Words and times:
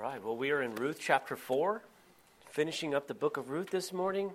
right, 0.00 0.24
well, 0.24 0.34
we 0.34 0.50
are 0.50 0.62
in 0.62 0.74
Ruth 0.76 0.96
chapter 0.98 1.36
4, 1.36 1.82
finishing 2.48 2.94
up 2.94 3.06
the 3.06 3.12
book 3.12 3.36
of 3.36 3.50
Ruth 3.50 3.68
this 3.68 3.92
morning. 3.92 4.30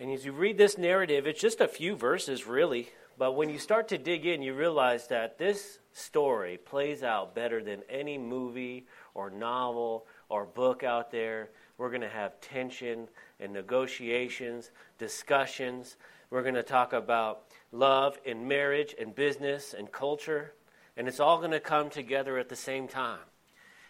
And 0.00 0.10
as 0.10 0.24
you 0.24 0.32
read 0.32 0.56
this 0.56 0.78
narrative, 0.78 1.26
it's 1.26 1.42
just 1.42 1.60
a 1.60 1.68
few 1.68 1.94
verses, 1.94 2.46
really. 2.46 2.88
But 3.18 3.32
when 3.32 3.50
you 3.50 3.58
start 3.58 3.88
to 3.88 3.98
dig 3.98 4.24
in, 4.24 4.40
you 4.40 4.54
realize 4.54 5.08
that 5.08 5.36
this 5.36 5.78
story 5.92 6.56
plays 6.56 7.02
out 7.02 7.34
better 7.34 7.62
than 7.62 7.82
any 7.90 8.16
movie 8.16 8.86
or 9.12 9.28
novel 9.28 10.06
or 10.30 10.46
book 10.46 10.82
out 10.82 11.10
there. 11.10 11.50
We're 11.76 11.90
going 11.90 12.00
to 12.00 12.08
have 12.08 12.40
tension 12.40 13.08
and 13.38 13.52
negotiations, 13.52 14.70
discussions. 14.96 15.96
We're 16.30 16.40
going 16.42 16.54
to 16.54 16.62
talk 16.62 16.94
about 16.94 17.42
love 17.72 18.18
and 18.24 18.48
marriage 18.48 18.94
and 18.98 19.14
business 19.14 19.74
and 19.76 19.92
culture. 19.92 20.54
And 20.96 21.08
it's 21.08 21.20
all 21.20 21.36
going 21.40 21.50
to 21.50 21.60
come 21.60 21.90
together 21.90 22.38
at 22.38 22.48
the 22.48 22.56
same 22.56 22.88
time. 22.88 23.18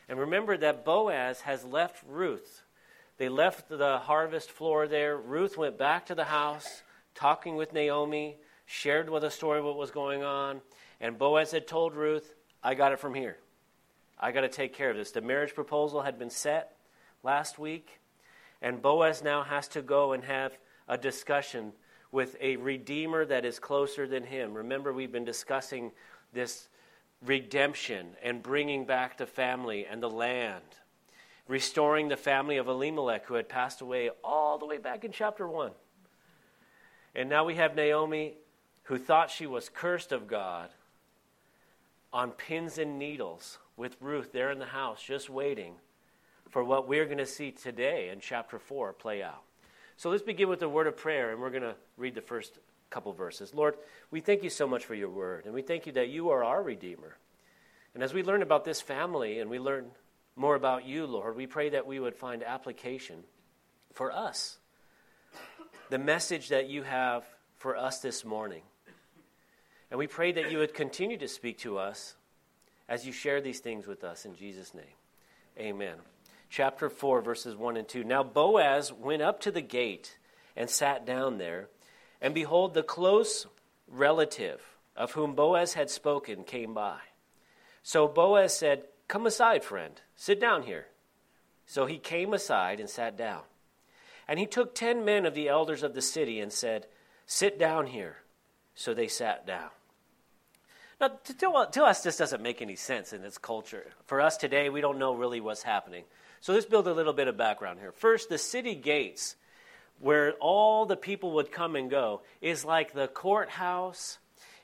And 0.08 0.18
remember 0.18 0.56
that 0.56 0.84
Boaz 0.84 1.42
has 1.42 1.64
left 1.64 2.02
Ruth. 2.06 2.62
They 3.18 3.28
left 3.28 3.68
the 3.68 3.98
harvest 3.98 4.50
floor 4.50 4.86
there. 4.86 5.16
Ruth 5.16 5.56
went 5.56 5.78
back 5.78 6.06
to 6.06 6.14
the 6.14 6.24
house, 6.24 6.82
talking 7.14 7.56
with 7.56 7.72
Naomi, 7.72 8.36
shared 8.66 9.08
with 9.08 9.24
a 9.24 9.30
story 9.30 9.62
what 9.62 9.76
was 9.76 9.90
going 9.90 10.22
on. 10.22 10.60
And 11.00 11.18
Boaz 11.18 11.50
had 11.50 11.66
told 11.66 11.94
Ruth, 11.94 12.34
I 12.62 12.74
got 12.74 12.92
it 12.92 12.98
from 12.98 13.14
here. 13.14 13.38
I 14.18 14.32
got 14.32 14.42
to 14.42 14.48
take 14.48 14.74
care 14.74 14.90
of 14.90 14.96
this. 14.96 15.10
The 15.10 15.20
marriage 15.20 15.54
proposal 15.54 16.02
had 16.02 16.18
been 16.18 16.30
set 16.30 16.76
last 17.22 17.58
week, 17.58 18.00
and 18.62 18.80
Boaz 18.80 19.22
now 19.22 19.42
has 19.42 19.68
to 19.68 19.82
go 19.82 20.12
and 20.12 20.24
have 20.24 20.56
a 20.88 20.96
discussion 20.96 21.72
with 22.12 22.36
a 22.40 22.56
redeemer 22.56 23.24
that 23.26 23.44
is 23.44 23.58
closer 23.58 24.06
than 24.06 24.22
him. 24.22 24.54
Remember, 24.54 24.92
we've 24.92 25.12
been 25.12 25.24
discussing 25.24 25.92
this 26.32 26.68
redemption 27.24 28.08
and 28.22 28.42
bringing 28.42 28.84
back 28.84 29.16
the 29.16 29.26
family 29.26 29.86
and 29.86 30.02
the 30.02 30.10
land, 30.10 30.62
restoring 31.48 32.08
the 32.08 32.16
family 32.16 32.56
of 32.56 32.68
Elimelech 32.68 33.26
who 33.26 33.34
had 33.34 33.48
passed 33.48 33.80
away 33.80 34.10
all 34.22 34.58
the 34.58 34.66
way 34.66 34.78
back 34.78 35.04
in 35.04 35.12
chapter 35.12 35.48
1. 35.48 35.72
And 37.14 37.28
now 37.28 37.44
we 37.44 37.54
have 37.54 37.74
Naomi 37.74 38.34
who 38.84 38.98
thought 38.98 39.30
she 39.30 39.46
was 39.46 39.68
cursed 39.68 40.12
of 40.12 40.28
God 40.28 40.70
on 42.12 42.30
pins 42.30 42.78
and 42.78 42.98
needles 42.98 43.58
with 43.76 43.96
Ruth 44.00 44.32
there 44.32 44.50
in 44.50 44.58
the 44.58 44.66
house, 44.66 45.02
just 45.02 45.28
waiting 45.28 45.74
for 46.50 46.62
what 46.62 46.88
we're 46.88 47.04
going 47.04 47.18
to 47.18 47.26
see 47.26 47.50
today 47.50 48.10
in 48.10 48.20
chapter 48.20 48.58
4 48.58 48.92
play 48.92 49.22
out. 49.22 49.42
So 49.96 50.10
let's 50.10 50.22
begin 50.22 50.48
with 50.48 50.60
the 50.60 50.68
word 50.68 50.86
of 50.86 50.96
prayer, 50.96 51.30
and 51.32 51.40
we're 51.40 51.50
going 51.50 51.62
to 51.62 51.74
read 51.96 52.14
the 52.14 52.20
first 52.20 52.58
couple 52.90 53.12
verses. 53.12 53.54
Lord, 53.54 53.76
we 54.10 54.20
thank 54.20 54.42
you 54.42 54.50
so 54.50 54.66
much 54.66 54.84
for 54.84 54.94
your 54.94 55.08
word, 55.08 55.44
and 55.44 55.54
we 55.54 55.62
thank 55.62 55.86
you 55.86 55.92
that 55.92 56.08
you 56.08 56.30
are 56.30 56.44
our 56.44 56.62
Redeemer. 56.62 57.16
And 57.94 58.02
as 58.02 58.12
we 58.12 58.22
learn 58.22 58.42
about 58.42 58.64
this 58.64 58.80
family 58.80 59.38
and 59.38 59.48
we 59.48 59.58
learn 59.58 59.86
more 60.36 60.54
about 60.54 60.86
you, 60.86 61.06
Lord, 61.06 61.34
we 61.34 61.46
pray 61.46 61.70
that 61.70 61.86
we 61.86 61.98
would 61.98 62.14
find 62.14 62.42
application 62.42 63.24
for 63.94 64.12
us. 64.12 64.58
The 65.88 65.98
message 65.98 66.50
that 66.50 66.68
you 66.68 66.82
have 66.82 67.24
for 67.56 67.76
us 67.76 68.00
this 68.00 68.24
morning. 68.24 68.62
And 69.90 69.98
we 69.98 70.06
pray 70.06 70.32
that 70.32 70.50
you 70.50 70.58
would 70.58 70.74
continue 70.74 71.16
to 71.18 71.28
speak 71.28 71.58
to 71.60 71.78
us 71.78 72.16
as 72.88 73.06
you 73.06 73.12
share 73.12 73.40
these 73.40 73.60
things 73.60 73.86
with 73.86 74.04
us 74.04 74.24
in 74.24 74.34
Jesus' 74.34 74.74
name. 74.74 74.84
Amen. 75.58 75.94
Chapter 76.50 76.88
4, 76.90 77.22
verses 77.22 77.56
1 77.56 77.76
and 77.76 77.88
2. 77.88 78.04
Now 78.04 78.22
Boaz 78.22 78.92
went 78.92 79.22
up 79.22 79.40
to 79.40 79.50
the 79.50 79.62
gate 79.62 80.18
and 80.54 80.68
sat 80.68 81.06
down 81.06 81.38
there. 81.38 81.68
And 82.20 82.34
behold, 82.34 82.74
the 82.74 82.82
close 82.82 83.46
relative 83.88 84.60
of 84.96 85.12
whom 85.12 85.34
Boaz 85.34 85.74
had 85.74 85.90
spoken 85.90 86.44
came 86.44 86.74
by. 86.74 86.98
So 87.82 88.08
Boaz 88.08 88.56
said, 88.56 88.84
Come 89.08 89.26
aside, 89.26 89.62
friend, 89.62 90.00
sit 90.16 90.40
down 90.40 90.62
here. 90.62 90.86
So 91.66 91.86
he 91.86 91.98
came 91.98 92.32
aside 92.32 92.80
and 92.80 92.88
sat 92.90 93.16
down. 93.16 93.42
And 94.26 94.38
he 94.38 94.46
took 94.46 94.74
ten 94.74 95.04
men 95.04 95.26
of 95.26 95.34
the 95.34 95.48
elders 95.48 95.82
of 95.82 95.94
the 95.94 96.02
city 96.02 96.40
and 96.40 96.52
said, 96.52 96.86
Sit 97.26 97.58
down 97.58 97.86
here. 97.86 98.16
So 98.74 98.94
they 98.94 99.08
sat 99.08 99.46
down. 99.46 99.70
Now, 101.00 101.08
to, 101.08 101.68
to, 101.72 101.82
us, 101.84 102.02
this 102.02 102.16
doesn't 102.16 102.42
make 102.42 102.62
any 102.62 102.76
sense 102.76 103.12
in 103.12 103.20
this 103.22 103.36
culture. 103.36 103.86
For 104.06 104.20
us 104.20 104.36
today, 104.36 104.70
we 104.70 104.80
don't 104.80 104.98
know 104.98 105.14
really 105.14 105.40
what's 105.40 105.62
happening. 105.62 106.04
So 106.40 106.54
let's 106.54 106.66
build 106.66 106.88
a 106.88 106.94
little 106.94 107.12
bit 107.12 107.28
of 107.28 107.36
background 107.36 107.80
here. 107.80 107.92
First, 107.92 108.28
the 108.28 108.38
city 108.38 108.74
gates 108.74 109.36
where 109.98 110.32
all 110.40 110.86
the 110.86 110.96
people 110.96 111.32
would 111.32 111.50
come 111.50 111.76
and 111.76 111.90
go 111.90 112.22
is 112.40 112.64
like 112.64 112.92
the 112.92 113.08
courthouse 113.08 114.18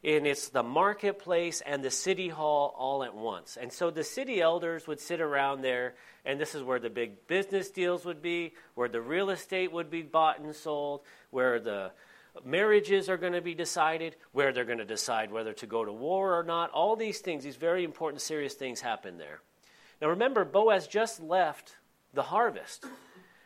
and 0.04 0.26
it's 0.26 0.48
the 0.48 0.62
marketplace 0.62 1.62
and 1.64 1.82
the 1.82 1.90
city 1.90 2.28
hall 2.28 2.74
all 2.76 3.04
at 3.04 3.14
once. 3.14 3.56
And 3.60 3.72
so 3.72 3.90
the 3.90 4.02
city 4.02 4.40
elders 4.40 4.86
would 4.88 5.00
sit 5.00 5.20
around 5.20 5.62
there, 5.62 5.94
and 6.24 6.40
this 6.40 6.54
is 6.54 6.62
where 6.62 6.80
the 6.80 6.90
big 6.90 7.28
business 7.28 7.70
deals 7.70 8.04
would 8.04 8.20
be, 8.20 8.54
where 8.74 8.88
the 8.88 9.00
real 9.00 9.30
estate 9.30 9.70
would 9.72 9.90
be 9.90 10.02
bought 10.02 10.40
and 10.40 10.54
sold, 10.54 11.02
where 11.30 11.60
the 11.60 11.92
marriages 12.44 13.08
are 13.08 13.16
going 13.16 13.34
to 13.34 13.40
be 13.40 13.54
decided, 13.54 14.16
where 14.32 14.52
they're 14.52 14.64
going 14.64 14.78
to 14.78 14.84
decide 14.84 15.30
whether 15.30 15.52
to 15.52 15.66
go 15.66 15.84
to 15.84 15.92
war 15.92 16.36
or 16.36 16.42
not. 16.42 16.70
All 16.70 16.96
these 16.96 17.20
things, 17.20 17.44
these 17.44 17.56
very 17.56 17.84
important, 17.84 18.22
serious 18.22 18.54
things 18.54 18.80
happen 18.80 19.18
there. 19.18 19.40
Now 20.00 20.08
remember, 20.08 20.44
Boaz 20.44 20.88
just 20.88 21.22
left 21.22 21.76
the 22.12 22.22
harvest. 22.22 22.86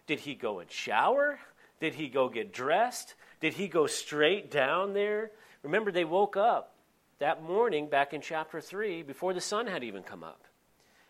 Did 0.06 0.20
he 0.20 0.34
go 0.34 0.60
and 0.60 0.70
shower? 0.70 1.38
Did 1.80 1.94
he 1.94 2.08
go 2.08 2.28
get 2.28 2.52
dressed? 2.52 3.14
Did 3.40 3.54
he 3.54 3.68
go 3.68 3.86
straight 3.86 4.50
down 4.50 4.94
there? 4.94 5.30
Remember, 5.62 5.90
they 5.90 6.04
woke 6.04 6.36
up 6.36 6.74
that 7.18 7.42
morning 7.42 7.88
back 7.88 8.12
in 8.12 8.20
chapter 8.20 8.60
3 8.60 9.02
before 9.02 9.34
the 9.34 9.40
sun 9.40 9.66
had 9.66 9.84
even 9.84 10.02
come 10.02 10.22
up 10.22 10.44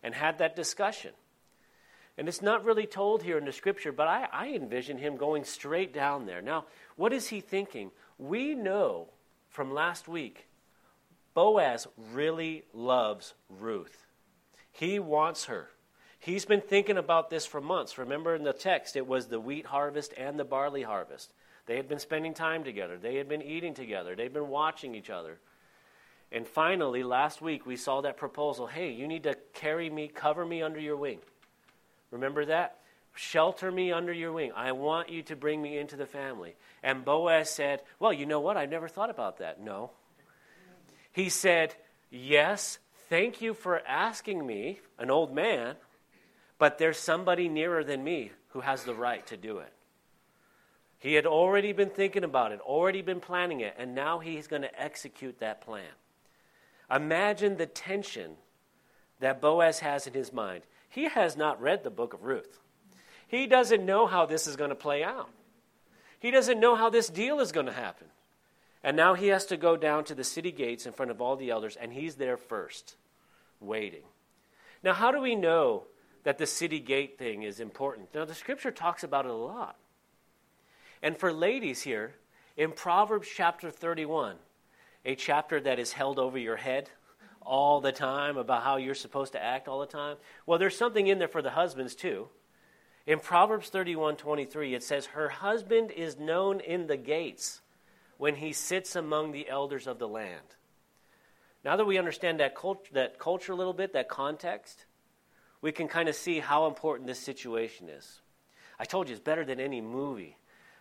and 0.03 0.15
had 0.15 0.39
that 0.39 0.57
discussion. 0.57 1.13
And 2.19 2.29
it's 2.29 2.43
not 2.43 2.65
really 2.65 2.87
told 2.87 3.23
here 3.23 3.37
in 3.37 3.45
the 3.45 3.53
scripture, 3.53 3.93
but 3.93 4.09
I, 4.09 4.29
I 4.33 4.49
envision 4.49 4.99
him 4.99 5.17
going 5.17 5.45
straight 5.45 5.93
down 5.93 6.27
there. 6.27 6.41
Now, 6.41 6.65
what 6.97 7.13
is 7.13 7.29
he 7.29 7.41
thinking? 7.41 7.91
We 8.19 8.55
know 8.55 9.09
from 9.51 9.73
last 9.75 10.09
week, 10.09 10.47
Boaz 11.35 11.87
really 12.13 12.65
loves 12.73 13.35
Ruth. 13.51 14.07
He 14.73 14.99
wants 14.99 15.45
her. 15.45 15.69
He's 16.27 16.45
been 16.45 16.61
thinking 16.61 16.99
about 16.99 17.31
this 17.31 17.47
for 17.47 17.61
months. 17.61 17.99
Remember 17.99 18.35
in 18.35 18.43
the 18.43 18.53
text, 18.53 18.97
it 18.97 19.07
was 19.07 19.27
the 19.27 19.39
wheat 19.39 19.65
harvest 19.65 20.13
and 20.17 20.37
the 20.37 20.45
barley 20.45 20.83
harvest. 20.83 21.33
They 21.67 21.77
had 21.77 21.89
been 21.89 22.01
spending 22.01 22.35
time 22.35 22.65
together, 22.65 22.99
they 22.99 23.15
had 23.15 23.29
been 23.29 23.43
eating 23.43 23.75
together, 23.75 24.17
they'd 24.17 24.33
been 24.33 24.49
watching 24.49 24.97
each 24.97 25.09
other. 25.09 25.39
And 26.33 26.45
finally, 26.45 27.05
last 27.05 27.41
week, 27.41 27.65
we 27.65 27.77
saw 27.77 28.01
that 28.01 28.17
proposal 28.17 28.67
hey, 28.67 28.91
you 28.91 29.07
need 29.07 29.23
to 29.23 29.37
carry 29.55 29.89
me, 29.89 30.09
cover 30.09 30.45
me 30.45 30.63
under 30.63 30.81
your 30.81 30.97
wing. 30.97 31.21
Remember 32.11 32.45
that? 32.47 32.79
Shelter 33.15 33.71
me 33.71 33.93
under 33.93 34.13
your 34.13 34.33
wing. 34.33 34.51
I 34.57 34.73
want 34.73 35.11
you 35.11 35.23
to 35.23 35.37
bring 35.37 35.63
me 35.63 35.79
into 35.79 35.95
the 35.95 36.07
family. 36.07 36.57
And 36.83 37.05
Boaz 37.05 37.51
said, 37.51 37.83
Well, 38.01 38.13
you 38.13 38.27
know 38.27 38.41
what? 38.41 38.57
I've 38.57 38.69
never 38.71 38.89
thought 38.89 39.11
about 39.11 39.39
that. 39.39 39.61
No. 39.61 39.93
He 41.13 41.29
said, 41.29 41.77
Yes, 42.11 42.81
thank 43.09 43.41
you 43.41 43.55
for 43.55 43.81
asking 43.87 44.45
me, 44.45 44.81
an 44.99 45.09
old 45.09 45.33
man, 45.33 45.77
but 46.59 46.79
there's 46.79 46.99
somebody 46.99 47.49
nearer 47.49 47.85
than 47.85 48.03
me 48.03 48.33
who 48.49 48.61
has 48.61 48.85
the 48.85 48.95
right 48.95 49.27
to 49.27 49.37
do 49.37 49.59
it. 49.59 49.73
He 50.99 51.15
had 51.15 51.27
already 51.27 51.73
been 51.73 51.91
thinking 51.91 52.25
about 52.25 52.53
it, 52.53 52.61
already 52.61 53.03
been 53.03 53.21
planning 53.21 53.61
it, 53.61 53.75
and 53.79 53.95
now 53.95 54.19
he's 54.19 54.47
going 54.47 54.63
to 54.63 54.81
execute 54.83 55.39
that 55.41 55.61
plan. 55.61 55.85
Imagine 56.91 57.57
the 57.57 57.67
tension 57.67 58.33
that 59.21 59.41
Boaz 59.41 59.81
has 59.81 60.07
in 60.07 60.15
his 60.15 60.33
mind. 60.33 60.63
He 60.89 61.05
has 61.05 61.37
not 61.37 61.61
read 61.61 61.85
the 61.85 61.91
book 61.91 62.15
of 62.15 62.25
Ruth. 62.25 62.61
He 63.29 63.47
doesn't 63.47 63.85
know 63.85 64.07
how 64.07 64.25
this 64.27 64.47
is 64.47 64.57
going 64.57 64.71
to 64.71 64.77
play 64.77 65.03
out. 65.03 65.29
He 66.19 66.31
doesn't 66.31 66.61
know 66.61 66.77
how 66.77 66.91
this 66.91 67.09
deal 67.09 67.41
is 67.41 67.53
going 67.53 67.67
to 67.67 67.73
happen. 67.73 68.07
And 68.83 68.97
now 68.97 69.15
he 69.15 69.29
has 69.29 69.47
to 69.47 69.57
go 69.57 69.77
down 69.77 70.05
to 70.05 70.15
the 70.15 70.25
city 70.25 70.53
gates 70.53 70.87
in 70.87 70.93
front 70.93 71.11
of 71.11 71.21
all 71.21 71.37
the 71.37 71.51
elders, 71.51 71.77
and 71.77 71.93
he's 71.93 72.15
there 72.15 72.37
first, 72.37 72.97
waiting. 73.61 74.05
Now, 74.83 74.93
how 74.93 75.11
do 75.11 75.21
we 75.21 75.35
know 75.35 75.85
that 76.27 76.39
the 76.39 76.47
city 76.47 76.81
gate 76.81 77.19
thing 77.19 77.45
is 77.45 77.61
important. 77.61 78.13
Now, 78.13 78.25
the 78.25 78.35
scripture 78.35 78.73
talks 78.73 79.05
about 79.05 79.27
it 79.27 79.31
a 79.31 79.35
lot. 79.35 79.77
And 81.01 81.17
for 81.17 81.33
ladies 81.33 81.83
here, 81.83 82.17
in 82.57 82.73
Proverbs 82.73 83.29
chapter 83.33 83.71
31, 83.71 84.35
a 85.05 85.15
chapter 85.15 85.61
that 85.61 85.79
is 85.79 85.93
held 85.93 86.19
over 86.19 86.37
your 86.37 86.57
head 86.57 86.91
all 87.43 87.81
the 87.81 87.93
time 87.93 88.39
about 88.39 88.65
how 88.65 88.75
you're 88.75 88.97
supposed 88.97 89.35
to 89.35 89.41
act 89.41 89.69
all 89.69 89.79
the 89.79 89.87
time, 89.87 90.17
well, 90.47 90.59
there's 90.59 90.77
something 90.77 91.07
in 91.07 91.21
there 91.21 91.29
for 91.29 91.43
the 91.43 91.51
husbands 91.51 91.95
too. 91.95 92.27
In 93.07 93.21
Proverbs 93.21 93.69
31 93.69 94.17
23, 94.17 94.75
it 94.75 94.83
says, 94.83 95.07
Her 95.07 95.29
husband 95.29 95.93
is 95.93 96.19
known 96.19 96.59
in 96.59 96.89
the 96.89 96.97
gates 96.97 97.61
when 98.19 98.35
he 98.35 98.53
sits 98.53 98.97
among 98.97 99.31
the 99.31 99.49
elders 99.49 99.87
of 99.87 100.01
the 100.01 100.09
land. 100.09 100.57
Now 101.65 101.77
that 101.77 101.85
we 101.85 101.99
understand 101.99 102.41
that, 102.41 102.57
cult- 102.57 102.93
that 102.95 103.21
culture 103.21 103.53
a 103.53 103.57
little 103.57 103.73
bit, 103.73 103.93
that 103.93 104.09
context, 104.09 104.87
we 105.63 105.73
can 105.73 105.89
kind 105.89 106.09
of 106.09 106.15
see 106.15 106.41
how 106.41 106.67
important 106.67 107.07
this 107.07 107.19
situation 107.19 107.89
is. 107.89 108.21
I 108.79 108.85
told 108.85 109.09
you 109.09 109.15
it's 109.15 109.23
better 109.23 109.45
than 109.45 109.61
any 109.61 109.81
movie. 109.81 110.37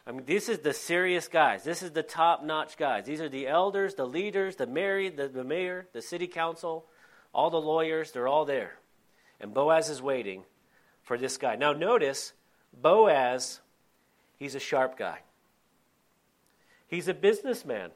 I 0.08 0.12
mean, 0.12 0.26
this 0.26 0.50
is 0.50 0.60
the 0.60 0.74
serious 0.74 1.28
guys. 1.28 1.64
This 1.64 1.82
is 1.82 1.92
the 1.92 2.04
top 2.04 2.44
notch 2.44 2.78
guys. 2.78 3.06
These 3.06 3.22
are 3.22 3.30
the 3.30 3.48
elders, 3.48 3.96
the 3.96 4.06
leaders, 4.06 4.56
the 4.56 4.68
married, 4.68 5.18
the, 5.18 5.28
the 5.28 5.44
mayor, 5.44 5.88
the 5.94 6.02
city 6.02 6.28
council, 6.28 6.86
all 7.34 7.50
the 7.50 7.62
lawyers. 7.62 8.12
They're 8.12 8.28
all 8.28 8.46
there. 8.46 8.78
And 9.40 9.54
Boaz 9.54 9.90
is 9.90 10.02
waiting 10.02 10.44
for 11.02 11.18
this 11.18 11.38
guy. 11.38 11.56
Now, 11.56 11.74
notice 11.74 12.34
Boaz, 12.74 13.62
he's 14.38 14.56
a 14.56 14.60
sharp 14.60 14.98
guy. 14.98 15.20
He's 16.88 17.08
a 17.08 17.14
businessman. 17.14 17.92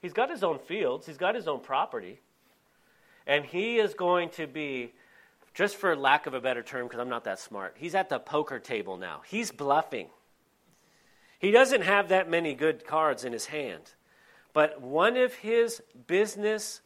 He's 0.00 0.12
got 0.12 0.30
his 0.30 0.42
own 0.42 0.58
fields, 0.58 1.06
he's 1.06 1.16
got 1.16 1.36
his 1.36 1.46
own 1.46 1.60
property. 1.60 2.20
And 3.24 3.44
he 3.44 3.78
is 3.78 3.94
going 3.94 4.30
to 4.30 4.48
be, 4.48 4.94
just 5.54 5.76
for 5.76 5.94
lack 5.94 6.26
of 6.26 6.34
a 6.34 6.40
better 6.40 6.62
term, 6.62 6.86
because 6.86 7.00
I'm 7.00 7.08
not 7.08 7.24
that 7.24 7.38
smart, 7.38 7.76
he's 7.78 7.94
at 7.94 8.08
the 8.08 8.18
poker 8.18 8.58
table 8.58 8.96
now. 8.96 9.22
He's 9.26 9.50
bluffing. 9.50 10.08
He 11.38 11.50
doesn't 11.50 11.82
have 11.82 12.08
that 12.08 12.30
many 12.30 12.54
good 12.54 12.86
cards 12.86 13.24
in 13.24 13.32
his 13.32 13.46
hand. 13.46 13.92
But 14.52 14.80
one 14.80 15.16
of 15.16 15.34
his 15.34 15.82
business 16.06 16.80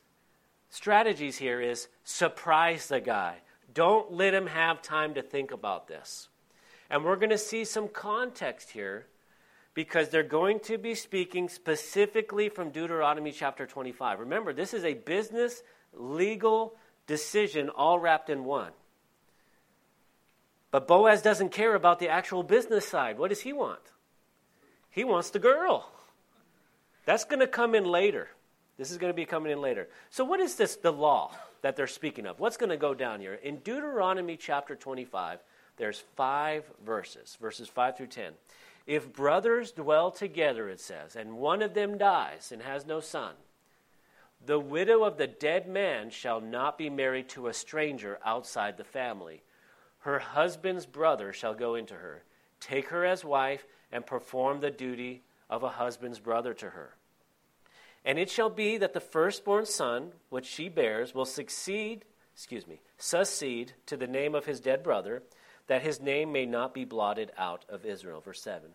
strategies 0.71 1.37
here 1.37 1.61
is 1.61 1.89
surprise 2.05 2.89
the 2.89 3.01
guy. 3.01 3.37
Don't 3.73 4.13
let 4.13 4.35
him 4.35 4.47
have 4.47 4.81
time 4.83 5.15
to 5.15 5.23
think 5.23 5.51
about 5.51 5.89
this. 5.89 6.29
And 6.89 7.05
we're 7.05 7.17
going 7.17 7.31
to 7.31 7.39
see 7.39 7.65
some 7.65 7.89
context 7.89 8.71
here 8.71 9.07
because 9.75 10.09
they're 10.09 10.23
going 10.23 10.61
to 10.61 10.79
be 10.79 10.95
speaking 10.95 11.49
specifically 11.49 12.49
from 12.49 12.71
Deuteronomy 12.71 13.33
chapter 13.33 13.67
25. 13.67 14.21
Remember, 14.21 14.53
this 14.53 14.73
is 14.73 14.85
a 14.85 14.95
business 14.95 15.63
legal 15.93 16.77
decision 17.07 17.69
all 17.69 17.99
wrapped 17.99 18.31
in 18.31 18.45
one. 18.45 18.73
But 20.71 20.89
Boaz 20.89 21.23
doesn't 21.23 21.51
care 21.51 21.75
about 21.75 21.99
the 21.99 22.09
actual 22.09 22.43
business 22.43 22.87
side. 22.87 23.19
What 23.19 23.29
does 23.29 23.41
he 23.41 23.53
want? 23.53 23.81
He 24.91 25.05
wants 25.05 25.31
the 25.31 25.39
girl. 25.39 25.91
That's 27.05 27.25
going 27.25 27.41
to 27.41 27.47
come 27.47 27.75
in 27.75 27.85
later. 27.85 28.29
This 28.77 28.91
is 28.91 28.99
going 28.99 29.13
to 29.13 29.17
be 29.17 29.25
coming 29.25 29.53
in 29.53 29.61
later. 29.61 29.89
So, 30.11 30.25
what 30.25 30.41
is 30.41 30.57
this, 30.57 30.77
the 30.77 30.93
law 30.93 31.33
that 31.63 31.77
they're 31.77 31.87
speaking 31.87 32.27
of? 32.27 32.41
What's 32.41 32.57
going 32.57 32.71
to 32.71 32.77
go 32.77 32.95
down 32.95 33.21
here? 33.21 33.35
In 33.35 33.59
Deuteronomy 33.59 34.37
chapter 34.37 34.75
25, 34.75 35.39
there's 35.77 36.03
five 36.17 36.65
verses, 36.85 37.39
verses 37.41 37.69
5 37.69 37.97
through 37.97 38.09
10. 38.09 38.33
If 38.87 39.13
brothers 39.13 39.73
dwell 39.73 40.11
together, 40.11 40.69
it 40.69 40.81
says, 40.81 41.17
and 41.17 41.39
one 41.39 41.63
of 41.63 41.75
them 41.75 41.99
dies 41.99 42.53
and 42.53 42.63
has 42.63 42.87
no 42.87 43.01
son, 43.01 43.35
the 44.47 44.59
widow 44.61 45.03
of 45.03 45.17
the 45.17 45.27
dead 45.27 45.69
man 45.69 46.11
shall 46.11 46.41
not 46.41 46.79
be 46.79 46.89
married 46.89 47.29
to 47.31 47.49
a 47.49 47.55
stranger 47.55 48.19
outside 48.25 48.77
the 48.77 48.85
family. 48.85 49.43
Her 49.99 50.21
husband's 50.21 50.87
brother 50.87 51.33
shall 51.33 51.55
go 51.55 51.75
into 51.75 51.95
her, 51.95 52.23
take 52.61 52.89
her 52.89 53.05
as 53.05 53.25
wife, 53.25 53.67
and 53.91 54.07
perform 54.07 54.61
the 54.61 54.71
duty 54.71 55.23
of 55.51 55.63
a 55.63 55.69
husband's 55.69 56.21
brother 56.21 56.55
to 56.55 56.71
her. 56.71 56.95
And 58.05 58.19
it 58.21 58.31
shall 58.31 58.51
be 58.51 58.77
that 58.79 58.93
the 58.93 59.01
firstborn 59.01 59.67
son, 59.67 60.13
which 60.29 60.47
she 60.47 60.69
bears, 60.69 61.13
will 61.13 61.25
succeed, 61.25 62.05
excuse 62.33 62.69
me, 62.69 62.81
succeed 62.99 63.73
to 63.87 63.97
the 63.97 64.07
name 64.07 64.37
of 64.37 64.47
his 64.47 64.61
dead 64.61 64.85
brother, 64.85 65.25
that 65.67 65.83
his 65.83 66.01
name 66.01 66.31
may 66.31 66.47
not 66.47 66.73
be 66.73 66.85
blotted 66.85 67.33
out 67.37 67.65
of 67.69 67.85
Israel. 67.85 68.21
Verse 68.21 68.41
7. 68.43 68.71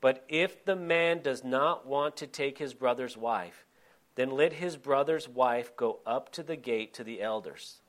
But 0.00 0.24
if 0.28 0.64
the 0.64 0.76
man 0.76 1.20
does 1.20 1.44
not 1.44 1.86
want 1.86 2.16
to 2.18 2.26
take 2.26 2.56
his 2.56 2.72
brother's 2.72 3.16
wife, 3.16 3.66
then 4.16 4.30
let 4.30 4.54
his 4.54 4.76
brother's 4.76 5.28
wife 5.28 5.76
go 5.76 6.00
up 6.04 6.32
to 6.32 6.42
the 6.42 6.56
gate 6.56 6.92
to 6.94 7.04
the 7.04 7.22
elders 7.22 7.80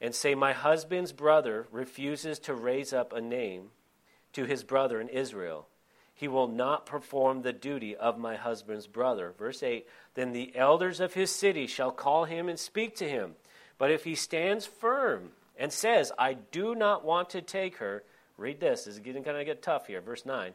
and 0.00 0.14
say, 0.14 0.34
My 0.34 0.52
husband's 0.52 1.12
brother 1.12 1.66
refuses 1.70 2.38
to 2.40 2.54
raise 2.54 2.92
up 2.92 3.12
a 3.12 3.20
name 3.20 3.70
to 4.32 4.44
his 4.44 4.64
brother 4.64 5.00
in 5.00 5.08
Israel. 5.08 5.68
He 6.14 6.28
will 6.28 6.46
not 6.46 6.86
perform 6.86 7.42
the 7.42 7.52
duty 7.52 7.96
of 7.96 8.18
my 8.18 8.36
husband's 8.36 8.86
brother. 8.86 9.34
Verse 9.36 9.62
8 9.64 9.86
Then 10.14 10.32
the 10.32 10.54
elders 10.54 11.00
of 11.00 11.14
his 11.14 11.30
city 11.30 11.66
shall 11.66 11.90
call 11.90 12.24
him 12.24 12.48
and 12.48 12.58
speak 12.58 12.94
to 12.96 13.08
him. 13.08 13.34
But 13.76 13.90
if 13.90 14.04
he 14.04 14.14
stands 14.14 14.66
firm 14.66 15.30
and 15.56 15.72
says, 15.72 16.12
I 16.16 16.34
do 16.34 16.76
not 16.76 17.04
want 17.04 17.30
to 17.30 17.42
take 17.42 17.78
her, 17.78 18.04
read 18.36 18.60
this, 18.60 18.84
this 18.84 18.94
is 18.94 19.00
getting 19.00 19.24
kind 19.24 19.36
of 19.36 19.44
get 19.44 19.60
tough 19.60 19.88
here. 19.88 20.00
Verse 20.00 20.24
9 20.24 20.54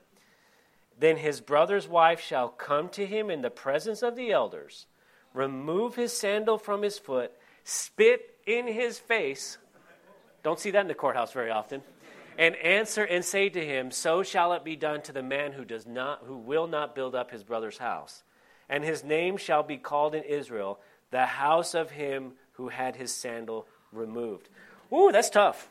Then 0.97 1.17
his 1.17 1.41
brother's 1.41 1.89
wife 1.89 2.21
shall 2.21 2.47
come 2.47 2.87
to 2.89 3.05
him 3.05 3.29
in 3.29 3.41
the 3.41 3.49
presence 3.49 4.01
of 4.01 4.15
the 4.15 4.31
elders 4.31 4.85
remove 5.39 5.95
his 5.95 6.11
sandal 6.11 6.57
from 6.57 6.81
his 6.81 6.99
foot, 6.99 7.31
spit 7.63 8.35
in 8.45 8.67
his 8.67 8.99
face. 8.99 9.57
Don't 10.43 10.59
see 10.59 10.71
that 10.71 10.81
in 10.81 10.87
the 10.87 10.93
courthouse 10.93 11.31
very 11.31 11.49
often. 11.49 11.81
And 12.37 12.55
answer 12.57 13.03
and 13.03 13.23
say 13.23 13.47
to 13.49 13.65
him, 13.65 13.91
So 13.91 14.21
shall 14.21 14.53
it 14.53 14.65
be 14.65 14.75
done 14.75 15.01
to 15.03 15.13
the 15.13 15.23
man 15.23 15.53
who 15.53 15.63
does 15.63 15.87
not 15.87 16.23
who 16.25 16.37
will 16.37 16.67
not 16.67 16.93
build 16.93 17.15
up 17.15 17.31
his 17.31 17.43
brother's 17.43 17.77
house. 17.77 18.23
And 18.69 18.83
his 18.83 19.03
name 19.03 19.37
shall 19.37 19.63
be 19.63 19.77
called 19.77 20.13
in 20.13 20.23
Israel, 20.23 20.79
the 21.09 21.25
house 21.25 21.73
of 21.73 21.91
him 21.91 22.33
who 22.53 22.67
had 22.67 22.97
his 22.97 23.13
sandal 23.13 23.65
removed. 23.91 24.49
Ooh, 24.93 25.11
that's 25.11 25.29
tough. 25.29 25.69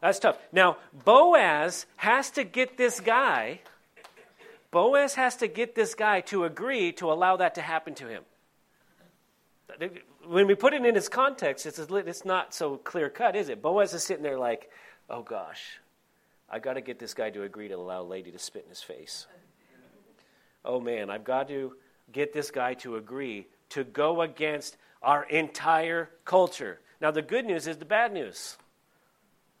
That's 0.00 0.18
tough. 0.18 0.38
Now, 0.52 0.78
Boaz 1.04 1.86
has 1.96 2.30
to 2.32 2.44
get 2.44 2.76
this 2.76 3.00
guy, 3.00 3.60
Boaz 4.70 5.14
has 5.14 5.36
to 5.36 5.48
get 5.48 5.74
this 5.74 5.94
guy 5.94 6.20
to 6.22 6.44
agree 6.44 6.92
to 6.92 7.12
allow 7.12 7.36
that 7.36 7.54
to 7.54 7.62
happen 7.62 7.94
to 7.96 8.08
him 8.08 8.24
when 10.26 10.46
we 10.46 10.54
put 10.54 10.74
it 10.74 10.84
in 10.84 10.96
its 10.96 11.08
context, 11.08 11.66
it's, 11.66 11.78
it's 11.78 12.24
not 12.24 12.54
so 12.54 12.76
clear 12.76 13.08
cut, 13.08 13.36
is 13.36 13.48
it? 13.48 13.62
Boaz 13.62 13.94
is 13.94 14.02
sitting 14.02 14.22
there 14.22 14.38
like, 14.38 14.70
oh 15.10 15.22
gosh, 15.22 15.80
I 16.50 16.58
got 16.58 16.74
to 16.74 16.80
get 16.80 16.98
this 16.98 17.14
guy 17.14 17.30
to 17.30 17.42
agree 17.42 17.68
to 17.68 17.74
allow 17.74 18.02
a 18.02 18.04
lady 18.04 18.30
to 18.30 18.38
spit 18.38 18.64
in 18.64 18.68
his 18.68 18.82
face. 18.82 19.26
Oh 20.64 20.80
man, 20.80 21.10
I've 21.10 21.24
got 21.24 21.48
to 21.48 21.74
get 22.12 22.32
this 22.32 22.50
guy 22.50 22.74
to 22.74 22.96
agree 22.96 23.46
to 23.70 23.84
go 23.84 24.22
against 24.22 24.76
our 25.02 25.24
entire 25.24 26.10
culture. 26.24 26.80
Now, 27.00 27.10
the 27.10 27.22
good 27.22 27.44
news 27.44 27.66
is 27.66 27.76
the 27.76 27.84
bad 27.84 28.12
news. 28.12 28.56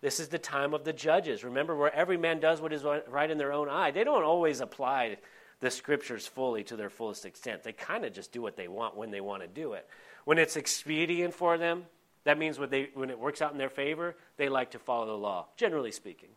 This 0.00 0.20
is 0.20 0.28
the 0.28 0.38
time 0.38 0.74
of 0.74 0.84
the 0.84 0.92
judges. 0.92 1.44
Remember, 1.44 1.74
where 1.74 1.94
every 1.94 2.16
man 2.16 2.40
does 2.40 2.60
what 2.60 2.72
is 2.72 2.84
right 3.08 3.30
in 3.30 3.38
their 3.38 3.52
own 3.52 3.68
eye. 3.68 3.90
They 3.90 4.04
don't 4.04 4.22
always 4.22 4.60
apply 4.60 5.16
the 5.64 5.70
scriptures 5.70 6.26
fully 6.26 6.62
to 6.64 6.76
their 6.76 6.90
fullest 6.90 7.24
extent. 7.24 7.62
They 7.62 7.72
kind 7.72 8.04
of 8.04 8.12
just 8.12 8.32
do 8.32 8.42
what 8.42 8.56
they 8.56 8.68
want 8.68 8.96
when 8.96 9.10
they 9.10 9.22
want 9.22 9.42
to 9.42 9.48
do 9.48 9.72
it. 9.72 9.88
When 10.24 10.38
it's 10.38 10.56
expedient 10.56 11.32
for 11.32 11.56
them, 11.56 11.86
that 12.24 12.38
means 12.38 12.58
when, 12.58 12.68
they, 12.68 12.90
when 12.94 13.08
it 13.08 13.18
works 13.18 13.40
out 13.40 13.52
in 13.52 13.58
their 13.58 13.70
favor, 13.70 14.14
they 14.36 14.48
like 14.48 14.72
to 14.72 14.78
follow 14.78 15.06
the 15.06 15.12
law, 15.12 15.46
generally 15.56 15.90
speaking. 15.90 16.28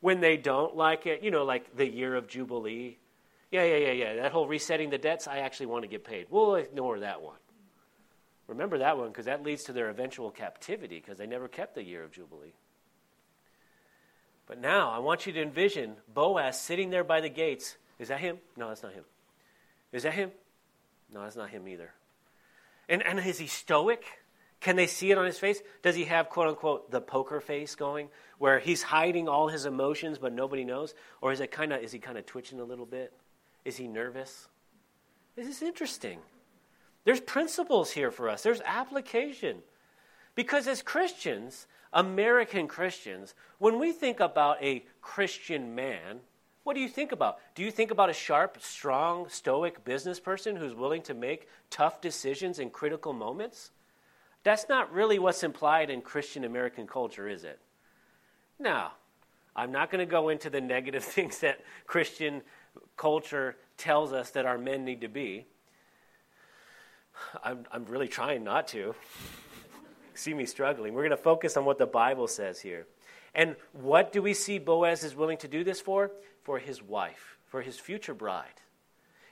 When 0.00 0.20
they 0.20 0.36
don't 0.36 0.76
like 0.76 1.06
it, 1.06 1.22
you 1.22 1.30
know, 1.30 1.44
like 1.44 1.76
the 1.76 1.88
year 1.88 2.14
of 2.14 2.28
Jubilee, 2.28 2.98
yeah, 3.50 3.64
yeah, 3.64 3.76
yeah, 3.76 3.92
yeah, 3.92 4.14
that 4.16 4.32
whole 4.32 4.46
resetting 4.46 4.90
the 4.90 4.98
debts, 4.98 5.26
I 5.26 5.38
actually 5.38 5.66
want 5.66 5.82
to 5.84 5.88
get 5.88 6.04
paid. 6.04 6.26
We'll 6.28 6.54
ignore 6.56 7.00
that 7.00 7.22
one. 7.22 7.38
Remember 8.48 8.78
that 8.78 8.98
one 8.98 9.08
because 9.08 9.26
that 9.26 9.42
leads 9.42 9.64
to 9.64 9.72
their 9.72 9.88
eventual 9.88 10.30
captivity 10.30 10.96
because 10.96 11.16
they 11.16 11.26
never 11.26 11.48
kept 11.48 11.74
the 11.74 11.82
year 11.82 12.04
of 12.04 12.12
Jubilee. 12.12 12.54
But 14.46 14.60
now 14.60 14.90
I 14.90 14.98
want 14.98 15.26
you 15.26 15.32
to 15.32 15.42
envision 15.42 15.96
Boaz 16.12 16.60
sitting 16.60 16.90
there 16.90 17.04
by 17.04 17.20
the 17.20 17.28
gates 17.28 17.76
is 17.98 18.08
that 18.08 18.20
him? 18.20 18.38
No, 18.56 18.68
that's 18.68 18.82
not 18.82 18.92
him. 18.92 19.04
Is 19.92 20.02
that 20.02 20.14
him? 20.14 20.30
No, 21.12 21.22
that's 21.22 21.36
not 21.36 21.50
him 21.50 21.66
either. 21.68 21.92
And, 22.88 23.02
and 23.02 23.18
is 23.18 23.38
he 23.38 23.46
stoic? 23.46 24.04
Can 24.60 24.76
they 24.76 24.86
see 24.86 25.10
it 25.10 25.18
on 25.18 25.24
his 25.24 25.38
face? 25.38 25.60
Does 25.82 25.94
he 25.94 26.04
have, 26.04 26.28
quote 26.28 26.48
unquote, 26.48 26.90
the 26.90 27.00
poker 27.00 27.40
face 27.40 27.74
going, 27.74 28.08
where 28.38 28.58
he's 28.58 28.82
hiding 28.82 29.28
all 29.28 29.48
his 29.48 29.66
emotions 29.66 30.18
but 30.18 30.32
nobody 30.32 30.64
knows? 30.64 30.94
Or 31.20 31.32
is, 31.32 31.40
it 31.40 31.52
kinda, 31.52 31.80
is 31.80 31.92
he 31.92 31.98
kind 31.98 32.18
of 32.18 32.26
twitching 32.26 32.60
a 32.60 32.64
little 32.64 32.86
bit? 32.86 33.12
Is 33.64 33.76
he 33.76 33.86
nervous? 33.86 34.48
This 35.36 35.46
is 35.46 35.62
interesting. 35.62 36.18
There's 37.04 37.20
principles 37.20 37.92
here 37.92 38.10
for 38.10 38.28
us, 38.28 38.42
there's 38.42 38.60
application. 38.64 39.58
Because 40.34 40.68
as 40.68 40.82
Christians, 40.82 41.66
American 41.92 42.68
Christians, 42.68 43.34
when 43.58 43.78
we 43.78 43.92
think 43.92 44.20
about 44.20 44.62
a 44.62 44.84
Christian 45.00 45.74
man, 45.74 46.20
what 46.68 46.74
do 46.74 46.82
you 46.82 46.88
think 46.88 47.12
about? 47.12 47.38
Do 47.54 47.62
you 47.62 47.70
think 47.70 47.90
about 47.90 48.10
a 48.10 48.12
sharp, 48.12 48.60
strong, 48.60 49.30
stoic 49.30 49.86
business 49.86 50.20
person 50.20 50.54
who's 50.54 50.74
willing 50.74 51.00
to 51.04 51.14
make 51.14 51.48
tough 51.70 52.02
decisions 52.02 52.58
in 52.58 52.68
critical 52.68 53.14
moments? 53.14 53.70
That's 54.42 54.68
not 54.68 54.92
really 54.92 55.18
what's 55.18 55.42
implied 55.42 55.88
in 55.88 56.02
Christian 56.02 56.44
American 56.44 56.86
culture, 56.86 57.26
is 57.26 57.42
it? 57.42 57.58
Now, 58.58 58.92
I'm 59.56 59.72
not 59.72 59.90
going 59.90 60.06
to 60.06 60.10
go 60.10 60.28
into 60.28 60.50
the 60.50 60.60
negative 60.60 61.02
things 61.16 61.38
that 61.38 61.62
Christian 61.86 62.42
culture 62.98 63.56
tells 63.78 64.12
us 64.12 64.32
that 64.32 64.44
our 64.44 64.58
men 64.58 64.84
need 64.84 65.00
to 65.00 65.08
be. 65.08 65.46
I'm, 67.42 67.64
I'm 67.72 67.86
really 67.86 68.08
trying 68.08 68.44
not 68.44 68.68
to. 68.68 68.94
See 70.12 70.34
me 70.34 70.44
struggling. 70.44 70.92
We're 70.92 71.08
going 71.08 71.12
to 71.12 71.16
focus 71.16 71.56
on 71.56 71.64
what 71.64 71.78
the 71.78 71.86
Bible 71.86 72.28
says 72.28 72.60
here. 72.60 72.86
And 73.34 73.56
what 73.72 74.12
do 74.12 74.20
we 74.20 74.34
see 74.34 74.58
Boaz 74.58 75.02
is 75.02 75.14
willing 75.14 75.38
to 75.38 75.48
do 75.48 75.64
this 75.64 75.80
for? 75.80 76.10
For 76.48 76.58
his 76.58 76.82
wife, 76.82 77.36
for 77.44 77.60
his 77.60 77.78
future 77.78 78.14
bride. 78.14 78.62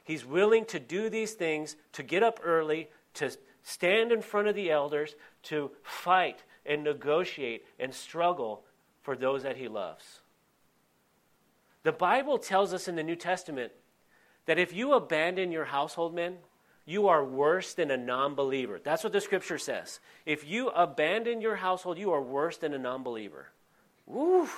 He's 0.04 0.26
willing 0.26 0.66
to 0.66 0.78
do 0.78 1.08
these 1.08 1.32
things, 1.32 1.75
to 1.92 2.02
get 2.02 2.23
up 2.23 2.40
early, 2.44 2.90
to 3.14 3.30
stand 3.62 4.12
in 4.12 4.20
front 4.20 4.49
of 4.49 4.54
the 4.54 4.70
elders, 4.70 5.14
to 5.44 5.70
fight 5.82 6.44
and 6.66 6.85
negotiate 6.85 7.64
and 7.80 7.94
struggle 7.94 8.64
for 9.00 9.16
those 9.16 9.44
that 9.44 9.56
he 9.56 9.66
loves. 9.66 10.20
The 11.85 11.92
Bible 11.92 12.37
tells 12.37 12.75
us 12.75 12.87
in 12.87 12.96
the 12.96 13.02
New 13.02 13.16
Testament 13.16 13.73
that 14.44 14.58
if 14.58 14.75
you 14.75 14.92
abandon 14.92 15.50
your 15.50 15.64
household 15.64 16.14
men, 16.14 16.37
you 16.85 17.08
are 17.08 17.25
worse 17.25 17.73
than 17.73 17.90
a 17.90 17.96
non 17.96 18.35
believer. 18.35 18.78
That's 18.78 19.02
what 19.02 19.14
the 19.14 19.23
scripture 19.23 19.56
says. 19.56 20.00
If 20.26 20.46
you 20.46 20.68
abandon 20.68 21.40
your 21.40 21.56
household, 21.56 21.96
you 21.96 22.12
are 22.12 22.20
worse 22.20 22.58
than 22.58 22.75
a 22.75 22.78
non 22.78 23.02
believer. 23.02 23.52
Woo! 24.04 24.50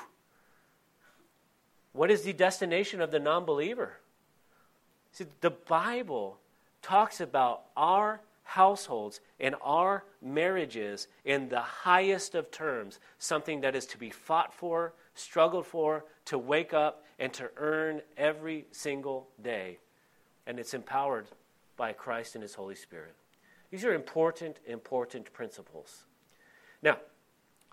What 1.92 2.10
is 2.10 2.22
the 2.22 2.32
destination 2.32 3.00
of 3.00 3.10
the 3.10 3.18
non 3.18 3.44
believer? 3.44 3.98
See, 5.12 5.26
the 5.40 5.50
Bible 5.50 6.38
talks 6.82 7.20
about 7.20 7.62
our 7.76 8.20
households 8.44 9.20
and 9.38 9.54
our 9.62 10.04
marriages 10.22 11.08
in 11.24 11.48
the 11.48 11.60
highest 11.60 12.34
of 12.34 12.50
terms, 12.50 12.98
something 13.18 13.60
that 13.60 13.76
is 13.76 13.84
to 13.86 13.98
be 13.98 14.10
fought 14.10 14.54
for, 14.54 14.94
struggled 15.14 15.66
for, 15.66 16.04
to 16.24 16.38
wake 16.38 16.72
up 16.72 17.04
and 17.18 17.32
to 17.34 17.50
earn 17.56 18.00
every 18.16 18.66
single 18.70 19.28
day. 19.42 19.78
And 20.46 20.58
it's 20.58 20.72
empowered 20.72 21.26
by 21.76 21.92
Christ 21.92 22.36
and 22.36 22.42
His 22.42 22.54
Holy 22.54 22.74
Spirit. 22.74 23.14
These 23.70 23.84
are 23.84 23.92
important, 23.92 24.58
important 24.66 25.32
principles. 25.32 26.04
Now, 26.82 26.98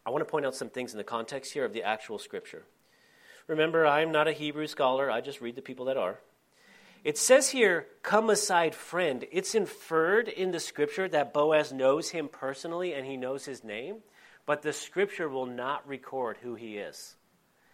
I 0.05 0.09
want 0.09 0.21
to 0.21 0.29
point 0.29 0.45
out 0.45 0.55
some 0.55 0.69
things 0.69 0.91
in 0.91 0.97
the 0.97 1.03
context 1.03 1.53
here 1.53 1.63
of 1.63 1.73
the 1.73 1.83
actual 1.83 2.19
scripture. 2.19 2.63
Remember, 3.47 3.85
I'm 3.85 4.11
not 4.11 4.27
a 4.27 4.33
Hebrew 4.33 4.67
scholar, 4.67 5.09
I 5.09 5.21
just 5.21 5.41
read 5.41 5.55
the 5.55 5.61
people 5.61 5.85
that 5.85 5.97
are. 5.97 6.19
It 7.03 7.19
says 7.19 7.49
here, 7.49 7.85
come 8.01 8.31
aside, 8.31 8.73
friend. 8.73 9.25
It's 9.31 9.53
inferred 9.53 10.27
in 10.27 10.49
the 10.49 10.59
scripture 10.59 11.07
that 11.09 11.33
Boaz 11.33 11.71
knows 11.71 12.09
him 12.09 12.27
personally 12.27 12.93
and 12.93 13.05
he 13.05 13.15
knows 13.15 13.45
his 13.45 13.63
name, 13.63 13.97
but 14.47 14.63
the 14.63 14.73
scripture 14.73 15.29
will 15.29 15.45
not 15.45 15.87
record 15.87 16.37
who 16.41 16.55
he 16.55 16.77
is. 16.77 17.15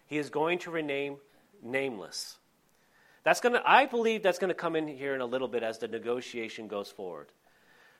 He 0.07 0.17
is 0.17 0.29
going 0.29 0.59
to 0.59 0.71
rename 0.71 1.15
nameless. 1.63 2.37
That's 3.23 3.39
going 3.39 3.53
to, 3.53 3.61
I 3.65 3.85
believe 3.85 4.21
that's 4.21 4.39
going 4.39 4.49
to 4.49 4.53
come 4.53 4.75
in 4.75 4.87
here 4.87 5.15
in 5.15 5.21
a 5.21 5.25
little 5.25 5.47
bit 5.47 5.63
as 5.63 5.77
the 5.77 5.87
negotiation 5.87 6.67
goes 6.67 6.89
forward. 6.89 7.27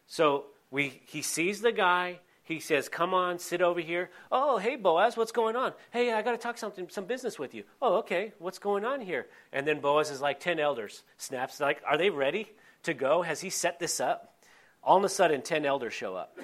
So 0.08 0.48
we, 0.70 1.02
he 1.06 1.22
sees 1.22 1.62
the 1.62 1.72
guy, 1.72 2.20
he 2.52 2.60
says, 2.60 2.90
Come 2.90 3.14
on, 3.14 3.40
sit 3.40 3.62
over 3.62 3.80
here. 3.80 4.10
Oh, 4.32 4.58
hey, 4.58 4.76
Boaz, 4.76 5.18
what's 5.18 5.32
going 5.32 5.56
on? 5.56 5.74
Hey, 5.92 6.12
I 6.12 6.22
got 6.22 6.32
to 6.32 6.38
talk 6.38 6.58
something, 6.58 6.90
some 6.90 7.06
business 7.06 7.40
with 7.40 7.54
you. 7.56 7.64
Oh, 7.82 8.00
okay, 8.00 8.34
what's 8.40 8.60
going 8.60 8.86
on 8.86 9.02
here? 9.02 9.28
And 9.52 9.66
then 9.66 9.80
Boaz 9.80 10.12
is 10.12 10.22
like 10.22 10.40
10 10.40 10.60
elders, 10.60 11.04
snaps, 11.18 11.60
like, 11.60 11.82
Are 11.88 11.98
they 11.98 12.10
ready 12.10 12.52
to 12.84 12.94
go? 12.94 13.22
Has 13.22 13.42
he 13.42 13.50
set 13.50 13.80
this 13.80 14.00
up? 14.00 14.36
All 14.84 14.98
of 14.98 15.04
a 15.04 15.10
sudden, 15.10 15.42
10 15.42 15.66
elders 15.66 15.94
show 15.94 16.16
up. 16.16 16.38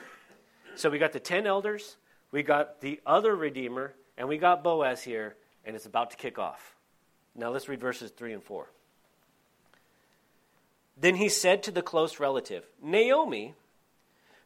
So 0.76 0.90
we 0.90 1.00
got 1.00 1.12
the 1.12 1.20
10 1.20 1.48
elders, 1.48 1.98
we 2.32 2.44
got 2.44 2.82
the 2.82 3.00
other 3.06 3.36
Redeemer, 3.36 3.94
and 4.18 4.28
we 4.28 4.38
got 4.38 4.64
Boaz 4.64 5.02
here, 5.02 5.36
and 5.66 5.76
it's 5.76 5.86
about 5.86 6.12
to 6.12 6.18
kick 6.18 6.40
off. 6.40 6.76
Now 7.36 7.50
let's 7.50 7.68
read 7.68 7.80
verses 7.80 8.12
3 8.12 8.34
and 8.34 8.44
4. 8.44 8.68
Then 11.00 11.16
he 11.16 11.30
said 11.30 11.64
to 11.64 11.72
the 11.72 11.82
close 11.82 12.20
relative, 12.20 12.66
Naomi, 12.82 13.54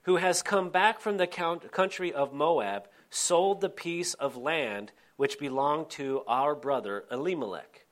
who 0.04 0.18
has 0.18 0.42
come 0.42 0.70
back 0.70 1.00
from 1.00 1.18
the 1.18 1.28
country 1.28 2.14
of 2.14 2.34
Moab, 2.34 2.88
sold 3.10 3.62
the 3.62 3.70
piece 3.70 4.14
of 4.16 4.38
land 4.38 4.92
which 5.16 5.40
belonged 5.40 5.90
to 5.92 6.24
our 6.28 6.56
brother 6.56 7.06
Elimelech. 7.12 7.86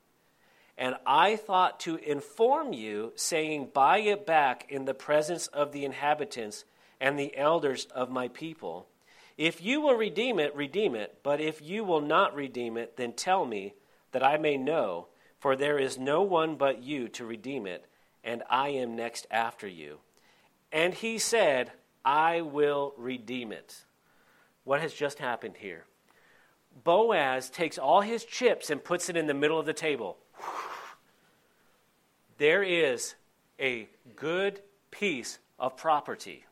And 0.76 0.96
I 1.06 1.36
thought 1.36 1.78
to 1.80 1.96
inform 1.96 2.72
you, 2.72 3.12
saying, 3.14 3.70
Buy 3.74 3.98
it 3.98 4.26
back 4.26 4.66
in 4.70 4.86
the 4.86 4.94
presence 4.94 5.46
of 5.48 5.72
the 5.72 5.84
inhabitants 5.84 6.64
and 7.00 7.18
the 7.18 7.36
elders 7.36 7.86
of 7.94 8.10
my 8.10 8.28
people. 8.28 8.88
If 9.36 9.62
you 9.62 9.80
will 9.80 9.94
redeem 9.94 10.38
it, 10.38 10.54
redeem 10.56 10.94
it. 10.94 11.18
But 11.22 11.40
if 11.40 11.62
you 11.62 11.84
will 11.84 12.00
not 12.00 12.34
redeem 12.34 12.76
it, 12.76 12.96
then 12.96 13.12
tell 13.12 13.44
me, 13.44 13.74
that 14.12 14.22
I 14.24 14.36
may 14.38 14.56
know, 14.56 15.06
for 15.38 15.56
there 15.56 15.78
is 15.78 15.98
no 15.98 16.22
one 16.22 16.56
but 16.56 16.82
you 16.82 17.08
to 17.10 17.24
redeem 17.24 17.66
it, 17.66 17.86
and 18.24 18.42
I 18.50 18.70
am 18.70 18.96
next 18.96 19.26
after 19.30 19.66
you. 19.66 19.98
And 20.72 20.94
he 20.94 21.18
said, 21.18 21.72
I 22.04 22.40
will 22.40 22.94
redeem 22.96 23.52
it. 23.52 23.84
What 24.64 24.80
has 24.80 24.92
just 24.92 25.18
happened 25.18 25.56
here? 25.58 25.84
Boaz 26.84 27.50
takes 27.50 27.78
all 27.78 28.00
his 28.00 28.24
chips 28.24 28.70
and 28.70 28.82
puts 28.82 29.08
it 29.08 29.16
in 29.16 29.26
the 29.26 29.34
middle 29.34 29.58
of 29.58 29.66
the 29.66 29.72
table. 29.72 30.16
There 32.38 32.62
is 32.62 33.16
a 33.60 33.86
good 34.16 34.62
piece 34.90 35.38
of 35.58 35.76
property 35.76 36.46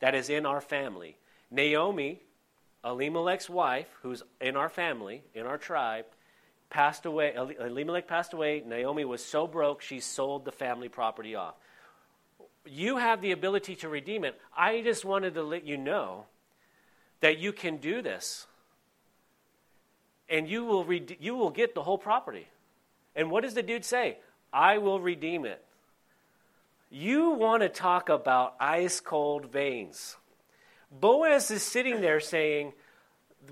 that 0.00 0.16
is 0.16 0.28
in 0.28 0.46
our 0.46 0.60
family. 0.60 1.16
Naomi, 1.48 2.20
Elimelech's 2.84 3.48
wife, 3.48 3.86
who's 4.02 4.24
in 4.40 4.56
our 4.56 4.68
family, 4.68 5.22
in 5.32 5.46
our 5.46 5.58
tribe, 5.58 6.06
passed 6.70 7.06
away. 7.06 7.34
Elimelech 7.36 8.08
passed 8.08 8.32
away. 8.32 8.64
Naomi 8.66 9.04
was 9.04 9.24
so 9.24 9.46
broke, 9.46 9.80
she 9.80 10.00
sold 10.00 10.44
the 10.44 10.50
family 10.50 10.88
property 10.88 11.36
off 11.36 11.54
you 12.66 12.96
have 12.96 13.20
the 13.20 13.32
ability 13.32 13.76
to 13.76 13.88
redeem 13.88 14.24
it. 14.24 14.40
I 14.56 14.82
just 14.82 15.04
wanted 15.04 15.34
to 15.34 15.42
let 15.42 15.64
you 15.66 15.76
know 15.76 16.26
that 17.20 17.38
you 17.38 17.52
can 17.52 17.78
do 17.78 18.02
this. 18.02 18.46
And 20.28 20.48
you 20.48 20.64
will, 20.64 20.84
rede- 20.84 21.18
you 21.20 21.34
will 21.34 21.50
get 21.50 21.74
the 21.74 21.82
whole 21.82 21.98
property. 21.98 22.48
And 23.14 23.30
what 23.30 23.42
does 23.42 23.54
the 23.54 23.62
dude 23.62 23.84
say? 23.84 24.18
I 24.52 24.78
will 24.78 25.00
redeem 25.00 25.44
it. 25.44 25.64
You 26.90 27.30
want 27.30 27.62
to 27.62 27.68
talk 27.68 28.08
about 28.08 28.54
ice 28.60 29.00
cold 29.00 29.50
veins. 29.50 30.16
Boaz 30.90 31.50
is 31.50 31.62
sitting 31.62 32.00
there 32.00 32.20
saying, 32.20 32.72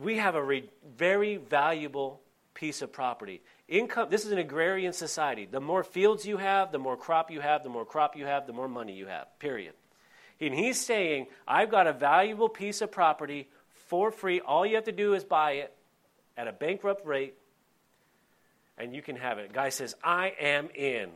We 0.01 0.19
have 0.19 0.35
a 0.35 0.43
re- 0.43 0.71
very 0.97 1.37
valuable 1.37 2.21
piece 2.55 2.83
of 2.83 2.93
property. 2.93 3.41
Income, 3.71 4.09
this 4.11 4.27
is 4.27 4.33
an 4.33 4.39
agrarian 4.39 4.93
society. 4.93 5.47
The 5.47 5.61
more 5.61 5.85
fields 5.85 6.27
you 6.27 6.39
have, 6.39 6.73
the 6.73 6.79
more 6.81 6.97
crop 6.97 7.31
you 7.31 7.41
have, 7.41 7.63
the 7.63 7.69
more 7.69 7.85
crop 7.85 8.17
you 8.17 8.27
have, 8.27 8.49
the 8.49 8.53
more 8.53 8.67
money 8.67 8.95
you 8.95 9.07
have, 9.07 9.27
period. 9.39 9.75
And 10.41 10.53
he's 10.53 10.81
saying, 10.81 11.29
I've 11.47 11.71
got 11.71 11.87
a 11.87 11.93
valuable 11.93 12.49
piece 12.49 12.81
of 12.81 12.91
property 12.91 13.49
for 13.87 14.11
free. 14.11 14.41
All 14.41 14.67
you 14.67 14.75
have 14.75 14.87
to 14.87 14.93
do 14.93 15.15
is 15.15 15.23
buy 15.23 15.53
it 15.53 15.73
at 16.37 16.49
a 16.49 16.53
bankrupt 16.53 17.07
rate, 17.07 17.35
and 18.77 18.93
you 18.93 19.03
can 19.03 19.15
have 19.15 19.39
it. 19.39 19.53
Guy 19.53 19.69
says, 19.69 19.95
I 20.03 20.33
am 20.41 20.69
in. 20.75 21.11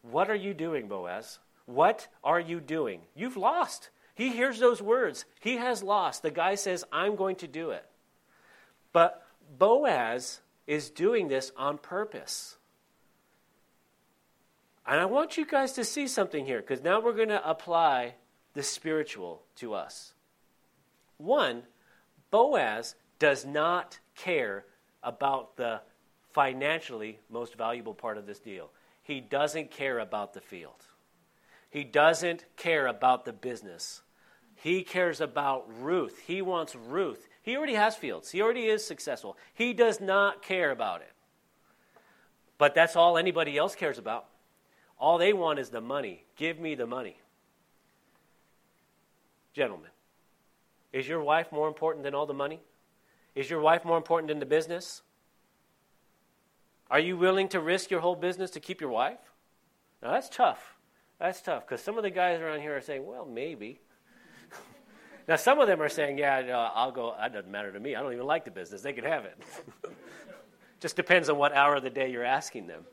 What 0.00 0.30
are 0.30 0.34
you 0.34 0.54
doing, 0.54 0.88
Boaz? 0.88 1.38
What 1.66 2.08
are 2.24 2.40
you 2.40 2.60
doing? 2.60 3.00
You've 3.14 3.36
lost. 3.36 3.90
He 4.14 4.30
hears 4.30 4.58
those 4.58 4.80
words. 4.80 5.26
He 5.40 5.56
has 5.56 5.82
lost. 5.82 6.22
The 6.22 6.30
guy 6.30 6.54
says, 6.54 6.82
I'm 6.90 7.16
going 7.16 7.36
to 7.36 7.46
do 7.46 7.72
it. 7.72 7.84
But 8.94 9.22
Boaz 9.58 10.40
is 10.66 10.90
doing 10.90 11.28
this 11.28 11.52
on 11.56 11.78
purpose. 11.78 12.56
And 14.86 15.00
I 15.00 15.06
want 15.06 15.36
you 15.36 15.44
guys 15.44 15.72
to 15.72 15.84
see 15.84 16.06
something 16.06 16.44
here 16.44 16.60
because 16.60 16.82
now 16.82 17.00
we're 17.00 17.12
going 17.12 17.28
to 17.28 17.48
apply 17.48 18.14
the 18.54 18.62
spiritual 18.62 19.42
to 19.56 19.74
us. 19.74 20.12
One, 21.18 21.62
Boaz 22.30 22.94
does 23.18 23.44
not 23.44 23.98
care 24.14 24.64
about 25.02 25.56
the 25.56 25.80
financially 26.32 27.18
most 27.30 27.56
valuable 27.56 27.94
part 27.94 28.18
of 28.18 28.26
this 28.26 28.38
deal. 28.38 28.70
He 29.02 29.20
doesn't 29.20 29.70
care 29.70 29.98
about 29.98 30.34
the 30.34 30.40
field. 30.40 30.84
He 31.70 31.84
doesn't 31.84 32.44
care 32.56 32.86
about 32.86 33.24
the 33.24 33.32
business. 33.32 34.02
He 34.54 34.82
cares 34.82 35.20
about 35.20 35.66
Ruth. 35.80 36.20
He 36.26 36.42
wants 36.42 36.74
Ruth. 36.74 37.25
He 37.46 37.56
already 37.56 37.74
has 37.74 37.94
fields, 37.94 38.32
he 38.32 38.42
already 38.42 38.66
is 38.66 38.84
successful. 38.84 39.38
He 39.54 39.72
does 39.72 40.00
not 40.00 40.42
care 40.42 40.72
about 40.72 41.00
it. 41.00 41.12
But 42.58 42.74
that's 42.74 42.96
all 42.96 43.16
anybody 43.16 43.56
else 43.56 43.76
cares 43.76 43.98
about. 43.98 44.26
All 44.98 45.16
they 45.16 45.32
want 45.32 45.60
is 45.60 45.70
the 45.70 45.80
money. 45.80 46.24
Give 46.34 46.58
me 46.58 46.74
the 46.74 46.88
money. 46.88 47.20
Gentlemen, 49.54 49.90
is 50.92 51.06
your 51.06 51.22
wife 51.22 51.52
more 51.52 51.68
important 51.68 52.02
than 52.02 52.16
all 52.16 52.26
the 52.26 52.34
money? 52.34 52.60
Is 53.36 53.48
your 53.48 53.60
wife 53.60 53.84
more 53.84 53.96
important 53.96 54.26
than 54.28 54.40
the 54.40 54.46
business? 54.46 55.02
Are 56.90 56.98
you 56.98 57.16
willing 57.16 57.48
to 57.50 57.60
risk 57.60 57.92
your 57.92 58.00
whole 58.00 58.16
business 58.16 58.50
to 58.52 58.60
keep 58.60 58.80
your 58.80 58.90
wife? 58.90 59.20
Now 60.02 60.10
that's 60.10 60.28
tough. 60.28 60.76
That's 61.20 61.40
tough 61.40 61.64
because 61.64 61.80
some 61.80 61.96
of 61.96 62.02
the 62.02 62.10
guys 62.10 62.40
around 62.40 62.62
here 62.62 62.76
are 62.76 62.80
saying, 62.80 63.06
well, 63.06 63.24
maybe. 63.24 63.78
Now, 65.28 65.36
some 65.36 65.58
of 65.58 65.66
them 65.66 65.82
are 65.82 65.88
saying, 65.88 66.18
yeah, 66.18 66.40
no, 66.42 66.70
I'll 66.74 66.92
go, 66.92 67.14
that 67.18 67.32
doesn't 67.32 67.50
matter 67.50 67.72
to 67.72 67.80
me. 67.80 67.96
I 67.96 68.02
don't 68.02 68.12
even 68.12 68.26
like 68.26 68.44
the 68.44 68.50
business. 68.50 68.82
They 68.82 68.92
can 68.92 69.04
have 69.04 69.24
it. 69.24 69.36
Just 70.80 70.94
depends 70.94 71.28
on 71.28 71.36
what 71.36 71.52
hour 71.52 71.76
of 71.76 71.82
the 71.82 71.90
day 71.90 72.10
you're 72.10 72.24
asking 72.24 72.68
them. 72.68 72.84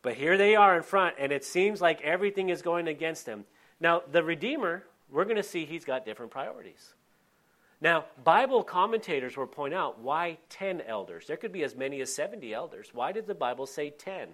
But 0.00 0.14
here 0.14 0.38
they 0.38 0.56
are 0.56 0.76
in 0.76 0.82
front, 0.82 1.16
and 1.18 1.32
it 1.32 1.44
seems 1.44 1.80
like 1.80 2.00
everything 2.00 2.48
is 2.48 2.62
going 2.62 2.88
against 2.88 3.26
them. 3.26 3.44
Now, 3.80 4.02
the 4.10 4.22
Redeemer, 4.22 4.84
we're 5.10 5.24
going 5.24 5.36
to 5.36 5.42
see 5.42 5.64
he's 5.64 5.84
got 5.84 6.06
different 6.06 6.30
priorities. 6.30 6.94
Now, 7.80 8.06
Bible 8.24 8.62
commentators 8.62 9.36
will 9.36 9.46
point 9.46 9.74
out 9.74 10.00
why 10.00 10.38
10 10.48 10.80
elders? 10.82 11.26
There 11.26 11.36
could 11.36 11.52
be 11.52 11.62
as 11.62 11.76
many 11.76 12.00
as 12.00 12.12
70 12.12 12.54
elders. 12.54 12.90
Why 12.92 13.12
did 13.12 13.26
the 13.26 13.34
Bible 13.34 13.66
say 13.66 13.90
10? 13.90 14.28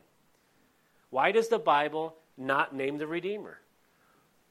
Why 1.11 1.33
does 1.33 1.49
the 1.49 1.59
Bible 1.59 2.17
not 2.37 2.75
name 2.75 2.99
the 2.99 3.07
Redeemer? 3.07 3.59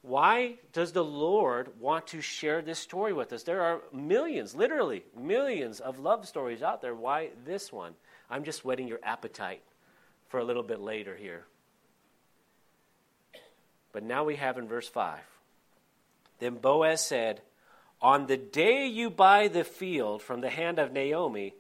Why 0.04 0.56
does 0.74 0.92
the 0.92 1.04
Lord 1.04 1.80
want 1.80 2.08
to 2.08 2.20
share 2.20 2.62
this 2.62 2.78
story 2.78 3.14
with 3.14 3.32
us? 3.32 3.44
There 3.44 3.62
are 3.62 3.82
millions, 3.94 4.54
literally 4.54 5.06
millions 5.18 5.80
of 5.80 5.98
love 5.98 6.28
stories 6.28 6.62
out 6.62 6.82
there. 6.82 6.94
Why 6.94 7.30
this 7.46 7.72
one? 7.72 7.94
I'm 8.30 8.44
just 8.44 8.66
whetting 8.66 8.88
your 8.88 9.00
appetite 9.02 9.64
for 10.28 10.42
a 10.42 10.44
little 10.44 10.62
bit 10.62 10.82
later 10.82 11.16
here. 11.16 11.46
But 13.94 14.04
now 14.04 14.26
we 14.26 14.36
have 14.36 14.58
in 14.58 14.68
verse 14.68 14.90
5 14.90 15.20
Then 16.40 16.56
Boaz 16.56 17.00
said, 17.00 17.42
On 18.02 18.28
the 18.28 18.38
day 18.38 18.88
you 18.88 19.10
buy 19.10 19.48
the 19.48 19.64
field 19.64 20.22
from 20.22 20.42
the 20.42 20.50
hand 20.50 20.80
of 20.80 20.92
Naomi, 20.92 21.54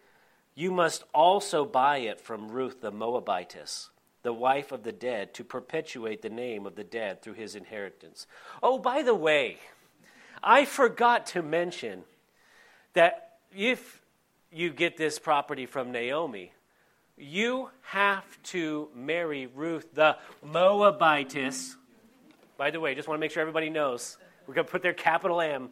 you 0.53 0.69
must 0.71 1.05
also 1.13 1.63
buy 1.63 1.99
it 1.99 2.19
from 2.19 2.51
Ruth 2.51 2.81
the 2.81 2.91
Moabitess, 2.91 3.89
the 4.23 4.33
wife 4.33 4.71
of 4.71 4.83
the 4.83 4.91
dead, 4.91 5.33
to 5.35 5.43
perpetuate 5.43 6.21
the 6.21 6.29
name 6.29 6.65
of 6.65 6.75
the 6.75 6.83
dead 6.83 7.21
through 7.21 7.33
his 7.33 7.55
inheritance. 7.55 8.25
Oh, 8.61 8.77
by 8.77 9.01
the 9.01 9.13
way, 9.13 9.57
I 10.41 10.65
forgot 10.65 11.27
to 11.27 11.41
mention 11.41 12.03
that 12.93 13.37
if 13.55 14.01
you 14.51 14.69
get 14.69 14.97
this 14.97 15.19
property 15.19 15.65
from 15.65 15.91
Naomi, 15.91 16.51
you 17.17 17.69
have 17.81 18.41
to 18.43 18.89
marry 18.95 19.47
Ruth 19.47 19.93
the 19.93 20.17
Moabitess. 20.43 21.75
By 22.57 22.71
the 22.71 22.79
way, 22.79 22.95
just 22.95 23.07
want 23.07 23.17
to 23.17 23.21
make 23.21 23.31
sure 23.31 23.41
everybody 23.41 23.69
knows. 23.69 24.17
We're 24.47 24.53
going 24.53 24.65
to 24.65 24.71
put 24.71 24.81
their 24.81 24.93
capital 24.93 25.41
M. 25.41 25.69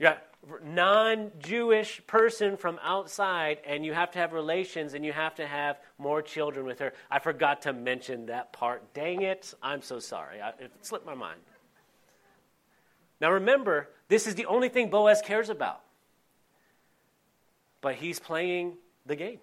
Got 0.00 0.22
non 0.62 1.30
Jewish 1.38 2.04
person 2.06 2.56
from 2.56 2.78
outside, 2.82 3.58
and 3.66 3.84
you 3.84 3.92
have 3.92 4.10
to 4.12 4.18
have 4.18 4.32
relations 4.32 4.94
and 4.94 5.04
you 5.04 5.12
have 5.12 5.34
to 5.36 5.46
have 5.46 5.78
more 5.98 6.22
children 6.22 6.66
with 6.66 6.78
her. 6.78 6.92
I 7.10 7.18
forgot 7.18 7.62
to 7.62 7.72
mention 7.72 8.26
that 8.26 8.52
part. 8.52 8.94
Dang 8.94 9.22
it. 9.22 9.52
I'm 9.62 9.82
so 9.82 9.98
sorry. 9.98 10.40
I, 10.40 10.50
it 10.50 10.72
slipped 10.82 11.06
my 11.06 11.14
mind. 11.14 11.40
Now 13.20 13.32
remember, 13.32 13.90
this 14.08 14.26
is 14.26 14.34
the 14.34 14.46
only 14.46 14.68
thing 14.68 14.88
Boaz 14.90 15.22
cares 15.22 15.50
about. 15.50 15.82
But 17.82 17.96
he's 17.96 18.18
playing 18.18 18.76
the 19.06 19.16
game. 19.16 19.40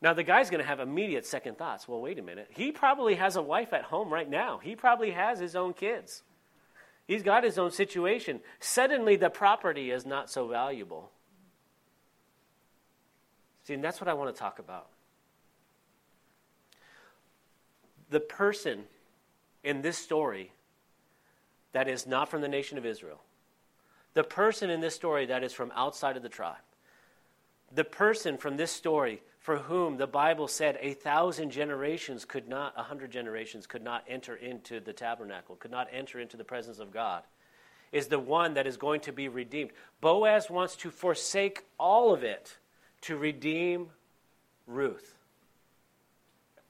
Now, 0.00 0.14
the 0.14 0.22
guy's 0.22 0.48
going 0.48 0.62
to 0.62 0.66
have 0.66 0.78
immediate 0.78 1.26
second 1.26 1.58
thoughts. 1.58 1.88
Well, 1.88 2.00
wait 2.00 2.18
a 2.18 2.22
minute. 2.22 2.48
He 2.50 2.70
probably 2.70 3.16
has 3.16 3.34
a 3.34 3.42
wife 3.42 3.72
at 3.72 3.82
home 3.82 4.12
right 4.12 4.28
now, 4.28 4.58
he 4.58 4.76
probably 4.76 5.10
has 5.10 5.38
his 5.38 5.56
own 5.56 5.74
kids. 5.74 6.22
He's 7.08 7.22
got 7.22 7.42
his 7.42 7.58
own 7.58 7.70
situation. 7.70 8.40
Suddenly, 8.60 9.16
the 9.16 9.30
property 9.30 9.90
is 9.90 10.04
not 10.04 10.30
so 10.30 10.46
valuable. 10.46 11.10
See, 13.64 13.72
and 13.72 13.82
that's 13.82 13.98
what 13.98 14.08
I 14.08 14.12
want 14.12 14.34
to 14.34 14.38
talk 14.38 14.58
about. 14.58 14.88
The 18.10 18.20
person 18.20 18.84
in 19.64 19.80
this 19.80 19.96
story 19.96 20.52
that 21.72 21.88
is 21.88 22.06
not 22.06 22.28
from 22.28 22.42
the 22.42 22.48
nation 22.48 22.76
of 22.76 22.84
Israel, 22.84 23.22
the 24.12 24.24
person 24.24 24.68
in 24.68 24.80
this 24.80 24.94
story 24.94 25.24
that 25.26 25.42
is 25.42 25.54
from 25.54 25.72
outside 25.74 26.16
of 26.18 26.22
the 26.22 26.28
tribe, 26.28 26.56
the 27.72 27.84
person 27.84 28.36
from 28.36 28.58
this 28.58 28.70
story 28.70 29.22
for 29.48 29.56
whom 29.56 29.96
the 29.96 30.06
Bible 30.06 30.46
said 30.46 30.76
a 30.82 30.92
thousand 30.92 31.52
generations 31.52 32.26
could 32.26 32.46
not, 32.48 32.74
a 32.76 32.82
hundred 32.82 33.10
generations 33.10 33.66
could 33.66 33.82
not 33.82 34.04
enter 34.06 34.36
into 34.36 34.78
the 34.78 34.92
tabernacle, 34.92 35.56
could 35.56 35.70
not 35.70 35.88
enter 35.90 36.20
into 36.20 36.36
the 36.36 36.44
presence 36.44 36.80
of 36.80 36.92
God, 36.92 37.22
is 37.90 38.08
the 38.08 38.18
one 38.18 38.52
that 38.52 38.66
is 38.66 38.76
going 38.76 39.00
to 39.00 39.10
be 39.10 39.26
redeemed. 39.26 39.70
Boaz 40.02 40.50
wants 40.50 40.76
to 40.76 40.90
forsake 40.90 41.64
all 41.78 42.12
of 42.12 42.24
it 42.24 42.58
to 43.00 43.16
redeem 43.16 43.88
Ruth. 44.66 45.16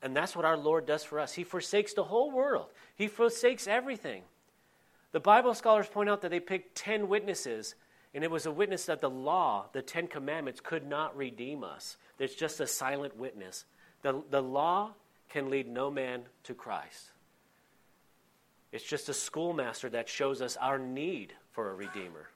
And 0.01 0.15
that's 0.15 0.37
what 0.37 0.45
our 0.45 0.57
Lord 0.57 0.87
does 0.87 1.03
for 1.03 1.19
us. 1.19 1.33
He 1.33 1.43
forsakes 1.43 1.95
the 1.95 2.05
whole 2.05 2.31
world, 2.31 2.69
He 2.95 3.09
forsakes 3.09 3.67
everything. 3.67 4.23
The 5.11 5.19
Bible 5.19 5.55
scholars 5.55 5.89
point 5.89 6.11
out 6.11 6.23
that 6.23 6.31
they 6.31 6.39
picked 6.39 6.77
10 6.77 7.09
witnesses 7.09 7.75
and 8.15 8.25
it 8.25 8.31
was 8.31 8.47
a 8.47 8.51
witness 8.51 8.87
that 8.87 9.01
the 9.01 9.11
law, 9.11 9.67
the 9.73 9.83
Ten 9.83 10.07
Commandments, 10.07 10.61
could 10.61 10.87
not 10.87 11.17
redeem 11.17 11.63
us. 11.63 11.97
There's 12.17 12.35
just 12.35 12.61
a 12.61 12.67
silent 12.67 13.17
witness. 13.17 13.65
The, 14.03 14.23
the 14.31 14.43
law 14.43 14.93
can 15.29 15.51
lead 15.51 15.69
no 15.69 15.91
man 15.91 16.23
to 16.45 16.55
Christ. 16.55 17.11
It's 18.73 18.85
just 18.85 19.09
a 19.09 19.15
schoolmaster 19.15 19.89
that 19.91 20.09
shows 20.09 20.43
us 20.43 20.57
our 20.57 20.79
need 20.79 21.33
for 21.53 21.71
a 21.71 21.75
Redeemer. 21.75 22.29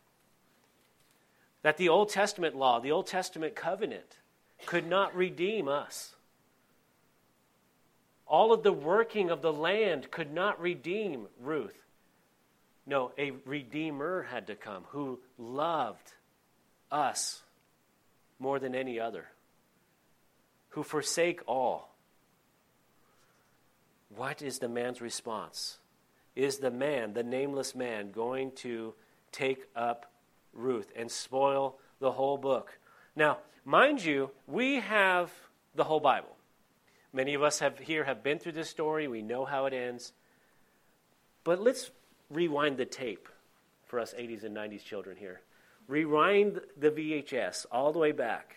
That 1.62 1.76
the 1.76 1.88
Old 1.88 2.11
Testament 2.11 2.57
law, 2.57 2.81
the 2.81 2.93
Old 2.93 3.07
Testament 3.07 3.55
covenant, 3.55 4.19
could 4.67 4.87
not 4.87 5.14
redeem 5.14 5.68
us. 5.68 6.14
All 8.27 8.53
of 8.53 8.62
the 8.62 8.73
working 8.73 9.31
of 9.31 9.42
the 9.42 9.53
land 9.53 10.11
could 10.11 10.33
not 10.33 10.61
redeem 10.61 11.27
Ruth. 11.40 11.85
No, 12.87 13.12
a 13.16 13.33
redeemer 13.45 14.23
had 14.25 14.49
to 14.49 14.55
come 14.55 14.85
who 14.88 15.21
loved 15.38 16.14
us 16.90 17.42
more 18.38 18.59
than 18.59 18.75
any 18.75 18.99
other, 18.99 19.29
who 20.71 20.83
forsake 20.83 21.40
all. 21.47 21.95
What 24.14 24.42
is 24.42 24.59
the 24.59 24.68
man's 24.68 25.01
response? 25.01 25.79
Is 26.35 26.59
the 26.59 26.71
man, 26.71 27.12
the 27.12 27.23
nameless 27.23 27.75
man, 27.75 28.11
going 28.11 28.53
to 28.57 28.95
take 29.31 29.66
up 29.77 30.11
Ruth 30.53 30.90
and 30.97 31.11
spoil 31.11 31.79
the 32.01 32.12
whole 32.12 32.37
book? 32.37 32.79
Now, 33.14 33.38
mind 33.64 34.05
you, 34.05 34.31
we 34.47 34.81
have 34.81 35.31
the 35.75 35.85
whole 35.85 36.01
Bible. 36.01 36.37
Many 37.12 37.35
of 37.35 37.42
us 37.42 37.61
have 37.61 37.79
here 37.79 38.05
have 38.05 38.23
been 38.23 38.38
through 38.38 38.53
this 38.53 38.71
story. 38.71 39.07
We 39.07 39.23
know 39.23 39.45
how 39.45 39.66
it 39.66 39.75
ends. 39.75 40.12
But 41.45 41.61
let's 41.61 41.90
rewind 42.33 42.77
the 42.77 42.85
tape 42.85 43.29
for 43.85 44.01
us 44.01 44.14
80s 44.18 44.45
and 44.45 44.57
90s 44.57 44.85
children 44.85 45.16
here. 45.16 45.42
Rewind 45.87 46.61
the 46.79 46.90
VHS 46.90 47.66
all 47.71 47.92
the 47.92 47.99
way 47.99 48.12
back. 48.12 48.57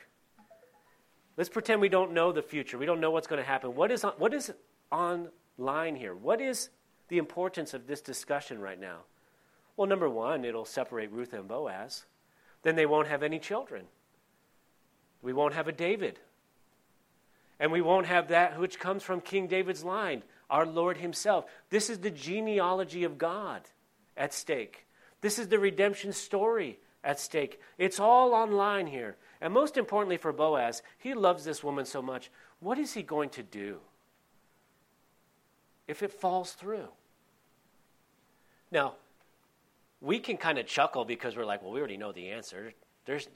Let's 1.38 1.50
pretend 1.50 1.82
we 1.82 1.90
don't 1.90 2.14
know 2.14 2.32
the 2.32 2.42
future. 2.42 2.78
We 2.78 2.86
don't 2.86 3.02
know 3.02 3.12
what's 3.12 3.28
going 3.28 3.42
to 3.42 3.48
happen. 3.48 3.76
What 3.76 3.92
is 3.92 4.04
on, 4.04 4.14
what 4.18 4.34
is 4.34 4.54
on 4.92 5.30
line 5.58 5.96
here? 5.96 6.16
What 6.16 6.40
is 6.40 6.70
the 7.10 7.18
importance 7.18 7.74
of 7.74 7.88
this 7.88 8.02
discussion 8.02 8.60
right 8.60 8.80
now? 8.80 9.00
Well, 9.76 9.88
number 9.88 10.10
one, 10.10 10.46
it'll 10.46 10.66
separate 10.66 11.12
Ruth 11.12 11.34
and 11.34 11.48
Boaz. 11.48 12.06
Then 12.64 12.76
they 12.76 12.86
won't 12.86 13.10
have 13.10 13.24
any 13.24 13.40
children. 13.40 13.86
We 15.22 15.34
won't 15.34 15.54
have 15.54 15.68
a 15.68 15.74
David. 15.74 16.20
And 17.60 17.72
we 17.72 17.82
won't 17.82 18.08
have 18.08 18.30
that 18.30 18.58
which 18.60 18.80
comes 18.80 19.04
from 19.04 19.20
King 19.20 19.48
David's 19.48 19.84
line 19.84 20.24
our 20.50 20.66
Lord 20.66 20.98
Himself. 20.98 21.46
This 21.70 21.90
is 21.90 22.00
the 22.00 22.12
genealogy 22.12 23.04
of 23.04 23.18
God 23.18 23.62
at 24.16 24.34
stake. 24.34 24.86
This 25.22 25.40
is 25.40 25.48
the 25.48 25.60
redemption 25.60 26.14
story 26.14 26.80
at 27.04 27.20
stake. 27.20 27.60
It's 27.78 28.00
all 28.00 28.34
online 28.34 28.88
here. 28.88 29.16
And 29.42 29.54
most 29.54 29.78
importantly 29.78 30.18
for 30.18 30.32
Boaz, 30.32 30.82
he 30.98 31.14
loves 31.14 31.44
this 31.44 31.64
woman 31.64 31.86
so 31.86 32.02
much. 32.02 32.32
What 32.60 32.80
is 32.80 32.94
he 32.94 33.04
going 33.04 33.30
to 33.32 33.44
do 33.44 33.80
if 35.88 36.02
it 36.02 36.12
falls 36.12 36.54
through? 36.54 36.88
Now, 38.72 38.94
we 40.02 40.20
can 40.20 40.38
kind 40.38 40.58
of 40.58 40.68
chuckle 40.68 41.06
because 41.06 41.36
we're 41.36 41.46
like, 41.46 41.62
well, 41.62 41.72
we 41.72 41.80
already 41.80 41.98
know 41.98 42.12
the 42.12 42.30
answer. 42.30 42.74
There's, 43.06 43.28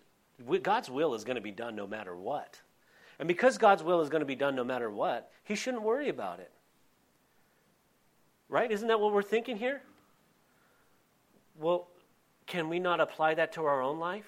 God's 0.62 0.90
will 0.90 1.14
is 1.14 1.24
going 1.24 1.36
to 1.36 1.42
be 1.42 1.52
done 1.52 1.76
no 1.76 1.88
matter 1.88 2.16
what. 2.16 2.60
And 3.20 3.28
because 3.28 3.58
God's 3.58 3.84
will 3.84 4.02
is 4.02 4.10
going 4.10 4.22
to 4.22 4.26
be 4.26 4.36
done 4.36 4.56
no 4.56 4.64
matter 4.64 4.90
what, 4.90 5.32
he 5.44 5.56
shouldn't 5.56 5.84
worry 5.84 6.10
about 6.10 6.40
it. 6.40 6.52
Right? 8.50 8.72
Isn't 8.72 8.88
that 8.88 9.00
what 9.00 9.14
we're 9.14 9.22
thinking 9.22 9.58
here? 9.58 9.82
Well, 11.60 11.88
can 12.48 12.68
we 12.68 12.80
not 12.80 13.00
apply 13.00 13.36
that 13.36 13.54
to 13.54 13.66
our 13.66 13.82
own 13.82 14.00
life? 14.00 14.26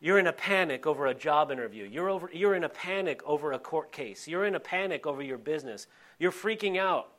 You're 0.00 0.18
in 0.18 0.26
a 0.26 0.32
panic 0.32 0.86
over 0.86 1.06
a 1.06 1.14
job 1.14 1.52
interview. 1.52 1.84
You're, 1.84 2.08
over, 2.08 2.30
you're 2.32 2.54
in 2.54 2.64
a 2.64 2.70
panic 2.70 3.20
over 3.26 3.52
a 3.52 3.58
court 3.58 3.92
case. 3.92 4.26
You're 4.26 4.46
in 4.46 4.54
a 4.54 4.60
panic 4.60 5.06
over 5.06 5.20
your 5.20 5.36
business. 5.36 5.86
You're 6.18 6.32
freaking 6.32 6.78
out 6.78 7.10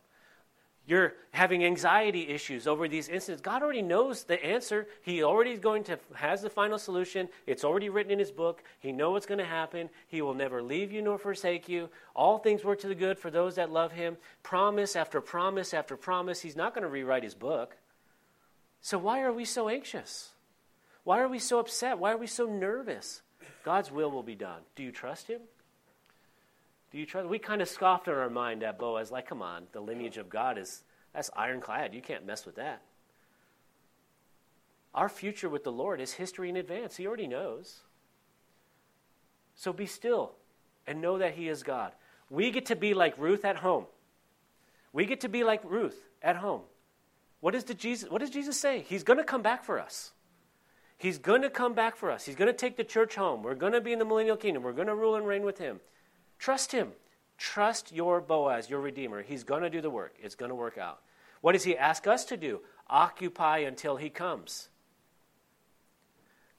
you're 0.87 1.13
having 1.31 1.63
anxiety 1.63 2.27
issues 2.29 2.67
over 2.67 2.87
these 2.87 3.07
incidents, 3.07 3.41
God 3.41 3.61
already 3.61 3.83
knows 3.83 4.23
the 4.23 4.43
answer. 4.43 4.87
He 5.03 5.23
already 5.23 5.51
is 5.51 5.59
going 5.59 5.83
to 5.85 5.99
has 6.15 6.41
the 6.41 6.49
final 6.49 6.79
solution. 6.79 7.29
It's 7.45 7.63
already 7.63 7.89
written 7.89 8.11
in 8.11 8.19
his 8.19 8.31
book. 8.31 8.63
He 8.79 8.91
knows 8.91 9.13
what's 9.13 9.25
going 9.27 9.37
to 9.37 9.45
happen. 9.45 9.89
He 10.07 10.21
will 10.21 10.33
never 10.33 10.61
leave 10.61 10.91
you 10.91 11.01
nor 11.01 11.17
forsake 11.17 11.69
you. 11.69 11.89
All 12.15 12.39
things 12.39 12.63
work 12.63 12.79
to 12.81 12.87
the 12.87 12.95
good 12.95 13.19
for 13.19 13.29
those 13.29 13.55
that 13.55 13.71
love 13.71 13.91
him. 13.91 14.17
Promise 14.41 14.95
after 14.95 15.21
promise 15.21 15.73
after 15.73 15.95
promise. 15.95 16.41
He's 16.41 16.55
not 16.55 16.73
going 16.73 16.83
to 16.83 16.89
rewrite 16.89 17.23
his 17.23 17.35
book. 17.35 17.77
So 18.81 18.97
why 18.97 19.21
are 19.21 19.31
we 19.31 19.45
so 19.45 19.69
anxious? 19.69 20.31
Why 21.03 21.19
are 21.19 21.27
we 21.27 21.39
so 21.39 21.59
upset? 21.59 21.99
Why 21.99 22.11
are 22.11 22.17
we 22.17 22.27
so 22.27 22.47
nervous? 22.47 23.21
God's 23.63 23.91
will 23.91 24.09
will 24.09 24.23
be 24.23 24.35
done. 24.35 24.61
Do 24.75 24.81
you 24.81 24.91
trust 24.91 25.27
him? 25.27 25.41
Do 26.91 26.97
you 26.97 27.05
trust? 27.05 27.29
We 27.29 27.39
kind 27.39 27.61
of 27.61 27.69
scoffed 27.69 28.07
in 28.07 28.13
our 28.13 28.29
mind 28.29 28.63
at 28.63 28.77
Boaz, 28.77 29.11
like, 29.11 29.27
come 29.27 29.41
on, 29.41 29.67
the 29.71 29.79
lineage 29.79 30.17
of 30.17 30.29
God 30.29 30.57
is 30.57 30.83
that's 31.13 31.29
ironclad. 31.35 31.93
You 31.93 32.01
can't 32.01 32.25
mess 32.25 32.45
with 32.45 32.55
that. 32.55 32.81
Our 34.93 35.09
future 35.09 35.49
with 35.49 35.63
the 35.63 35.71
Lord 35.71 36.01
is 36.01 36.13
history 36.13 36.49
in 36.49 36.57
advance. 36.57 36.97
He 36.97 37.07
already 37.07 37.27
knows. 37.27 37.81
So 39.55 39.71
be 39.71 39.85
still 39.85 40.33
and 40.87 41.01
know 41.01 41.17
that 41.17 41.35
He 41.35 41.47
is 41.47 41.63
God. 41.63 41.93
We 42.29 42.51
get 42.51 42.65
to 42.67 42.75
be 42.75 42.93
like 42.93 43.17
Ruth 43.17 43.45
at 43.45 43.57
home. 43.57 43.85
We 44.93 45.05
get 45.05 45.21
to 45.21 45.29
be 45.29 45.43
like 45.43 45.61
Ruth 45.63 45.99
at 46.21 46.37
home. 46.37 46.61
What, 47.39 47.55
is 47.55 47.63
the 47.63 47.73
Jesus, 47.73 48.09
what 48.09 48.19
does 48.19 48.29
Jesus 48.29 48.59
say? 48.59 48.85
He's 48.87 49.03
going 49.03 49.17
to 49.17 49.23
come 49.23 49.41
back 49.41 49.63
for 49.63 49.79
us. 49.79 50.11
He's 50.97 51.17
going 51.17 51.41
to 51.41 51.49
come 51.49 51.73
back 51.73 51.95
for 51.95 52.11
us. 52.11 52.25
He's 52.25 52.35
going 52.35 52.47
to 52.47 52.53
take 52.53 52.77
the 52.77 52.83
church 52.83 53.15
home. 53.15 53.41
We're 53.41 53.55
going 53.55 53.73
to 53.73 53.81
be 53.81 53.93
in 53.93 53.99
the 53.99 54.05
millennial 54.05 54.37
kingdom. 54.37 54.61
We're 54.61 54.73
going 54.73 54.87
to 54.87 54.95
rule 54.95 55.15
and 55.15 55.25
reign 55.25 55.43
with 55.43 55.57
Him. 55.57 55.79
Trust 56.41 56.71
Him. 56.71 56.93
Trust 57.37 57.93
your 57.93 58.19
Boaz, 58.19 58.67
your 58.67 58.81
Redeemer. 58.81 59.21
He's 59.21 59.43
going 59.43 59.61
to 59.61 59.69
do 59.69 59.79
the 59.79 59.91
work, 59.91 60.15
it's 60.19 60.35
going 60.35 60.49
to 60.49 60.55
work 60.55 60.77
out. 60.77 60.99
What 61.41 61.51
does 61.53 61.63
He 61.63 61.77
ask 61.77 62.07
us 62.07 62.25
to 62.25 62.37
do? 62.37 62.61
Occupy 62.89 63.59
until 63.59 63.95
He 63.95 64.09
comes. 64.09 64.67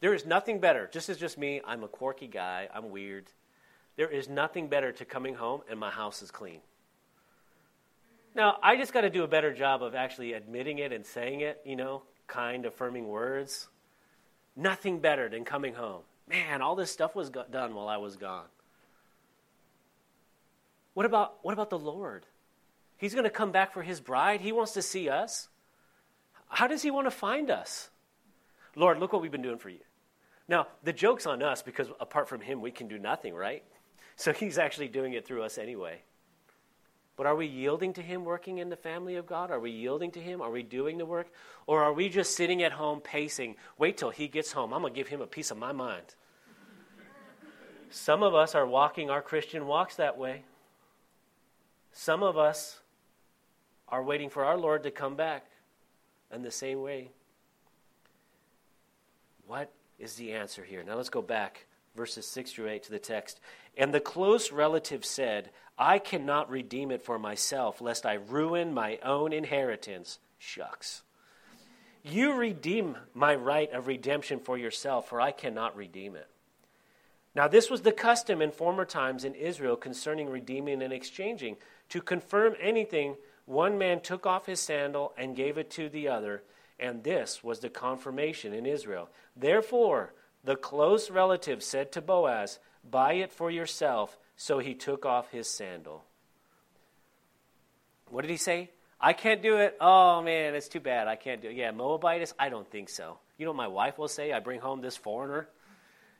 There 0.00 0.14
is 0.14 0.24
nothing 0.24 0.60
better. 0.60 0.88
Just 0.92 1.08
as 1.08 1.18
just 1.18 1.36
me, 1.36 1.60
I'm 1.66 1.82
a 1.82 1.88
quirky 1.88 2.28
guy, 2.28 2.68
I'm 2.72 2.90
weird. 2.90 3.26
There 3.96 4.08
is 4.08 4.28
nothing 4.28 4.68
better 4.68 4.92
to 4.92 5.04
coming 5.04 5.34
home 5.34 5.62
and 5.68 5.78
my 5.78 5.90
house 5.90 6.22
is 6.22 6.30
clean. 6.30 6.60
Now, 8.34 8.58
I 8.62 8.76
just 8.76 8.92
got 8.92 9.02
to 9.02 9.10
do 9.10 9.24
a 9.24 9.28
better 9.28 9.52
job 9.52 9.82
of 9.82 9.94
actually 9.94 10.32
admitting 10.32 10.78
it 10.78 10.92
and 10.92 11.04
saying 11.04 11.40
it, 11.40 11.60
you 11.64 11.76
know, 11.76 12.02
kind, 12.28 12.66
affirming 12.66 13.08
words. 13.08 13.68
Nothing 14.56 15.00
better 15.00 15.28
than 15.28 15.44
coming 15.44 15.74
home. 15.74 16.02
Man, 16.28 16.62
all 16.62 16.74
this 16.74 16.90
stuff 16.90 17.14
was 17.14 17.30
go- 17.30 17.44
done 17.50 17.74
while 17.74 17.88
I 17.88 17.98
was 17.98 18.16
gone. 18.16 18.46
What 20.94 21.06
about, 21.06 21.38
what 21.42 21.52
about 21.52 21.70
the 21.70 21.78
Lord? 21.78 22.26
He's 22.96 23.14
going 23.14 23.24
to 23.24 23.30
come 23.30 23.52
back 23.52 23.72
for 23.72 23.82
his 23.82 24.00
bride. 24.00 24.40
He 24.40 24.52
wants 24.52 24.72
to 24.72 24.82
see 24.82 25.08
us. 25.08 25.48
How 26.48 26.66
does 26.66 26.82
he 26.82 26.90
want 26.90 27.06
to 27.06 27.10
find 27.10 27.50
us? 27.50 27.90
Lord, 28.76 28.98
look 28.98 29.12
what 29.12 29.22
we've 29.22 29.32
been 29.32 29.42
doing 29.42 29.58
for 29.58 29.70
you. 29.70 29.80
Now, 30.48 30.66
the 30.82 30.92
joke's 30.92 31.26
on 31.26 31.42
us 31.42 31.62
because 31.62 31.88
apart 32.00 32.28
from 32.28 32.40
him, 32.40 32.60
we 32.60 32.70
can 32.70 32.88
do 32.88 32.98
nothing, 32.98 33.34
right? 33.34 33.64
So 34.16 34.32
he's 34.34 34.58
actually 34.58 34.88
doing 34.88 35.14
it 35.14 35.26
through 35.26 35.42
us 35.42 35.58
anyway. 35.58 36.02
But 37.16 37.26
are 37.26 37.36
we 37.36 37.46
yielding 37.46 37.92
to 37.94 38.02
Him 38.02 38.24
working 38.24 38.58
in 38.58 38.70
the 38.70 38.76
family 38.76 39.16
of 39.16 39.26
God? 39.26 39.50
Are 39.50 39.60
we 39.60 39.70
yielding 39.70 40.10
to 40.12 40.20
Him? 40.20 40.40
Are 40.40 40.50
we 40.50 40.62
doing 40.62 40.98
the 40.98 41.06
work? 41.06 41.28
Or 41.66 41.82
are 41.82 41.92
we 41.92 42.08
just 42.08 42.36
sitting 42.36 42.62
at 42.62 42.72
home 42.72 43.00
pacing? 43.00 43.56
Wait 43.78 43.98
till 43.98 44.10
He 44.10 44.28
gets 44.28 44.52
home. 44.52 44.72
I'm 44.72 44.80
going 44.80 44.94
to 44.94 44.96
give 44.98 45.08
Him 45.08 45.20
a 45.20 45.26
piece 45.26 45.50
of 45.50 45.58
my 45.58 45.72
mind. 45.72 46.14
Some 47.90 48.22
of 48.22 48.34
us 48.34 48.54
are 48.54 48.66
walking 48.66 49.10
our 49.10 49.20
Christian 49.20 49.66
walks 49.66 49.96
that 49.96 50.16
way. 50.16 50.44
Some 51.92 52.22
of 52.22 52.36
us 52.36 52.78
are 53.88 54.02
waiting 54.02 54.30
for 54.30 54.44
our 54.44 54.56
Lord 54.56 54.82
to 54.84 54.90
come 54.90 55.14
back 55.14 55.44
in 56.32 56.42
the 56.42 56.50
same 56.50 56.80
way. 56.80 57.10
What 59.46 59.70
is 59.98 60.14
the 60.14 60.32
answer 60.32 60.64
here? 60.64 60.82
Now 60.82 60.96
let's 60.96 61.10
go 61.10 61.22
back, 61.22 61.66
verses 61.94 62.26
6 62.26 62.52
through 62.52 62.68
8 62.68 62.82
to 62.84 62.90
the 62.90 62.98
text. 62.98 63.38
And 63.76 63.92
the 63.92 64.00
close 64.00 64.50
relative 64.50 65.04
said, 65.04 65.50
I 65.78 65.98
cannot 65.98 66.50
redeem 66.50 66.90
it 66.90 67.02
for 67.02 67.18
myself, 67.18 67.80
lest 67.80 68.06
I 68.06 68.14
ruin 68.14 68.72
my 68.72 68.98
own 69.02 69.32
inheritance. 69.32 70.18
Shucks. 70.38 71.02
You 72.02 72.34
redeem 72.34 72.96
my 73.14 73.34
right 73.34 73.70
of 73.72 73.86
redemption 73.86 74.40
for 74.40 74.58
yourself, 74.58 75.08
for 75.08 75.20
I 75.20 75.30
cannot 75.30 75.76
redeem 75.76 76.16
it. 76.16 76.26
Now, 77.34 77.48
this 77.48 77.70
was 77.70 77.82
the 77.82 77.92
custom 77.92 78.42
in 78.42 78.50
former 78.50 78.84
times 78.84 79.24
in 79.24 79.34
Israel 79.34 79.76
concerning 79.76 80.28
redeeming 80.28 80.82
and 80.82 80.92
exchanging. 80.92 81.56
To 81.90 82.02
confirm 82.02 82.54
anything, 82.60 83.16
one 83.46 83.78
man 83.78 84.00
took 84.00 84.26
off 84.26 84.46
his 84.46 84.60
sandal 84.60 85.12
and 85.16 85.36
gave 85.36 85.56
it 85.56 85.70
to 85.72 85.88
the 85.88 86.08
other, 86.08 86.42
and 86.78 87.02
this 87.02 87.42
was 87.42 87.60
the 87.60 87.70
confirmation 87.70 88.52
in 88.52 88.66
Israel. 88.66 89.08
Therefore, 89.34 90.12
the 90.44 90.56
close 90.56 91.10
relative 91.10 91.62
said 91.62 91.92
to 91.92 92.02
Boaz, 92.02 92.58
Buy 92.88 93.14
it 93.14 93.32
for 93.32 93.50
yourself 93.50 94.18
so 94.36 94.58
he 94.58 94.74
took 94.74 95.06
off 95.06 95.30
his 95.30 95.48
sandal. 95.48 96.04
What 98.10 98.22
did 98.22 98.30
he 98.30 98.36
say? 98.36 98.70
I 99.00 99.12
can't 99.12 99.42
do 99.42 99.56
it. 99.56 99.76
Oh 99.80 100.22
man, 100.22 100.54
it's 100.54 100.68
too 100.68 100.80
bad. 100.80 101.08
I 101.08 101.16
can't 101.16 101.40
do 101.40 101.48
it. 101.48 101.56
Yeah, 101.56 101.70
Moabites? 101.70 102.34
I 102.38 102.48
don't 102.48 102.68
think 102.70 102.88
so. 102.88 103.18
You 103.38 103.46
know 103.46 103.52
what 103.52 103.56
my 103.56 103.68
wife 103.68 103.98
will 103.98 104.08
say? 104.08 104.32
I 104.32 104.40
bring 104.40 104.60
home 104.60 104.80
this 104.80 104.96
foreigner. 104.96 105.48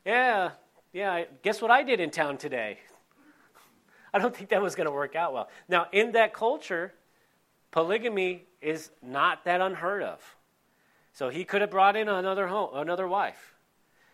Yeah, 0.05 0.53
yeah. 0.93 1.25
Guess 1.43 1.63
what 1.63 1.71
I 1.71 1.83
did 1.83 2.01
in 2.01 2.11
town 2.11 2.39
today? 2.39 2.79
I 4.15 4.19
don't 4.19 4.35
think 4.37 4.51
that 4.51 4.63
was 4.63 4.75
going 4.75 4.87
to 4.87 4.93
work 4.93 5.17
out 5.17 5.33
well. 5.33 5.49
Now, 5.69 5.87
in 5.93 6.13
that 6.13 6.33
culture, 6.35 6.93
polygamy 7.71 8.45
is 8.61 8.91
not 9.03 9.45
that 9.45 9.61
unheard 9.61 10.03
of. 10.03 10.21
So 11.15 11.29
he 11.29 11.45
could 11.45 11.61
have 11.61 11.71
brought 11.71 11.97
in 11.97 12.09
another 12.09 12.47
home, 12.47 12.71
another 12.75 13.07
wife. 13.07 13.55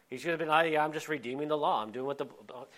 He 0.09 0.17
should 0.17 0.31
have 0.31 0.39
been, 0.39 0.49
oh, 0.49 0.61
yeah, 0.63 0.83
I'm 0.83 0.93
just 0.93 1.09
redeeming 1.09 1.49
the 1.49 1.57
law. 1.57 1.83
I'm 1.83 1.93
doing 1.93 2.07
what 2.07 2.17
the, 2.17 2.27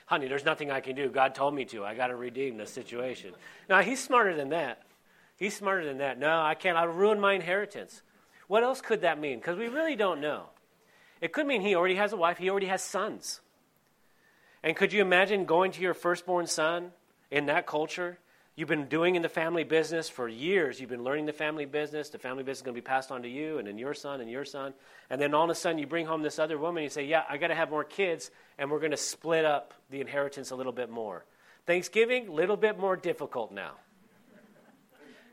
honey, 0.06 0.26
there's 0.26 0.44
nothing 0.44 0.70
I 0.70 0.80
can 0.80 0.96
do. 0.96 1.08
God 1.08 1.34
told 1.34 1.54
me 1.54 1.64
to. 1.66 1.84
I 1.84 1.94
got 1.94 2.08
to 2.08 2.16
redeem 2.16 2.56
the 2.56 2.66
situation. 2.66 3.32
Now, 3.68 3.82
he's 3.82 4.02
smarter 4.02 4.34
than 4.34 4.48
that. 4.48 4.82
He's 5.36 5.56
smarter 5.56 5.84
than 5.84 5.98
that. 5.98 6.18
No, 6.18 6.42
I 6.42 6.54
can't. 6.54 6.76
I'll 6.76 6.88
ruin 6.88 7.20
my 7.20 7.34
inheritance. 7.34 8.02
What 8.48 8.64
else 8.64 8.80
could 8.80 9.02
that 9.02 9.20
mean? 9.20 9.38
Because 9.38 9.56
we 9.56 9.68
really 9.68 9.94
don't 9.94 10.20
know. 10.20 10.46
It 11.20 11.32
could 11.32 11.46
mean 11.46 11.60
he 11.60 11.76
already 11.76 11.94
has 11.94 12.12
a 12.12 12.16
wife, 12.16 12.38
he 12.38 12.50
already 12.50 12.66
has 12.66 12.82
sons. 12.82 13.40
And 14.62 14.76
could 14.76 14.92
you 14.92 15.00
imagine 15.00 15.44
going 15.44 15.72
to 15.72 15.80
your 15.80 15.94
firstborn 15.94 16.46
son 16.46 16.92
in 17.30 17.46
that 17.46 17.66
culture 17.66 18.18
you've 18.60 18.68
been 18.68 18.88
doing 18.88 19.14
in 19.14 19.22
the 19.22 19.28
family 19.28 19.64
business 19.64 20.10
for 20.10 20.28
years. 20.28 20.78
You've 20.78 20.90
been 20.90 21.02
learning 21.02 21.24
the 21.24 21.32
family 21.32 21.64
business. 21.64 22.10
The 22.10 22.18
family 22.18 22.42
business 22.42 22.58
is 22.58 22.62
going 22.62 22.74
to 22.74 22.80
be 22.82 22.84
passed 22.84 23.10
on 23.10 23.22
to 23.22 23.28
you 23.28 23.56
and 23.56 23.66
then 23.66 23.78
your 23.78 23.94
son 23.94 24.20
and 24.20 24.30
your 24.30 24.44
son. 24.44 24.74
And 25.08 25.18
then 25.18 25.32
all 25.32 25.44
of 25.44 25.50
a 25.50 25.54
sudden 25.54 25.78
you 25.78 25.86
bring 25.86 26.04
home 26.04 26.22
this 26.22 26.38
other 26.38 26.58
woman 26.58 26.82
and 26.82 26.84
you 26.84 26.90
say, 26.90 27.04
Yeah, 27.06 27.22
I 27.26 27.38
got 27.38 27.48
to 27.48 27.54
have 27.54 27.70
more 27.70 27.84
kids, 27.84 28.30
and 28.58 28.70
we're 28.70 28.78
going 28.78 28.90
to 28.90 28.98
split 28.98 29.46
up 29.46 29.72
the 29.88 30.02
inheritance 30.02 30.50
a 30.50 30.56
little 30.56 30.72
bit 30.72 30.90
more. 30.90 31.24
Thanksgiving, 31.66 32.28
a 32.28 32.32
little 32.32 32.58
bit 32.58 32.78
more 32.78 32.96
difficult 32.96 33.50
now. 33.50 33.72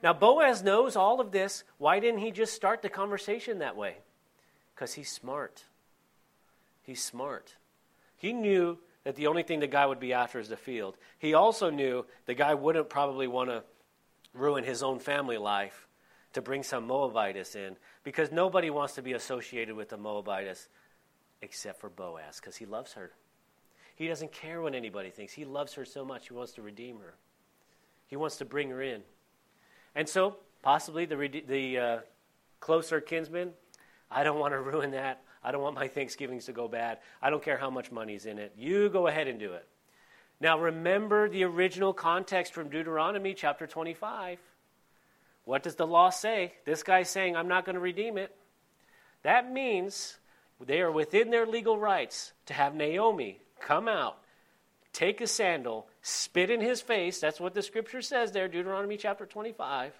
Now, 0.01 0.13
Boaz 0.13 0.63
knows 0.63 0.95
all 0.95 1.19
of 1.19 1.31
this. 1.31 1.65
Why 1.79 1.99
didn't 1.99 2.19
he 2.19 2.31
just 2.31 2.53
start 2.53 2.81
the 2.81 2.89
conversation 2.89 3.59
that 3.59 3.75
way? 3.75 3.97
Because 4.73 4.93
he's 4.93 5.11
smart. 5.11 5.63
He's 6.83 7.03
smart. 7.03 7.55
He 8.15 8.31
knew 8.31 8.77
that 9.07 9.15
the 9.15 9.27
only 9.27 9.41
thing 9.41 9.61
the 9.61 9.67
guy 9.67 9.85
would 9.85 10.01
be 10.01 10.11
after 10.11 10.37
is 10.37 10.49
the 10.49 10.57
field. 10.57 10.97
He 11.17 11.33
also 11.33 11.69
knew 11.69 12.05
the 12.25 12.33
guy 12.33 12.53
wouldn't 12.53 12.89
probably 12.89 13.25
want 13.25 13.49
to 13.49 13.63
ruin 14.33 14.65
his 14.65 14.83
own 14.83 14.99
family 14.99 15.37
life 15.37 15.87
to 16.33 16.41
bring 16.41 16.61
some 16.61 16.85
Moabitess 16.85 17.55
in 17.55 17.77
because 18.03 18.33
nobody 18.33 18.69
wants 18.69 18.95
to 18.95 19.01
be 19.01 19.13
associated 19.13 19.77
with 19.77 19.87
the 19.87 19.95
Moabitess 19.95 20.67
except 21.41 21.79
for 21.79 21.89
Boaz 21.89 22.41
because 22.41 22.57
he 22.57 22.65
loves 22.65 22.91
her. 22.95 23.13
He 23.95 24.09
doesn't 24.09 24.33
care 24.33 24.61
what 24.61 24.75
anybody 24.75 25.09
thinks. 25.09 25.31
He 25.31 25.45
loves 25.45 25.75
her 25.75 25.85
so 25.85 26.03
much, 26.03 26.27
he 26.27 26.33
wants 26.33 26.51
to 26.55 26.61
redeem 26.61 26.99
her. 26.99 27.13
He 28.07 28.17
wants 28.17 28.35
to 28.39 28.45
bring 28.45 28.71
her 28.71 28.81
in. 28.81 29.03
And 29.95 30.09
so, 30.09 30.35
possibly 30.61 31.05
the, 31.05 31.43
the 31.47 31.77
uh, 31.77 31.99
closer 32.59 32.99
kinsman, 32.99 33.51
I 34.11 34.23
don't 34.25 34.37
want 34.37 34.51
to 34.51 34.59
ruin 34.73 34.91
that. 34.91 35.21
I 35.43 35.51
don't 35.51 35.61
want 35.61 35.75
my 35.75 35.87
Thanksgivings 35.87 36.45
to 36.45 36.53
go 36.53 36.67
bad. 36.67 36.99
I 37.21 37.29
don't 37.29 37.43
care 37.43 37.57
how 37.57 37.69
much 37.69 37.91
money's 37.91 38.25
in 38.25 38.39
it. 38.39 38.53
You 38.57 38.89
go 38.89 39.07
ahead 39.07 39.27
and 39.27 39.39
do 39.39 39.53
it. 39.53 39.67
Now, 40.39 40.59
remember 40.59 41.29
the 41.29 41.43
original 41.45 41.93
context 41.93 42.53
from 42.53 42.69
Deuteronomy 42.69 43.33
chapter 43.33 43.65
25. 43.65 44.39
What 45.45 45.63
does 45.63 45.75
the 45.75 45.87
law 45.87 46.09
say? 46.09 46.53
This 46.65 46.83
guy's 46.83 47.09
saying, 47.09 47.35
I'm 47.35 47.47
not 47.47 47.65
going 47.65 47.75
to 47.75 47.79
redeem 47.79 48.17
it. 48.17 48.35
That 49.23 49.51
means 49.51 50.17
they 50.63 50.81
are 50.81 50.91
within 50.91 51.31
their 51.31 51.47
legal 51.47 51.77
rights 51.79 52.33
to 52.47 52.53
have 52.53 52.75
Naomi 52.75 53.39
come 53.59 53.87
out, 53.87 54.17
take 54.93 55.21
a 55.21 55.27
sandal, 55.27 55.87
spit 56.01 56.49
in 56.51 56.61
his 56.61 56.81
face. 56.81 57.19
That's 57.19 57.39
what 57.39 57.53
the 57.53 57.63
scripture 57.63 58.01
says 58.01 58.31
there, 58.31 58.47
Deuteronomy 58.47 58.97
chapter 58.97 59.25
25 59.25 59.93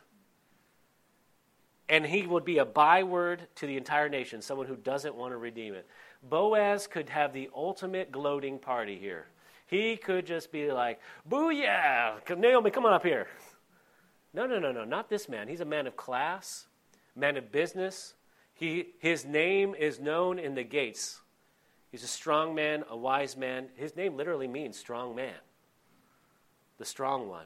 and 1.89 2.05
he 2.05 2.27
would 2.27 2.43
be 2.43 2.57
a 2.57 2.65
byword 2.65 3.47
to 3.55 3.67
the 3.67 3.77
entire 3.77 4.09
nation, 4.09 4.41
someone 4.41 4.67
who 4.67 4.75
doesn't 4.75 5.15
want 5.15 5.33
to 5.33 5.37
redeem 5.37 5.73
it. 5.73 5.87
Boaz 6.21 6.87
could 6.87 7.09
have 7.09 7.33
the 7.33 7.49
ultimate 7.55 8.11
gloating 8.11 8.59
party 8.59 8.97
here. 8.97 9.27
He 9.67 9.97
could 9.97 10.25
just 10.25 10.51
be 10.51 10.71
like, 10.71 10.99
Booyah! 11.29 12.37
Naomi, 12.37 12.71
come 12.71 12.85
on 12.85 12.93
up 12.93 13.03
here. 13.03 13.27
No, 14.33 14.45
no, 14.45 14.59
no, 14.59 14.71
no, 14.71 14.83
not 14.83 15.09
this 15.09 15.29
man. 15.29 15.47
He's 15.47 15.61
a 15.61 15.65
man 15.65 15.87
of 15.87 15.95
class, 15.95 16.67
man 17.15 17.37
of 17.37 17.51
business. 17.51 18.13
He, 18.53 18.87
his 18.99 19.25
name 19.25 19.75
is 19.75 19.99
known 19.99 20.39
in 20.39 20.55
the 20.55 20.63
gates. 20.63 21.21
He's 21.91 22.03
a 22.03 22.07
strong 22.07 22.53
man, 22.53 22.83
a 22.89 22.97
wise 22.97 23.37
man. 23.37 23.69
His 23.75 23.95
name 23.95 24.17
literally 24.17 24.47
means 24.47 24.77
strong 24.77 25.15
man, 25.15 25.35
the 26.77 26.85
strong 26.85 27.29
one. 27.29 27.45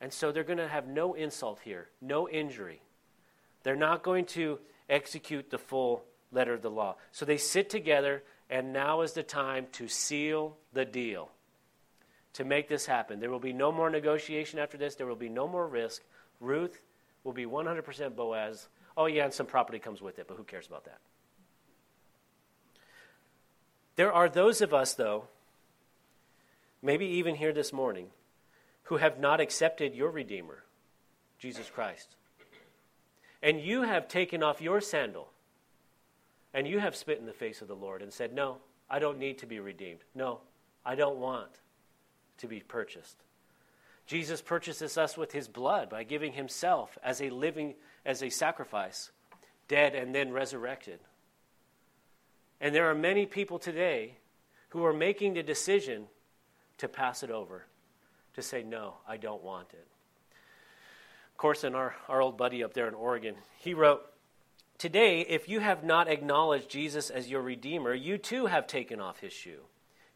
And 0.00 0.12
so 0.12 0.32
they're 0.32 0.44
going 0.44 0.58
to 0.58 0.68
have 0.68 0.88
no 0.88 1.14
insult 1.14 1.60
here, 1.62 1.88
no 2.00 2.28
injury. 2.28 2.80
They're 3.62 3.76
not 3.76 4.02
going 4.02 4.24
to 4.26 4.58
execute 4.88 5.50
the 5.50 5.58
full 5.58 6.04
letter 6.32 6.54
of 6.54 6.62
the 6.62 6.70
law. 6.70 6.96
So 7.12 7.24
they 7.24 7.36
sit 7.36 7.68
together, 7.68 8.22
and 8.48 8.72
now 8.72 9.02
is 9.02 9.12
the 9.12 9.22
time 9.22 9.66
to 9.72 9.88
seal 9.88 10.56
the 10.72 10.84
deal, 10.84 11.30
to 12.34 12.44
make 12.44 12.68
this 12.68 12.86
happen. 12.86 13.20
There 13.20 13.30
will 13.30 13.40
be 13.40 13.52
no 13.52 13.70
more 13.70 13.90
negotiation 13.90 14.58
after 14.58 14.78
this, 14.78 14.94
there 14.94 15.06
will 15.06 15.16
be 15.16 15.28
no 15.28 15.46
more 15.46 15.66
risk. 15.66 16.02
Ruth 16.40 16.80
will 17.22 17.32
be 17.32 17.44
100% 17.44 18.16
Boaz. 18.16 18.68
Oh, 18.96 19.06
yeah, 19.06 19.24
and 19.24 19.34
some 19.34 19.46
property 19.46 19.78
comes 19.78 20.00
with 20.00 20.18
it, 20.18 20.26
but 20.26 20.36
who 20.36 20.44
cares 20.44 20.66
about 20.66 20.84
that? 20.84 20.98
There 23.96 24.12
are 24.12 24.28
those 24.28 24.62
of 24.62 24.72
us, 24.72 24.94
though, 24.94 25.24
maybe 26.82 27.04
even 27.04 27.34
here 27.34 27.52
this 27.52 27.72
morning, 27.72 28.08
who 28.90 28.96
have 28.96 29.20
not 29.20 29.40
accepted 29.40 29.94
your 29.94 30.10
Redeemer, 30.10 30.64
Jesus 31.38 31.70
Christ. 31.70 32.16
And 33.40 33.60
you 33.60 33.82
have 33.82 34.08
taken 34.08 34.42
off 34.42 34.60
your 34.60 34.80
sandal 34.80 35.30
and 36.52 36.66
you 36.66 36.80
have 36.80 36.96
spit 36.96 37.20
in 37.20 37.26
the 37.26 37.32
face 37.32 37.62
of 37.62 37.68
the 37.68 37.76
Lord 37.76 38.02
and 38.02 38.12
said, 38.12 38.34
No, 38.34 38.56
I 38.90 38.98
don't 38.98 39.20
need 39.20 39.38
to 39.38 39.46
be 39.46 39.60
redeemed. 39.60 40.00
No, 40.12 40.40
I 40.84 40.96
don't 40.96 41.18
want 41.18 41.52
to 42.38 42.48
be 42.48 42.58
purchased. 42.58 43.16
Jesus 44.08 44.42
purchases 44.42 44.98
us 44.98 45.16
with 45.16 45.30
his 45.30 45.46
blood 45.46 45.88
by 45.88 46.02
giving 46.02 46.32
himself 46.32 46.98
as 47.00 47.22
a 47.22 47.30
living, 47.30 47.76
as 48.04 48.24
a 48.24 48.28
sacrifice, 48.28 49.12
dead 49.68 49.94
and 49.94 50.12
then 50.12 50.32
resurrected. 50.32 50.98
And 52.60 52.74
there 52.74 52.90
are 52.90 52.94
many 52.96 53.24
people 53.24 53.60
today 53.60 54.16
who 54.70 54.84
are 54.84 54.92
making 54.92 55.34
the 55.34 55.44
decision 55.44 56.08
to 56.78 56.88
pass 56.88 57.22
it 57.22 57.30
over, 57.30 57.66
to 58.34 58.42
say, 58.42 58.62
no, 58.62 58.94
I 59.08 59.16
don't 59.16 59.42
want 59.42 59.68
it. 59.72 59.86
Courson, 61.36 61.74
our, 61.74 61.94
our 62.08 62.20
old 62.20 62.36
buddy 62.36 62.62
up 62.62 62.74
there 62.74 62.86
in 62.86 62.94
Oregon, 62.94 63.34
he 63.58 63.74
wrote, 63.74 64.02
Today, 64.76 65.20
if 65.20 65.48
you 65.48 65.60
have 65.60 65.84
not 65.84 66.08
acknowledged 66.08 66.70
Jesus 66.70 67.10
as 67.10 67.30
your 67.30 67.42
Redeemer, 67.42 67.92
you 67.92 68.16
too 68.16 68.46
have 68.46 68.66
taken 68.66 69.00
off 69.00 69.20
his 69.20 69.32
shoe. 69.32 69.60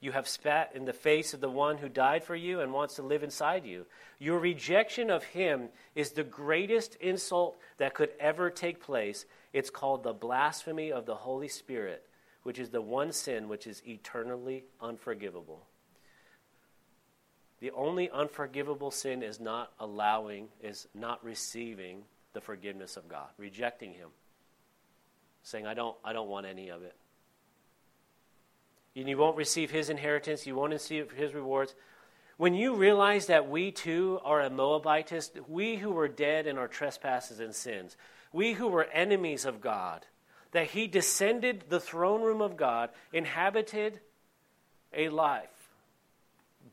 You 0.00 0.12
have 0.12 0.28
spat 0.28 0.72
in 0.74 0.84
the 0.84 0.92
face 0.92 1.32
of 1.32 1.40
the 1.40 1.48
one 1.48 1.78
who 1.78 1.88
died 1.88 2.24
for 2.24 2.36
you 2.36 2.60
and 2.60 2.74
wants 2.74 2.96
to 2.96 3.02
live 3.02 3.22
inside 3.22 3.64
you. 3.64 3.86
Your 4.18 4.38
rejection 4.38 5.10
of 5.10 5.24
him 5.24 5.68
is 5.94 6.10
the 6.10 6.24
greatest 6.24 6.96
insult 6.96 7.58
that 7.78 7.94
could 7.94 8.10
ever 8.20 8.50
take 8.50 8.82
place. 8.82 9.24
It's 9.54 9.70
called 9.70 10.02
the 10.02 10.12
blasphemy 10.12 10.92
of 10.92 11.06
the 11.06 11.14
Holy 11.14 11.48
Spirit, 11.48 12.06
which 12.42 12.58
is 12.58 12.68
the 12.68 12.82
one 12.82 13.12
sin 13.12 13.48
which 13.48 13.66
is 13.66 13.82
eternally 13.86 14.64
unforgivable. 14.80 15.66
The 17.64 17.70
only 17.70 18.10
unforgivable 18.10 18.90
sin 18.90 19.22
is 19.22 19.40
not 19.40 19.72
allowing, 19.80 20.48
is 20.62 20.86
not 20.94 21.24
receiving 21.24 22.02
the 22.34 22.42
forgiveness 22.42 22.98
of 22.98 23.08
God, 23.08 23.28
rejecting 23.38 23.94
him 23.94 24.10
saying, 25.44 25.66
I 25.66 25.72
don't, 25.72 25.96
I 26.04 26.12
don't 26.12 26.28
want 26.28 26.44
any 26.44 26.68
of 26.68 26.82
it. 26.82 26.94
And 28.94 29.08
you 29.08 29.16
won't 29.16 29.38
receive 29.38 29.70
his 29.70 29.88
inheritance, 29.88 30.46
you 30.46 30.54
won't 30.54 30.72
receive 30.74 31.12
his 31.12 31.32
rewards. 31.32 31.74
When 32.36 32.52
you 32.52 32.74
realize 32.74 33.28
that 33.28 33.48
we 33.48 33.72
too 33.72 34.20
are 34.24 34.42
a 34.42 34.50
Moabitess, 34.50 35.30
we 35.48 35.76
who 35.76 35.90
were 35.90 36.06
dead 36.06 36.46
in 36.46 36.58
our 36.58 36.68
trespasses 36.68 37.40
and 37.40 37.54
sins, 37.54 37.96
we 38.30 38.52
who 38.52 38.68
were 38.68 38.84
enemies 38.84 39.46
of 39.46 39.62
God, 39.62 40.04
that 40.52 40.66
he 40.66 40.86
descended 40.86 41.64
the 41.70 41.80
throne 41.80 42.20
room 42.20 42.42
of 42.42 42.58
God, 42.58 42.90
inhabited 43.10 44.00
a 44.92 45.08
life, 45.08 45.63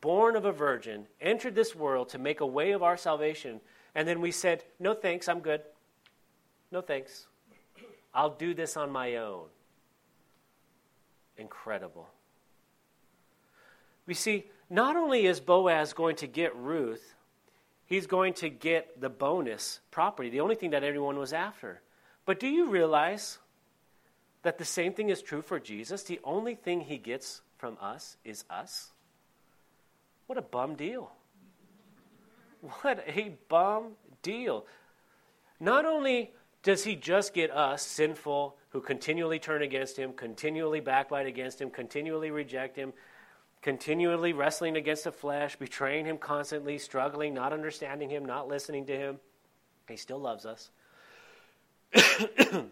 born 0.00 0.36
of 0.36 0.44
a 0.44 0.52
virgin, 0.52 1.06
entered 1.20 1.54
this 1.54 1.74
world 1.74 2.08
to 2.10 2.18
make 2.18 2.40
a 2.40 2.46
way 2.46 2.72
of 2.72 2.82
our 2.82 2.96
salvation, 2.96 3.60
and 3.94 4.08
then 4.08 4.20
we 4.20 4.30
said, 4.30 4.64
No 4.78 4.94
thanks, 4.94 5.28
I'm 5.28 5.40
good. 5.40 5.62
No 6.70 6.80
thanks. 6.80 7.26
I'll 8.14 8.34
do 8.34 8.54
this 8.54 8.76
on 8.76 8.90
my 8.90 9.16
own. 9.16 9.46
Incredible. 11.36 12.08
We 14.06 14.14
see, 14.14 14.46
not 14.68 14.96
only 14.96 15.26
is 15.26 15.40
Boaz 15.40 15.92
going 15.92 16.16
to 16.16 16.26
get 16.26 16.56
Ruth, 16.56 17.14
he's 17.84 18.06
going 18.06 18.34
to 18.34 18.48
get 18.48 19.00
the 19.00 19.08
bonus 19.08 19.80
property, 19.90 20.30
the 20.30 20.40
only 20.40 20.54
thing 20.54 20.70
that 20.70 20.84
everyone 20.84 21.18
was 21.18 21.32
after. 21.32 21.80
But 22.24 22.40
do 22.40 22.48
you 22.48 22.68
realize 22.68 23.38
that 24.42 24.58
the 24.58 24.64
same 24.64 24.92
thing 24.92 25.08
is 25.08 25.22
true 25.22 25.42
for 25.42 25.60
Jesus? 25.60 26.02
The 26.02 26.20
only 26.24 26.54
thing 26.54 26.80
he 26.80 26.98
gets 26.98 27.42
from 27.58 27.76
us 27.80 28.16
is 28.24 28.44
us? 28.50 28.90
What 30.26 30.38
a 30.38 30.42
bum 30.42 30.74
deal. 30.76 31.10
What 32.82 33.04
a 33.06 33.36
bum 33.48 33.92
deal. 34.22 34.66
Not 35.58 35.84
only 35.84 36.32
does 36.62 36.84
he 36.84 36.94
just 36.94 37.34
get 37.34 37.50
us, 37.50 37.82
sinful, 37.82 38.56
who 38.70 38.80
continually 38.80 39.38
turn 39.38 39.62
against 39.62 39.96
him, 39.96 40.12
continually 40.12 40.80
backbite 40.80 41.26
against 41.26 41.60
him, 41.60 41.70
continually 41.70 42.30
reject 42.30 42.76
him, 42.76 42.92
continually 43.60 44.32
wrestling 44.32 44.76
against 44.76 45.04
the 45.04 45.12
flesh, 45.12 45.56
betraying 45.56 46.06
him 46.06 46.18
constantly, 46.18 46.78
struggling, 46.78 47.34
not 47.34 47.52
understanding 47.52 48.10
him, 48.10 48.24
not 48.24 48.48
listening 48.48 48.86
to 48.86 48.96
him? 48.96 49.18
He 49.88 49.96
still 49.96 50.20
loves 50.20 50.46
us. 50.46 50.70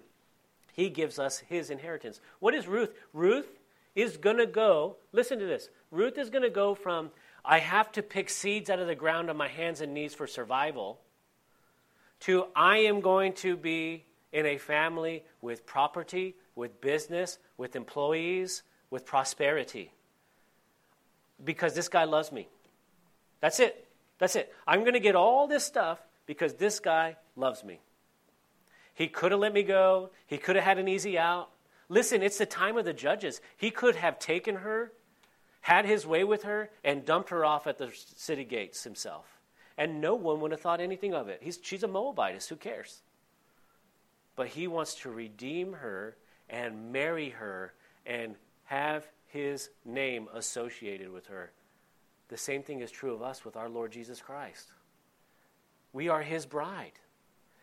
he 0.73 0.89
gives 0.89 1.19
us 1.19 1.39
his 1.39 1.71
inheritance. 1.71 2.21
What 2.39 2.55
is 2.55 2.67
Ruth? 2.67 2.93
Ruth 3.13 3.59
is 3.95 4.17
going 4.17 4.39
to 4.39 4.47
go, 4.47 4.97
listen 5.13 5.39
to 5.39 5.47
this. 5.47 5.69
Ruth 5.91 6.17
is 6.17 6.31
going 6.31 6.45
to 6.45 6.51
go 6.51 6.75
from, 6.75 7.11
I 7.45 7.59
have 7.59 7.91
to 7.93 8.03
pick 8.03 8.31
seeds 8.31 8.71
out 8.71 8.79
of 8.79 8.87
the 8.87 8.95
ground 8.95 9.31
on 9.31 9.37
my 9.37 9.49
hands 9.49 9.81
and 9.81 9.95
knees 9.95 10.15
for 10.15 10.27
survival 10.27 11.01
to 12.21 12.47
I 12.55 12.79
am 12.79 13.01
going 13.01 13.33
to 13.35 13.57
be 13.57 14.05
in 14.33 14.47
a 14.47 14.59
family 14.59 15.25
with 15.41 15.67
property, 15.67 16.37
with 16.55 16.81
business, 16.81 17.39
with 17.57 17.77
employees, 17.77 18.63
with 18.91 19.07
prosperity. 19.07 19.93
Because 21.43 21.75
this 21.75 21.89
guy 21.89 22.05
loves 22.05 22.31
me. 22.31 22.49
That's 23.41 23.59
it. 23.59 23.87
That's 24.19 24.37
it. 24.37 24.53
I'm 24.67 24.81
going 24.81 24.93
to 24.93 25.01
get 25.01 25.17
all 25.17 25.47
this 25.47 25.65
stuff 25.65 25.99
because 26.27 26.55
this 26.55 26.79
guy 26.79 27.17
loves 27.37 27.65
me. 27.65 27.81
He 28.95 29.09
could 29.09 29.33
have 29.33 29.41
let 29.41 29.55
me 29.55 29.63
go, 29.63 30.11
he 30.27 30.37
could 30.37 30.57
have 30.57 30.65
had 30.65 30.79
an 30.79 30.87
easy 30.87 31.19
out. 31.19 31.49
Listen, 31.89 32.23
it's 32.23 32.39
the 32.39 32.47
time 32.47 32.77
of 32.77 32.85
the 32.85 32.93
judges. 32.93 33.41
He 33.57 33.71
could 33.71 33.97
have 33.97 34.19
taken 34.19 34.57
her, 34.57 34.93
had 35.61 35.85
his 35.85 36.07
way 36.07 36.25
with 36.25 36.45
her, 36.45 36.71
and 36.83 37.05
dumped 37.05 37.31
her 37.31 37.45
off 37.45 37.67
at 37.67 37.79
the 37.79 37.93
city 37.95 38.45
gates 38.45 38.85
himself 38.85 39.41
and 39.81 39.99
no 39.99 40.15
one 40.15 40.41
would 40.41 40.51
have 40.51 40.61
thought 40.61 40.79
anything 40.79 41.15
of 41.15 41.29
it. 41.29 41.41
He's, 41.43 41.59
she's 41.63 41.83
a 41.83 41.89
Moabitess. 41.89 42.49
Who 42.49 42.57
cares? 42.57 43.01
But 44.37 44.49
he 44.49 44.67
wants 44.67 44.95
to 44.97 45.11
redeem 45.11 45.73
her 45.73 46.19
and 46.51 46.93
marry 46.93 47.31
her 47.31 47.73
and 48.05 48.35
have 48.65 49.07
his 49.27 49.71
name 49.87 50.29
associated 50.35 51.11
with 51.11 51.29
her. 51.29 51.53
The 52.29 52.37
same 52.37 52.63
thing 52.63 52.81
is 52.81 52.91
true 52.91 53.15
of 53.15 53.23
us 53.23 53.43
with 53.43 53.57
our 53.57 53.71
Lord 53.71 53.91
Jesus 53.91 54.21
Christ. 54.21 54.67
We 55.95 56.11
are 56.11 56.23
his 56.23 56.45
bride. 56.45 56.93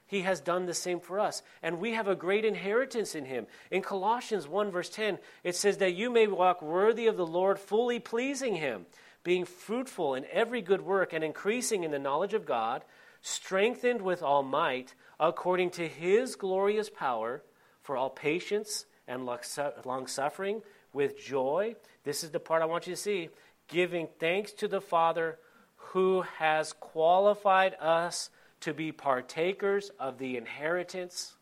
He 0.08 0.22
has 0.22 0.40
done 0.40 0.66
the 0.66 0.74
same 0.74 1.00
for 1.00 1.20
us, 1.20 1.44
and 1.62 1.80
we 1.80 1.94
have 1.94 2.08
a 2.08 2.16
great 2.16 2.46
inheritance 2.46 3.14
in 3.14 3.26
him. 3.26 3.46
In 3.70 3.82
Colossians 3.82 4.48
1, 4.48 4.72
verse 4.72 4.90
10, 4.90 5.20
it 5.44 5.56
says 5.56 5.78
that 5.78 5.94
you 5.94 6.10
may 6.10 6.28
walk 6.28 6.62
worthy 6.62 7.08
of 7.08 7.18
the 7.18 7.28
Lord, 7.28 7.60
fully 7.60 8.00
pleasing 8.00 8.56
him 8.56 8.86
being 9.28 9.44
fruitful 9.44 10.16
in 10.16 10.26
every 10.32 10.62
good 10.62 10.82
work 10.82 11.12
and 11.12 11.22
increasing 11.22 11.84
in 11.84 11.92
the 11.92 12.00
knowledge 12.00 12.34
of 12.34 12.46
God, 12.46 12.86
strengthened 13.22 14.02
with 14.02 14.24
all 14.24 14.42
might, 14.42 14.96
according 15.20 15.70
to 15.72 15.86
his 15.86 16.38
glorious 16.38 16.90
power, 16.90 17.44
for 17.82 17.98
all 17.98 18.10
patience 18.10 18.86
and 19.06 19.26
long 19.26 20.08
suffering 20.08 20.62
with 20.94 21.20
joy. 21.20 21.76
This 22.06 22.24
is 22.24 22.32
the 22.32 22.40
part 22.40 22.62
I 22.62 22.66
want 22.68 22.88
you 22.88 22.96
to 22.96 23.02
see 23.02 23.28
giving 23.68 24.08
thanks 24.18 24.54
to 24.54 24.68
the 24.70 24.80
Father 24.80 25.40
who 25.76 26.22
has 26.38 26.72
qualified 26.72 27.76
us 27.82 28.30
to 28.62 28.74
be 28.74 28.92
partakers 28.92 29.92
of 30.00 30.18
the 30.18 30.38
inheritance 30.38 31.36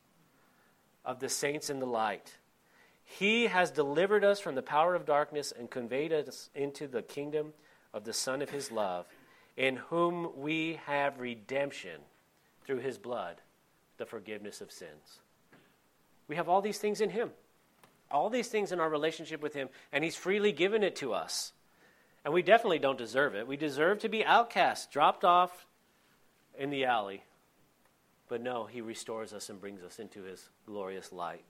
of 1.04 1.20
the 1.20 1.30
saints 1.30 1.70
in 1.70 1.80
the 1.80 1.86
light. 1.86 2.36
He 3.04 3.48
has 3.48 3.72
delivered 3.72 4.24
us 4.24 4.40
from 4.40 4.56
the 4.56 4.62
power 4.62 4.96
of 4.96 5.06
darkness 5.06 5.54
and 5.58 5.70
conveyed 5.70 6.12
us 6.12 6.50
into 6.56 6.88
the 6.88 7.04
kingdom 7.04 7.54
of 7.94 8.04
the 8.04 8.14
Son 8.14 8.42
of 8.42 8.50
His 8.50 8.72
love, 8.72 9.06
in 9.56 9.78
whom 9.78 10.32
we 10.36 10.80
have 10.86 11.20
redemption 11.20 12.02
through 12.66 12.80
His 12.80 12.98
blood, 12.98 13.38
the 13.98 14.06
forgiveness 14.06 14.60
of 14.60 14.72
sins. 14.72 15.20
We 16.28 16.36
have 16.36 16.50
all 16.50 16.62
these 16.62 16.80
things 16.80 17.00
in 17.00 17.12
Him, 17.12 17.30
all 18.10 18.30
these 18.30 18.48
things 18.48 18.72
in 18.72 18.80
our 18.80 18.90
relationship 18.90 19.42
with 19.42 19.54
Him, 19.54 19.70
and 19.94 20.04
He's 20.04 20.16
freely 20.16 20.52
given 20.52 20.84
it 20.84 20.96
to 20.98 21.14
us. 21.14 21.54
And 22.26 22.34
we 22.34 22.42
definitely 22.42 22.80
don't 22.80 22.98
deserve 22.98 23.36
it. 23.36 23.48
We 23.48 23.56
deserve 23.56 24.00
to 24.00 24.10
be 24.10 24.26
outcast, 24.26 24.92
dropped 24.92 25.24
off 25.24 25.68
in 26.58 26.70
the 26.70 26.86
alley. 26.86 27.24
But 28.28 28.42
no, 28.42 28.66
He 28.66 28.82
restores 28.82 29.34
us 29.34 29.50
and 29.50 29.62
brings 29.62 29.84
us 29.84 30.00
into 30.00 30.24
His 30.24 30.50
glorious 30.66 31.12
light. 31.12 31.44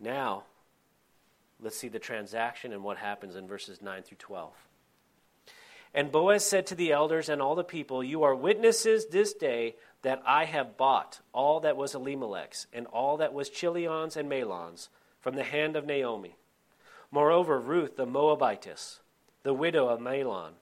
Now, 0.00 0.44
Let's 1.60 1.76
see 1.76 1.88
the 1.88 1.98
transaction 1.98 2.72
and 2.72 2.84
what 2.84 2.98
happens 2.98 3.34
in 3.34 3.48
verses 3.48 3.82
9 3.82 4.02
through 4.02 4.18
12. 4.18 4.52
And 5.94 6.12
Boaz 6.12 6.44
said 6.44 6.66
to 6.66 6.74
the 6.74 6.92
elders 6.92 7.28
and 7.28 7.42
all 7.42 7.54
the 7.54 7.64
people, 7.64 8.04
You 8.04 8.22
are 8.22 8.34
witnesses 8.34 9.06
this 9.06 9.32
day 9.32 9.74
that 10.02 10.22
I 10.24 10.44
have 10.44 10.76
bought 10.76 11.20
all 11.32 11.60
that 11.60 11.76
was 11.76 11.94
Elimelech's 11.94 12.66
and 12.72 12.86
all 12.86 13.16
that 13.16 13.32
was 13.32 13.50
Chilion's 13.50 14.16
and 14.16 14.28
Mahlon's 14.28 14.88
from 15.20 15.34
the 15.34 15.42
hand 15.42 15.74
of 15.74 15.86
Naomi. 15.86 16.36
Moreover, 17.10 17.58
Ruth 17.58 17.96
the 17.96 18.06
Moabitess, 18.06 19.00
the 19.42 19.54
widow 19.54 19.88
of 19.88 19.98
Mahlon, 19.98 20.52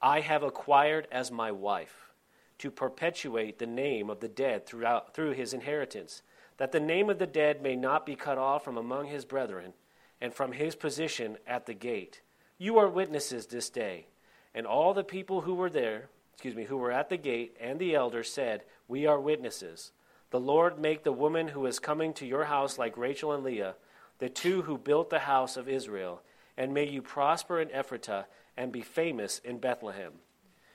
I 0.00 0.20
have 0.20 0.42
acquired 0.42 1.08
as 1.10 1.30
my 1.30 1.50
wife 1.50 2.12
to 2.58 2.70
perpetuate 2.70 3.58
the 3.58 3.66
name 3.66 4.10
of 4.10 4.20
the 4.20 4.28
dead 4.28 4.66
throughout, 4.66 5.14
through 5.14 5.32
his 5.32 5.52
inheritance, 5.52 6.22
that 6.56 6.72
the 6.72 6.80
name 6.80 7.08
of 7.08 7.18
the 7.18 7.26
dead 7.26 7.62
may 7.62 7.76
not 7.76 8.04
be 8.04 8.16
cut 8.16 8.38
off 8.38 8.64
from 8.64 8.76
among 8.76 9.06
his 9.06 9.24
brethren 9.24 9.72
and 10.20 10.34
from 10.34 10.52
his 10.52 10.74
position 10.74 11.38
at 11.46 11.66
the 11.66 11.74
gate. 11.74 12.20
You 12.58 12.78
are 12.78 12.88
witnesses 12.88 13.46
this 13.46 13.70
day. 13.70 14.06
And 14.54 14.66
all 14.66 14.92
the 14.92 15.04
people 15.04 15.42
who 15.42 15.54
were 15.54 15.70
there, 15.70 16.08
excuse 16.32 16.56
me, 16.56 16.64
who 16.64 16.76
were 16.76 16.90
at 16.90 17.08
the 17.08 17.16
gate 17.16 17.56
and 17.60 17.78
the 17.78 17.94
elders 17.94 18.30
said, 18.30 18.64
We 18.88 19.06
are 19.06 19.20
witnesses. 19.20 19.92
The 20.30 20.40
Lord 20.40 20.78
make 20.78 21.04
the 21.04 21.12
woman 21.12 21.48
who 21.48 21.64
is 21.66 21.78
coming 21.78 22.12
to 22.14 22.26
your 22.26 22.44
house 22.44 22.76
like 22.76 22.96
Rachel 22.96 23.32
and 23.32 23.44
Leah, 23.44 23.76
the 24.18 24.28
two 24.28 24.62
who 24.62 24.76
built 24.76 25.10
the 25.10 25.20
house 25.20 25.56
of 25.56 25.68
Israel, 25.68 26.22
and 26.56 26.74
may 26.74 26.88
you 26.88 27.00
prosper 27.02 27.60
in 27.60 27.68
Ephrathah 27.68 28.24
and 28.58 28.70
be 28.72 28.82
famous 28.82 29.38
in 29.38 29.56
Bethlehem. 29.58 30.12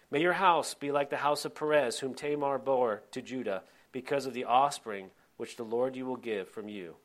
May 0.10 0.22
your 0.22 0.34
house 0.34 0.74
be 0.74 0.92
like 0.92 1.12
the 1.12 1.18
house 1.18 1.46
of 1.46 1.54
Perez, 1.54 2.00
whom 2.00 2.16
Tamar 2.16 2.58
bore 2.58 3.04
to 3.12 3.22
Judah, 3.22 3.62
because 3.92 4.26
of 4.26 4.34
the 4.34 4.46
offspring 4.46 5.12
which 5.38 5.58
the 5.58 5.64
Lord 5.64 5.96
you 5.96 6.06
will 6.06 6.16
give 6.16 6.48
from 6.48 6.70
you. 6.70 6.96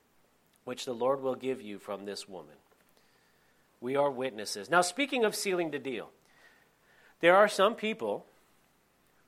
which 0.68 0.84
the 0.84 0.92
Lord 0.92 1.22
will 1.22 1.34
give 1.34 1.62
you 1.62 1.78
from 1.78 2.04
this 2.04 2.28
woman. 2.28 2.56
We 3.80 3.96
are 3.96 4.10
witnesses. 4.10 4.68
Now, 4.68 4.82
speaking 4.82 5.24
of 5.24 5.34
sealing 5.34 5.70
the 5.70 5.78
deal, 5.78 6.10
there 7.20 7.36
are 7.36 7.48
some 7.48 7.74
people 7.74 8.26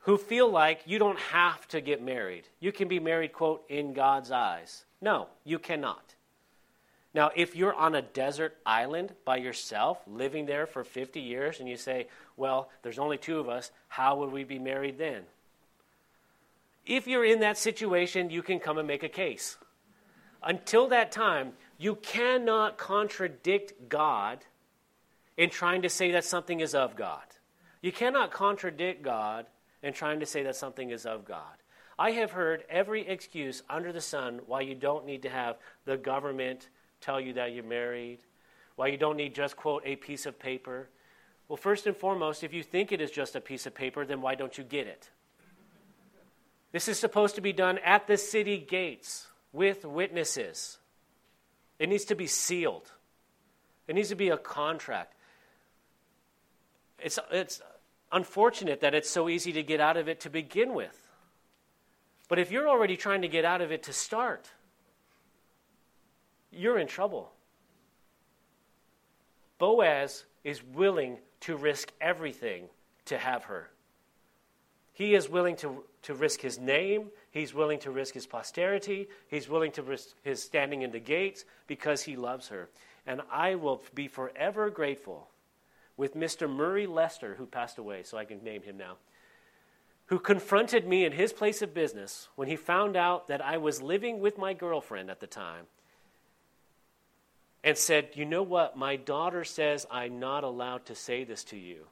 who 0.00 0.18
feel 0.18 0.50
like 0.50 0.82
you 0.84 0.98
don't 0.98 1.18
have 1.18 1.66
to 1.68 1.80
get 1.80 2.02
married. 2.02 2.44
You 2.60 2.72
can 2.72 2.88
be 2.88 3.00
married, 3.00 3.32
quote, 3.32 3.64
in 3.70 3.94
God's 3.94 4.30
eyes. 4.30 4.84
No, 5.00 5.28
you 5.42 5.58
cannot. 5.58 6.14
Now, 7.12 7.31
if 7.35 7.57
you're 7.57 7.75
on 7.75 7.94
a 7.94 8.03
desert 8.03 8.57
island 8.64 9.14
by 9.25 9.38
yourself, 9.38 9.99
living 10.07 10.46
there 10.46 10.66
for 10.66 10.85
50 10.85 11.20
years, 11.20 11.59
and 11.59 11.68
you 11.68 11.77
say, 11.77 12.07
well, 12.37 12.70
there's 12.83 13.01
only 13.01 13.18
two 13.18 13.40
of 13.40 13.49
us, 13.49 13.73
how 13.88 14.16
would 14.18 14.31
we 14.31 14.44
be 14.44 14.59
married 14.59 14.99
then? 14.99 15.23
If 16.87 17.07
you're 17.07 17.25
in 17.25 17.40
that 17.40 17.59
situation, 17.59 18.31
you 18.31 18.42
can 18.42 18.61
come 18.61 18.79
and 18.79 18.87
make 18.87 19.03
a 19.03 19.09
case. 19.09 19.57
Until 20.42 20.88
that 20.88 21.12
time, 21.12 21.53
you 21.79 21.96
cannot 21.96 22.79
contradict 22.79 23.88
God 23.88 24.38
in 25.37 25.51
trying 25.51 25.83
to 25.83 25.88
say 25.88 26.12
that 26.12 26.25
something 26.25 26.61
is 26.61 26.75
of 26.75 26.96
God. 26.96 27.23
You 27.83 27.92
cannot 27.92 28.31
contradict 28.31 29.03
God 29.03 29.46
in 29.83 29.92
trying 29.92 30.20
to 30.20 30.27
say 30.27 30.42
that 30.44 30.57
something 30.57 30.90
is 30.90 31.07
of 31.07 31.25
God. 31.25 31.57
I 31.99 32.12
have 32.12 32.33
heard 32.33 32.64
every 32.70 33.07
excuse 33.07 33.62
under 33.68 33.92
the 33.92 34.01
sun 34.01 34.40
why 34.46 34.62
you 34.62 34.75
don't 34.75 35.07
need 35.07 35.23
to 35.23 35.29
have 35.31 35.57
the 35.85 35.96
government 35.96 36.68
tell 37.00 37.20
you 37.20 37.34
that 37.34 37.52
you're 37.52 37.64
married, 37.64 38.18
why 38.76 38.88
you 38.88 38.96
don't 38.96 39.16
need 39.16 39.34
just, 39.34 39.56
quote, 39.56 39.82
a 39.84 39.96
piece 39.96 40.26
of 40.26 40.38
paper. 40.38 40.88
Well, 41.48 41.56
first 41.56 41.86
and 41.86 41.96
foremost, 41.96 42.44
if 42.44 42.52
you 42.52 42.62
think 42.62 42.92
it 42.92 43.00
is 43.00 43.10
just 43.10 43.36
a 43.36 43.40
piece 43.40 43.66
of 43.66 43.74
paper, 43.74 44.04
then 44.04 44.20
why 44.20 44.34
don't 44.34 44.56
you 44.56 44.64
get 44.64 44.86
it? 44.86 45.10
This 46.72 46.88
is 46.88 46.98
supposed 46.98 47.34
to 47.34 47.40
be 47.40 47.52
done 47.52 47.78
at 47.78 48.06
the 48.06 48.16
city 48.16 48.58
gates 48.58 49.26
with 49.52 49.84
witnesses. 49.84 50.78
It 51.78 51.88
needs 51.88 52.04
to 52.06 52.14
be 52.14 52.26
sealed. 52.26 52.90
It 53.88 53.94
needs 53.94 54.10
to 54.10 54.14
be 54.14 54.28
a 54.28 54.36
contract. 54.36 55.14
It's, 57.00 57.18
it's 57.32 57.60
unfortunate 58.12 58.80
that 58.82 58.94
it's 58.94 59.10
so 59.10 59.28
easy 59.28 59.52
to 59.52 59.62
get 59.62 59.80
out 59.80 59.96
of 59.96 60.08
it 60.08 60.20
to 60.20 60.30
begin 60.30 60.74
with. 60.74 60.96
But 62.28 62.38
if 62.38 62.52
you're 62.52 62.68
already 62.68 62.96
trying 62.96 63.22
to 63.22 63.28
get 63.28 63.44
out 63.44 63.60
of 63.60 63.72
it 63.72 63.82
to 63.84 63.92
start, 63.92 64.48
you're 66.61 66.79
in 66.79 66.87
trouble. 66.87 67.33
Boaz 69.59 70.25
is 70.44 70.62
willing 70.62 71.18
to 71.40 71.57
risk 71.57 71.92
everything 72.01 72.68
to 73.07 73.18
have 73.18 73.44
her. 73.44 73.70
He 74.92 75.14
is 75.14 75.29
willing 75.29 75.57
to, 75.57 75.85
to 76.03 76.14
risk 76.14 76.40
his 76.40 76.59
name. 76.59 77.11
He's 77.31 77.55
willing 77.55 77.79
to 77.81 77.90
risk 77.90 78.14
his 78.14 78.27
posterity. 78.27 79.09
He's 79.29 79.49
willing 79.49 79.73
to 79.73 79.83
risk 79.83 80.09
his 80.23 80.42
standing 80.42 80.83
in 80.83 80.90
the 80.90 81.01
gates 81.01 81.44
because 81.66 82.03
he 82.03 82.16
loves 82.16 82.49
her. 82.49 82.68
And 83.07 83.23
I 83.33 83.55
will 83.55 83.83
be 83.94 84.09
forever 84.09 84.68
grateful 84.68 85.29
with 85.96 86.14
Mr. 86.14 86.49
Murray 86.49 86.87
Lester, 86.87 87.35
who 87.37 87.46
passed 87.46 87.79
away, 87.79 88.03
so 88.03 88.18
I 88.18 88.25
can 88.25 88.42
name 88.42 88.62
him 88.62 88.77
now, 88.77 88.96
who 90.07 90.18
confronted 90.18 90.87
me 90.87 91.05
in 91.05 91.12
his 91.12 91.33
place 91.33 91.62
of 91.62 91.75
business 91.75 92.29
when 92.37 92.49
he 92.49 92.57
found 92.57 92.96
out 92.96 93.29
that 93.29 93.44
I 93.44 93.57
was 93.59 93.83
living 93.83 94.20
with 94.20 94.38
my 94.38 94.53
girlfriend 94.53 95.11
at 95.11 95.20
the 95.20 95.27
time 95.27 95.66
and 97.62 97.77
said, 97.77 98.11
You 98.14 98.25
know 98.25 98.42
what? 98.42 98.77
My 98.77 98.96
daughter 98.96 99.44
says 99.44 99.87
I'm 99.90 100.18
not 100.18 100.44
allowed 100.44 100.87
to 100.87 100.94
say 100.94 101.25
this 101.25 101.44
to 101.44 101.57
you. 101.57 101.87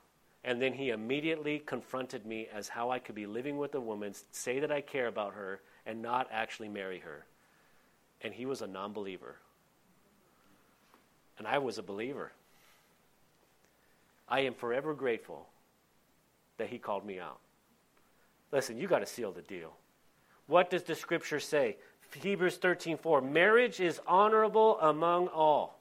And 0.44 0.62
then 0.62 0.72
he 0.72 0.90
immediately 0.90 1.58
confronted 1.58 2.24
me 2.24 2.48
as 2.52 2.68
how 2.68 2.90
I 2.90 3.00
could 3.00 3.14
be 3.14 3.26
living 3.26 3.58
with 3.58 3.74
a 3.74 3.80
woman, 3.80 4.14
say 4.30 4.60
that 4.60 4.72
I 4.72 4.80
care 4.80 5.08
about 5.08 5.34
her, 5.34 5.60
and 5.84 6.00
not 6.00 6.28
actually 6.30 6.68
marry 6.68 7.00
her. 7.00 7.26
And 8.22 8.32
he 8.32 8.46
was 8.46 8.62
a 8.62 8.66
non 8.66 8.92
believer. 8.92 9.36
And 11.38 11.46
I 11.46 11.58
was 11.58 11.78
a 11.78 11.82
believer. 11.82 12.32
I 14.28 14.40
am 14.40 14.54
forever 14.54 14.94
grateful 14.94 15.48
that 16.58 16.68
he 16.68 16.78
called 16.78 17.04
me 17.04 17.18
out. 17.18 17.38
Listen, 18.52 18.78
you 18.78 18.88
got 18.88 19.00
to 19.00 19.06
seal 19.06 19.32
the 19.32 19.42
deal. 19.42 19.72
What 20.46 20.70
does 20.70 20.82
the 20.82 20.94
scripture 20.94 21.40
say? 21.40 21.76
Hebrews 22.14 22.58
13:4 22.58 23.20
Marriage 23.22 23.80
is 23.80 24.00
honorable 24.06 24.80
among 24.80 25.28
all, 25.28 25.80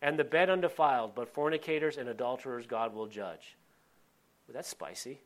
and 0.00 0.18
the 0.18 0.24
bed 0.24 0.50
undefiled, 0.50 1.14
but 1.14 1.28
fornicators 1.28 1.96
and 1.96 2.08
adulterers 2.08 2.66
God 2.66 2.94
will 2.94 3.06
judge. 3.06 3.56
Well, 4.46 4.54
that's 4.54 4.68
spicy. 4.68 5.20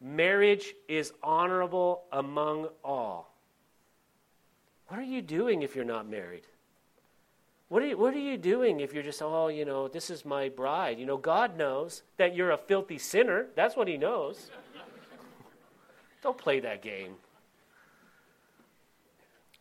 Marriage 0.00 0.74
is 0.88 1.12
honorable 1.22 2.04
among 2.12 2.68
all. 2.84 3.34
What 4.88 5.00
are 5.00 5.04
you 5.04 5.22
doing 5.22 5.62
if 5.62 5.74
you're 5.74 5.84
not 5.84 6.08
married? 6.08 6.46
What 7.68 7.82
are, 7.82 7.86
you, 7.86 7.96
what 7.98 8.14
are 8.14 8.18
you 8.18 8.36
doing 8.36 8.80
if 8.80 8.92
you're 8.92 9.02
just, 9.02 9.22
oh, 9.22 9.48
you 9.48 9.64
know, 9.64 9.88
this 9.88 10.10
is 10.10 10.24
my 10.24 10.48
bride? 10.50 10.98
You 10.98 11.06
know, 11.06 11.16
God 11.16 11.56
knows 11.56 12.02
that 12.18 12.36
you're 12.36 12.50
a 12.50 12.58
filthy 12.58 12.98
sinner. 12.98 13.46
That's 13.56 13.74
what 13.74 13.88
He 13.88 13.96
knows. 13.96 14.50
Don't 16.22 16.36
play 16.36 16.60
that 16.60 16.82
game. 16.82 17.14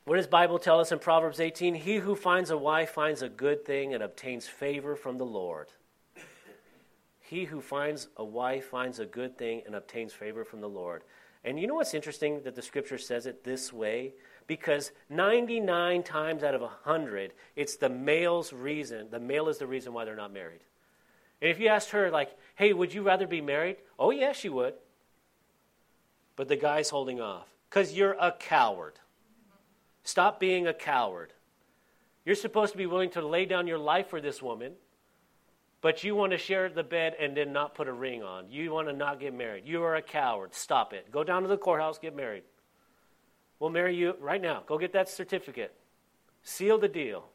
What 0.06 0.18
does 0.18 0.28
Bible 0.28 0.60
tell 0.60 0.82
us 0.82 0.92
in 0.92 1.00
Proverbs 1.00 1.40
18? 1.40 1.76
He 1.76 1.96
who 1.96 2.16
finds 2.16 2.50
a 2.50 2.58
wife 2.58 2.90
finds 2.90 3.22
a 3.22 3.30
good 3.30 3.66
thing 3.66 3.94
and 3.94 4.04
obtains 4.04 4.48
favor 4.48 4.98
from 4.98 5.18
the 5.18 5.26
Lord. 5.26 5.70
He 7.22 7.46
who 7.46 7.62
finds 7.62 8.10
a 8.18 8.24
wife 8.24 8.66
finds 8.66 9.00
a 9.00 9.06
good 9.06 9.38
thing 9.38 9.64
and 9.66 9.76
obtains 9.76 10.12
favor 10.12 10.44
from 10.44 10.60
the 10.60 10.70
Lord. 10.70 11.04
And 11.46 11.58
you 11.58 11.68
know 11.68 11.76
what's 11.76 11.94
interesting 11.94 12.42
that 12.44 12.54
the 12.56 12.62
scripture 12.62 12.98
says 12.98 13.26
it 13.26 13.46
this 13.46 13.72
way? 13.72 14.14
Because 14.46 14.92
99 15.10 16.04
times 16.04 16.44
out 16.44 16.54
of 16.54 16.62
100, 16.62 17.34
it's 17.56 17.78
the 17.78 17.90
male's 17.90 18.52
reason. 18.52 19.08
The 19.10 19.22
male 19.22 19.48
is 19.48 19.58
the 19.58 19.68
reason 19.68 19.94
why 19.94 20.04
they're 20.04 20.16
not 20.18 20.34
married. 20.34 20.62
And 21.42 21.50
if 21.50 21.60
you 21.60 21.70
asked 21.70 21.92
her, 21.92 22.12
like, 22.12 22.38
hey, 22.56 22.74
would 22.74 22.94
you 22.94 23.04
rather 23.04 23.26
be 23.26 23.42
married? 23.42 23.78
Oh, 23.98 24.12
yeah, 24.12 24.34
she 24.34 24.50
would. 24.50 24.74
But 26.36 26.50
the 26.50 26.58
guy's 26.58 26.90
holding 26.90 27.22
off 27.22 27.48
because 27.70 27.94
you're 27.94 28.18
a 28.20 28.34
coward. 28.34 29.00
Stop 30.04 30.40
being 30.40 30.68
a 30.68 30.74
coward. 30.74 31.34
You're 32.26 32.36
supposed 32.36 32.72
to 32.72 32.78
be 32.78 32.86
willing 32.86 33.12
to 33.12 33.26
lay 33.26 33.46
down 33.46 33.68
your 33.68 33.78
life 33.78 34.10
for 34.10 34.22
this 34.22 34.42
woman, 34.42 34.74
but 35.82 36.04
you 36.04 36.16
want 36.16 36.32
to 36.32 36.38
share 36.38 36.70
the 36.70 36.84
bed 36.84 37.16
and 37.20 37.36
then 37.36 37.52
not 37.52 37.76
put 37.76 37.88
a 37.88 37.94
ring 37.94 38.24
on. 38.24 38.50
You 38.50 38.72
want 38.72 38.88
to 38.88 38.94
not 38.94 39.20
get 39.20 39.34
married. 39.34 39.64
You 39.66 39.84
are 39.84 39.96
a 39.96 40.02
coward. 40.02 40.54
Stop 40.54 40.94
it. 40.94 41.12
Go 41.12 41.24
down 41.24 41.42
to 41.42 41.48
the 41.48 41.58
courthouse, 41.58 41.98
get 41.98 42.16
married. 42.16 42.44
We'll 43.60 43.70
marry 43.70 43.96
you 43.96 44.16
right 44.20 44.42
now. 44.42 44.64
Go 44.66 44.78
get 44.78 44.94
that 44.94 45.10
certificate. 45.10 45.74
Seal 46.44 46.78
the 46.78 46.88
deal. 46.88 47.26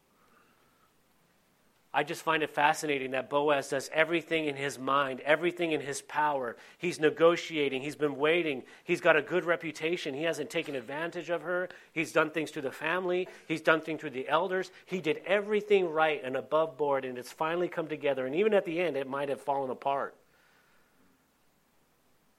I 1.92 2.05
just 2.05 2.22
find 2.22 2.42
it 2.42 2.51
fascinating 2.51 3.12
that 3.12 3.31
Boaz 3.31 3.70
does 3.70 3.88
everything 3.94 4.44
in 4.44 4.57
his 4.57 4.79
mind, 4.79 5.20
everything 5.20 5.72
in 5.72 5.81
his 5.81 6.03
power. 6.03 6.57
He's 6.77 7.01
negotiating, 7.01 7.81
he's 7.81 7.96
been 7.96 8.16
waiting, 8.16 8.64
he's 8.85 9.01
got 9.01 9.16
a 9.16 9.22
good 9.22 9.46
reputation. 9.46 10.12
He 10.12 10.24
hasn't 10.24 10.51
taken 10.51 10.74
advantage 10.74 11.31
of 11.31 11.42
her. 11.42 11.70
He's 11.92 12.12
done 12.12 12.31
things 12.31 12.51
to 12.53 12.61
the 12.61 12.70
family, 12.70 13.27
he's 13.46 13.62
done 13.62 13.81
things 13.81 14.03
to 14.03 14.11
the 14.11 14.29
elders. 14.29 14.70
He 14.85 15.01
did 15.01 15.22
everything 15.27 15.90
right 15.90 16.20
and 16.22 16.37
above 16.37 16.77
board, 16.77 17.07
and 17.07 17.16
it's 17.16 17.33
finally 17.33 17.68
come 17.68 17.88
together. 17.88 18.27
And 18.27 18.35
even 18.35 18.53
at 18.53 18.66
the 18.66 18.81
end, 18.81 18.96
it 18.96 19.09
might 19.09 19.31
have 19.31 19.40
fallen 19.40 19.70
apart. 19.70 20.14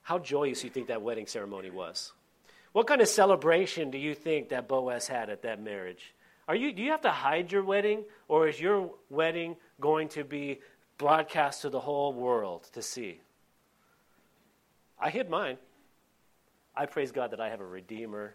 How 0.02 0.18
joyous 0.18 0.60
do 0.60 0.68
you 0.68 0.72
think 0.72 0.88
that 0.88 1.02
wedding 1.02 1.26
ceremony 1.26 1.70
was? 1.70 2.12
What 2.72 2.86
kind 2.86 3.00
of 3.00 3.08
celebration 3.08 3.90
do 3.90 3.98
you 3.98 4.14
think 4.14 4.50
that 4.50 4.68
Boaz 4.68 5.08
had 5.08 5.28
at 5.28 5.42
that 5.42 5.60
marriage? 5.60 6.14
Are 6.50 6.56
you, 6.56 6.72
do 6.72 6.82
you 6.82 6.90
have 6.90 7.02
to 7.02 7.12
hide 7.12 7.52
your 7.52 7.62
wedding, 7.62 8.02
or 8.26 8.48
is 8.48 8.60
your 8.60 8.90
wedding 9.08 9.54
going 9.80 10.08
to 10.08 10.24
be 10.24 10.58
broadcast 10.98 11.62
to 11.62 11.70
the 11.70 11.78
whole 11.78 12.12
world 12.12 12.68
to 12.72 12.82
see? 12.82 13.20
I 14.98 15.10
hid 15.10 15.30
mine. 15.30 15.58
I 16.74 16.86
praise 16.86 17.12
God 17.12 17.30
that 17.30 17.40
I 17.40 17.50
have 17.50 17.60
a 17.60 17.64
Redeemer. 17.64 18.34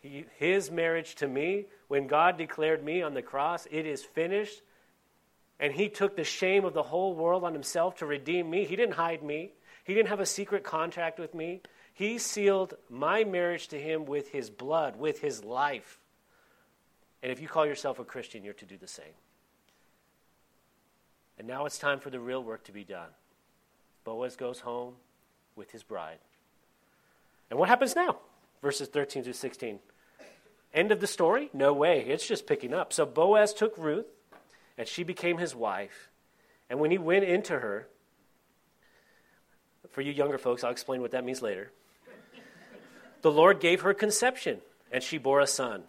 He, 0.00 0.24
his 0.38 0.70
marriage 0.70 1.16
to 1.16 1.28
me, 1.28 1.66
when 1.88 2.06
God 2.06 2.38
declared 2.38 2.82
me 2.82 3.02
on 3.02 3.12
the 3.12 3.20
cross, 3.20 3.68
it 3.70 3.84
is 3.84 4.02
finished, 4.02 4.62
and 5.60 5.74
He 5.74 5.90
took 5.90 6.16
the 6.16 6.24
shame 6.24 6.64
of 6.64 6.72
the 6.72 6.84
whole 6.84 7.14
world 7.14 7.44
on 7.44 7.52
Himself 7.52 7.96
to 7.96 8.06
redeem 8.06 8.48
me. 8.48 8.64
He 8.64 8.76
didn't 8.76 8.94
hide 8.94 9.22
me, 9.22 9.52
He 9.84 9.92
didn't 9.92 10.08
have 10.08 10.20
a 10.20 10.24
secret 10.26 10.64
contract 10.64 11.18
with 11.18 11.34
me. 11.34 11.60
He 11.92 12.16
sealed 12.16 12.72
my 12.88 13.24
marriage 13.24 13.68
to 13.68 13.78
Him 13.78 14.06
with 14.06 14.30
His 14.30 14.48
blood, 14.48 14.96
with 14.96 15.20
His 15.20 15.44
life. 15.44 16.00
And 17.22 17.32
if 17.32 17.40
you 17.40 17.48
call 17.48 17.66
yourself 17.66 17.98
a 17.98 18.04
Christian, 18.04 18.44
you're 18.44 18.54
to 18.54 18.64
do 18.64 18.76
the 18.76 18.86
same. 18.86 19.14
And 21.38 21.46
now 21.46 21.66
it's 21.66 21.78
time 21.78 22.00
for 22.00 22.10
the 22.10 22.20
real 22.20 22.42
work 22.42 22.64
to 22.64 22.72
be 22.72 22.84
done. 22.84 23.08
Boaz 24.04 24.36
goes 24.36 24.60
home 24.60 24.94
with 25.56 25.70
his 25.70 25.82
bride. 25.82 26.18
And 27.50 27.58
what 27.58 27.68
happens 27.68 27.94
now? 27.94 28.18
Verses 28.62 28.88
13 28.88 29.24
to 29.24 29.34
16. 29.34 29.78
End 30.74 30.92
of 30.92 31.00
the 31.00 31.06
story? 31.06 31.50
No 31.52 31.72
way. 31.72 32.04
It's 32.06 32.26
just 32.26 32.46
picking 32.46 32.74
up. 32.74 32.92
So 32.92 33.06
Boaz 33.06 33.54
took 33.54 33.76
Ruth, 33.78 34.06
and 34.76 34.86
she 34.86 35.02
became 35.02 35.38
his 35.38 35.54
wife. 35.54 36.10
And 36.68 36.78
when 36.78 36.90
he 36.90 36.98
went 36.98 37.24
into 37.24 37.58
her, 37.58 37.88
for 39.90 40.02
you 40.02 40.12
younger 40.12 40.38
folks, 40.38 40.64
I'll 40.64 40.70
explain 40.70 41.00
what 41.00 41.12
that 41.12 41.24
means 41.24 41.40
later. 41.40 41.72
the 43.22 43.30
Lord 43.30 43.60
gave 43.60 43.80
her 43.82 43.94
conception, 43.94 44.60
and 44.92 45.02
she 45.02 45.18
bore 45.18 45.40
a 45.40 45.46
son. 45.46 45.84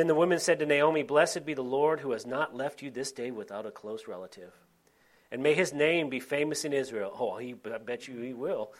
Then 0.00 0.06
the 0.06 0.14
women 0.14 0.38
said 0.38 0.60
to 0.60 0.64
Naomi, 0.64 1.02
Blessed 1.02 1.44
be 1.44 1.52
the 1.52 1.60
Lord 1.60 2.00
who 2.00 2.12
has 2.12 2.24
not 2.24 2.56
left 2.56 2.80
you 2.80 2.90
this 2.90 3.12
day 3.12 3.30
without 3.30 3.66
a 3.66 3.70
close 3.70 4.08
relative. 4.08 4.50
And 5.30 5.42
may 5.42 5.52
his 5.52 5.74
name 5.74 6.08
be 6.08 6.20
famous 6.20 6.64
in 6.64 6.72
Israel. 6.72 7.14
Oh, 7.20 7.36
he, 7.36 7.54
I 7.66 7.76
bet 7.76 8.08
you 8.08 8.18
he 8.18 8.32
will. 8.32 8.72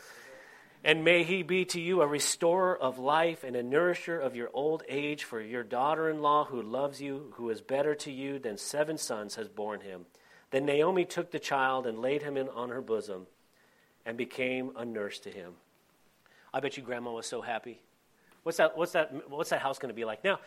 And 0.83 1.05
may 1.05 1.23
he 1.23 1.43
be 1.43 1.67
to 1.67 1.79
you 1.79 2.01
a 2.01 2.07
restorer 2.07 2.75
of 2.75 2.99
life 2.99 3.45
and 3.45 3.55
a 3.55 3.63
nourisher 3.63 4.19
of 4.19 4.35
your 4.35 4.49
old 4.55 4.83
age, 4.89 5.25
for 5.25 5.43
your 5.43 5.63
daughter 5.63 6.09
in 6.09 6.23
law, 6.23 6.47
who 6.47 6.63
loves 6.63 7.03
you, 7.03 7.35
who 7.35 7.51
is 7.51 7.61
better 7.61 7.95
to 7.97 8.11
you 8.11 8.39
than 8.39 8.57
seven 8.57 8.97
sons, 8.97 9.35
has 9.35 9.47
borne 9.47 9.83
him. 9.83 10.07
Then 10.51 10.65
Naomi 10.65 11.05
took 11.05 11.33
the 11.33 11.39
child 11.39 11.87
and 11.87 11.99
laid 11.99 12.23
him 12.23 12.39
in, 12.39 12.49
on 12.49 12.71
her 12.71 12.81
bosom 12.81 13.27
and 14.07 14.17
became 14.17 14.73
a 14.75 14.87
nurse 14.87 15.19
to 15.19 15.31
him. 15.31 15.53
I 16.55 16.61
bet 16.61 16.79
you 16.79 16.83
grandma 16.83 17.13
was 17.13 17.27
so 17.27 17.43
happy. 17.43 17.83
What's 18.43 18.57
that, 18.57 18.75
what's 18.75 18.93
that, 18.93 19.29
what's 19.29 19.51
that 19.51 19.61
house 19.61 19.79
going 19.79 19.91
to 19.91 19.95
be 19.95 20.07
like? 20.07 20.25
Now, 20.25 20.39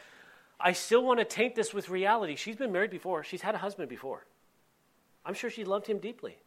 I 0.60 0.74
still 0.74 1.04
want 1.04 1.20
to 1.20 1.26
taint 1.26 1.56
this 1.56 1.74
with 1.74 1.90
reality. 1.90 2.36
She's 2.36 2.56
been 2.56 2.72
married 2.72 2.92
before, 2.92 3.24
she's 3.24 3.42
had 3.42 3.56
a 3.56 3.60
husband 3.60 3.90
before. 3.90 4.26
I'm 5.26 5.34
sure 5.34 5.50
she 5.50 5.64
loved 5.64 5.88
him 5.88 6.00
deeply. 6.00 6.38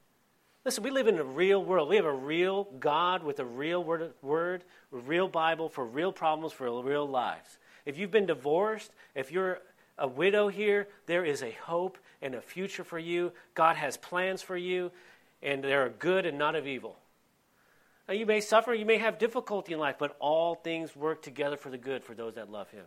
Listen, 0.64 0.82
we 0.82 0.90
live 0.90 1.06
in 1.06 1.18
a 1.18 1.24
real 1.24 1.62
world. 1.62 1.88
We 1.88 1.94
have 1.96 2.04
a 2.04 2.12
real 2.12 2.64
God 2.80 3.22
with 3.22 3.38
a 3.38 3.44
real 3.44 3.84
word, 3.84 4.12
word 4.20 4.64
a 4.92 4.96
real 4.96 5.28
Bible 5.28 5.68
for 5.68 5.86
real 5.86 6.10
problems, 6.12 6.52
for 6.52 6.82
real 6.82 7.08
lives. 7.08 7.58
If 7.84 7.96
you've 7.96 8.10
been 8.10 8.26
divorced, 8.26 8.90
if 9.14 9.30
you're 9.30 9.60
a 9.96 10.08
widow 10.08 10.48
here, 10.48 10.88
there 11.06 11.24
is 11.24 11.42
a 11.42 11.52
hope 11.52 11.98
and 12.20 12.34
a 12.34 12.40
future 12.40 12.82
for 12.82 12.98
you. 12.98 13.32
God 13.54 13.76
has 13.76 13.96
plans 13.96 14.42
for 14.42 14.56
you, 14.56 14.90
and 15.40 15.62
they 15.62 15.72
are 15.72 15.88
good 15.88 16.26
and 16.26 16.36
not 16.36 16.56
of 16.56 16.66
evil. 16.66 16.96
Now, 18.08 18.14
you 18.14 18.26
may 18.26 18.40
suffer, 18.40 18.74
you 18.74 18.86
may 18.86 18.98
have 18.98 19.18
difficulty 19.18 19.72
in 19.72 19.78
life, 19.78 19.96
but 19.98 20.16
all 20.18 20.56
things 20.56 20.94
work 20.96 21.22
together 21.22 21.56
for 21.56 21.70
the 21.70 21.78
good 21.78 22.04
for 22.04 22.14
those 22.14 22.34
that 22.34 22.50
love 22.50 22.70
Him. 22.70 22.84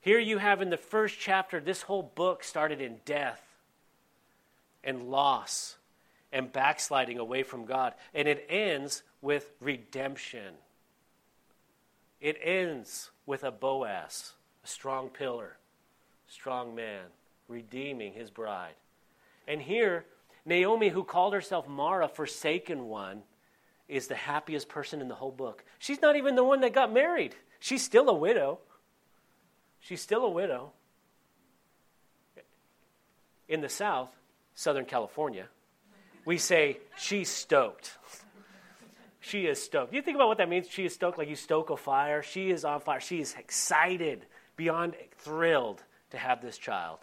Here 0.00 0.18
you 0.18 0.38
have 0.38 0.62
in 0.62 0.70
the 0.70 0.76
first 0.76 1.18
chapter, 1.18 1.60
this 1.60 1.82
whole 1.82 2.02
book 2.02 2.42
started 2.42 2.80
in 2.80 3.00
death 3.04 3.42
and 4.82 5.10
loss 5.10 5.76
and 6.32 6.52
backsliding 6.52 7.18
away 7.18 7.42
from 7.42 7.66
God, 7.66 7.94
and 8.14 8.26
it 8.26 8.46
ends 8.48 9.02
with 9.20 9.52
redemption. 9.60 10.54
It 12.20 12.38
ends 12.42 13.10
with 13.26 13.44
a 13.44 13.50
Boaz, 13.50 14.32
a 14.64 14.66
strong 14.66 15.08
pillar, 15.08 15.56
strong 16.28 16.74
man, 16.74 17.04
redeeming 17.48 18.12
his 18.12 18.30
bride. 18.30 18.74
And 19.46 19.60
here, 19.60 20.06
Naomi, 20.46 20.88
who 20.88 21.04
called 21.04 21.34
herself 21.34 21.68
Mara, 21.68 22.08
forsaken 22.08 22.86
one, 22.86 23.22
is 23.88 24.06
the 24.06 24.14
happiest 24.14 24.68
person 24.68 25.00
in 25.00 25.08
the 25.08 25.14
whole 25.14 25.32
book. 25.32 25.64
She's 25.78 26.00
not 26.00 26.16
even 26.16 26.36
the 26.36 26.44
one 26.44 26.60
that 26.60 26.72
got 26.72 26.92
married. 26.92 27.34
She's 27.58 27.84
still 27.84 28.08
a 28.08 28.14
widow. 28.14 28.60
She's 29.80 30.00
still 30.00 30.24
a 30.24 30.30
widow. 30.30 30.72
In 33.48 33.60
the 33.60 33.68
South, 33.68 34.10
Southern 34.54 34.84
California, 34.84 35.48
we 36.24 36.38
say, 36.38 36.78
she's 36.96 37.28
stoked. 37.28 37.96
she 39.20 39.46
is 39.46 39.60
stoked. 39.60 39.92
You 39.92 40.02
think 40.02 40.14
about 40.14 40.28
what 40.28 40.38
that 40.38 40.48
means? 40.48 40.68
She 40.68 40.84
is 40.84 40.94
stoked, 40.94 41.18
like 41.18 41.28
you 41.28 41.36
stoke 41.36 41.70
a 41.70 41.76
fire. 41.76 42.22
She 42.22 42.50
is 42.50 42.64
on 42.64 42.80
fire. 42.80 43.00
She 43.00 43.20
is 43.20 43.34
excited, 43.36 44.26
beyond 44.56 44.94
thrilled 45.18 45.82
to 46.10 46.18
have 46.18 46.42
this 46.42 46.58
child. 46.58 46.98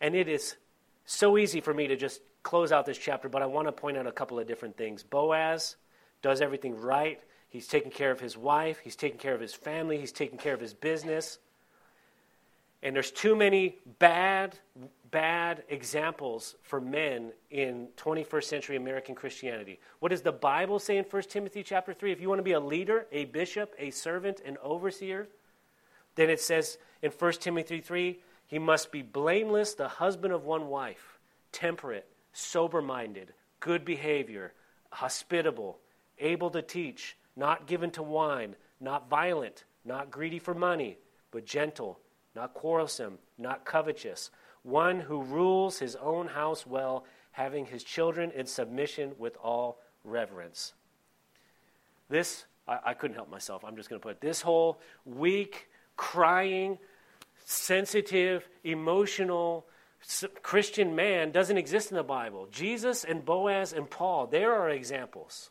And 0.00 0.14
it 0.14 0.28
is 0.28 0.56
so 1.04 1.36
easy 1.38 1.60
for 1.60 1.74
me 1.74 1.88
to 1.88 1.96
just 1.96 2.20
close 2.42 2.72
out 2.72 2.86
this 2.86 2.98
chapter, 2.98 3.28
but 3.28 3.42
I 3.42 3.46
want 3.46 3.68
to 3.68 3.72
point 3.72 3.96
out 3.96 4.06
a 4.06 4.12
couple 4.12 4.38
of 4.38 4.46
different 4.46 4.76
things. 4.76 5.02
Boaz 5.02 5.76
does 6.22 6.40
everything 6.40 6.78
right. 6.78 7.20
He's 7.48 7.66
taking 7.66 7.90
care 7.90 8.12
of 8.12 8.20
his 8.20 8.36
wife, 8.36 8.78
he's 8.82 8.94
taking 8.94 9.18
care 9.18 9.34
of 9.34 9.40
his 9.40 9.52
family, 9.54 9.98
he's 9.98 10.12
taking 10.12 10.38
care 10.38 10.54
of 10.54 10.60
his 10.60 10.72
business. 10.72 11.38
And 12.82 12.96
there's 12.96 13.10
too 13.10 13.36
many 13.36 13.76
bad, 13.98 14.58
bad 15.10 15.64
examples 15.68 16.54
for 16.62 16.80
men 16.80 17.32
in 17.50 17.88
21st 17.96 18.44
century 18.44 18.76
American 18.76 19.14
Christianity. 19.14 19.80
What 19.98 20.10
does 20.10 20.22
the 20.22 20.32
Bible 20.32 20.78
say 20.78 20.96
in 20.96 21.04
1 21.04 21.22
Timothy 21.24 21.62
chapter 21.62 21.92
3? 21.92 22.10
If 22.10 22.20
you 22.20 22.28
want 22.28 22.38
to 22.38 22.44
be 22.44 22.52
a 22.52 22.60
leader, 22.60 23.06
a 23.12 23.26
bishop, 23.26 23.74
a 23.78 23.90
servant, 23.90 24.40
an 24.46 24.56
overseer, 24.62 25.28
then 26.14 26.30
it 26.30 26.40
says 26.40 26.78
in 27.02 27.10
1 27.10 27.32
Timothy 27.32 27.80
3 27.80 28.18
he 28.46 28.58
must 28.58 28.90
be 28.90 29.02
blameless, 29.02 29.74
the 29.74 29.86
husband 29.86 30.32
of 30.32 30.44
one 30.44 30.68
wife, 30.68 31.20
temperate, 31.52 32.08
sober 32.32 32.82
minded, 32.82 33.32
good 33.60 33.84
behavior, 33.84 34.52
hospitable, 34.90 35.78
able 36.18 36.50
to 36.50 36.62
teach, 36.62 37.16
not 37.36 37.66
given 37.66 37.90
to 37.92 38.02
wine, 38.02 38.56
not 38.80 39.08
violent, 39.08 39.64
not 39.84 40.10
greedy 40.10 40.38
for 40.38 40.54
money, 40.54 40.98
but 41.30 41.46
gentle, 41.46 42.00
not 42.34 42.54
quarrelsome, 42.54 43.18
not 43.38 43.64
covetous, 43.64 44.30
one 44.62 45.00
who 45.00 45.22
rules 45.22 45.78
his 45.78 45.96
own 45.96 46.28
house 46.28 46.66
well, 46.66 47.04
having 47.32 47.66
his 47.66 47.82
children 47.82 48.30
in 48.32 48.46
submission 48.46 49.12
with 49.18 49.36
all 49.42 49.80
reverence. 50.04 50.74
This, 52.08 52.44
I, 52.66 52.78
I 52.86 52.94
couldn't 52.94 53.16
help 53.16 53.30
myself. 53.30 53.64
I'm 53.64 53.76
just 53.76 53.88
going 53.88 54.00
to 54.00 54.02
put 54.02 54.16
it. 54.16 54.20
This 54.20 54.40
whole 54.40 54.80
weak, 55.04 55.68
crying, 55.96 56.78
sensitive, 57.44 58.48
emotional 58.64 59.66
Christian 60.42 60.94
man 60.96 61.30
doesn't 61.30 61.58
exist 61.58 61.90
in 61.90 61.96
the 61.96 62.02
Bible. 62.02 62.48
Jesus 62.50 63.04
and 63.04 63.24
Boaz 63.24 63.72
and 63.72 63.88
Paul, 63.88 64.26
there 64.26 64.54
are 64.54 64.70
examples. 64.70 65.50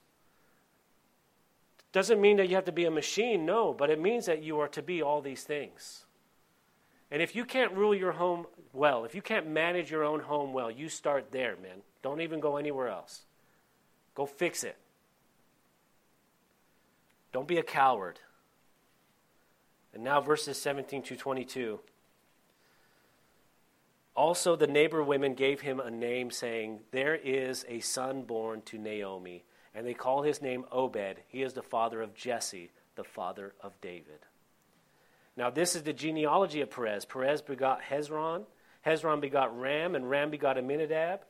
Doesn't 1.92 2.22
mean 2.22 2.38
that 2.38 2.50
you 2.50 2.56
have 2.56 2.66
to 2.66 2.72
be 2.72 2.86
a 2.86 2.92
machine, 2.92 3.46
no, 3.46 3.74
but 3.74 3.90
it 3.90 4.00
means 4.00 4.26
that 4.28 4.44
you 4.44 4.60
are 4.60 4.68
to 4.70 4.82
be 4.82 5.02
all 5.02 5.22
these 5.22 5.44
things. 5.44 6.06
And 7.12 7.22
if 7.22 7.36
you 7.36 7.45
can't 7.45 7.74
rule 7.74 7.95
your 7.95 8.12
home 8.12 8.45
well, 8.72 9.03
if 9.05 9.16
you 9.16 9.22
can't 9.22 9.47
manage 9.47 9.89
your 9.89 10.03
own 10.03 10.20
home 10.20 10.53
well, 10.53 10.70
you 10.70 10.89
start 10.89 11.32
there, 11.32 11.55
man. 11.62 11.82
Don't 12.01 12.22
even 12.22 12.39
go 12.39 12.57
anywhere 12.57 12.88
else. 12.88 13.22
Go 14.16 14.26
fix 14.26 14.64
it. 14.64 14.78
Don't 17.32 17.47
be 17.47 17.57
a 17.57 17.64
coward. 17.64 18.20
And 19.93 20.03
now, 20.03 20.22
verses 20.22 20.62
17 20.62 21.01
to 21.03 21.16
22. 21.16 21.80
Also, 24.16 24.55
the 24.55 24.68
neighbor 24.68 25.03
women 25.03 25.34
gave 25.34 25.62
him 25.62 25.80
a 25.80 25.89
name, 25.89 26.30
saying, 26.30 26.82
There 26.91 27.16
is 27.16 27.66
a 27.68 27.80
son 27.80 28.24
born 28.24 28.62
to 28.64 28.78
Naomi. 28.78 29.45
And 29.74 29.86
they 29.86 29.93
call 29.93 30.24
his 30.24 30.41
name 30.41 30.66
Obed. 30.72 31.22
He 31.28 31.41
is 31.41 31.53
the 31.53 31.62
father 31.62 32.01
of 32.01 32.14
Jesse, 32.14 32.72
the 32.95 33.03
father 33.03 33.53
of 33.62 33.80
David. 33.82 34.20
Now, 35.40 35.50
this 35.50 35.74
is 35.74 35.84
the 35.84 35.94
genealogy 35.94 36.60
of 36.60 36.70
Perez. 36.70 37.06
Perez 37.06 37.42
begot 37.42 37.80
Hezron. 37.82 38.44
Hezron 38.86 39.22
begot 39.22 39.58
Ram, 39.58 39.96
and 39.96 40.10
Ram 40.10 40.32
begot 40.32 40.58
Amminadab. 40.58 41.22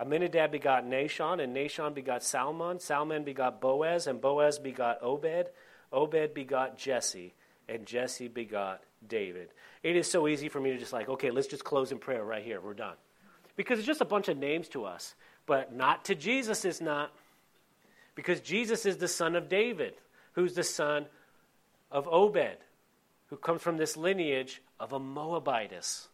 Amminadab 0.00 0.52
begot 0.52 0.86
Nahshon, 0.86 1.44
and 1.44 1.54
Nahshon 1.54 1.92
begot 1.92 2.22
Salmon. 2.22 2.80
Salmon 2.80 3.24
begot 3.24 3.60
Boaz, 3.60 4.06
and 4.06 4.22
Boaz 4.22 4.58
begot 4.58 5.02
Obed. 5.02 5.50
Obed 5.92 6.32
begot 6.32 6.78
Jesse, 6.78 7.34
and 7.68 7.84
Jesse 7.84 8.28
begot 8.28 8.82
David. 9.06 9.50
It 9.82 9.96
is 9.96 10.10
so 10.10 10.28
easy 10.28 10.48
for 10.48 10.60
me 10.60 10.70
to 10.70 10.78
just 10.78 10.94
like, 10.94 11.10
okay, 11.10 11.30
let's 11.30 11.46
just 11.46 11.62
close 11.62 11.92
in 11.92 11.98
prayer 11.98 12.24
right 12.24 12.42
here. 12.42 12.62
We're 12.62 12.72
done. 12.72 12.96
Because 13.54 13.78
it's 13.78 13.86
just 13.86 14.00
a 14.00 14.06
bunch 14.06 14.28
of 14.28 14.38
names 14.38 14.68
to 14.68 14.86
us. 14.86 15.14
But 15.44 15.74
not 15.74 16.06
to 16.06 16.14
Jesus, 16.14 16.64
it's 16.64 16.80
not. 16.80 17.12
Because 18.14 18.40
Jesus 18.40 18.86
is 18.86 18.96
the 18.96 19.08
son 19.08 19.36
of 19.36 19.50
David, 19.50 19.92
who's 20.32 20.54
the 20.54 20.64
son 20.64 21.04
of 21.90 22.08
Obed, 22.08 22.56
who 23.28 23.36
comes 23.36 23.62
from 23.62 23.76
this 23.76 23.96
lineage 23.96 24.62
of 24.80 24.92
a 24.92 24.98
Moabitess. 24.98 26.08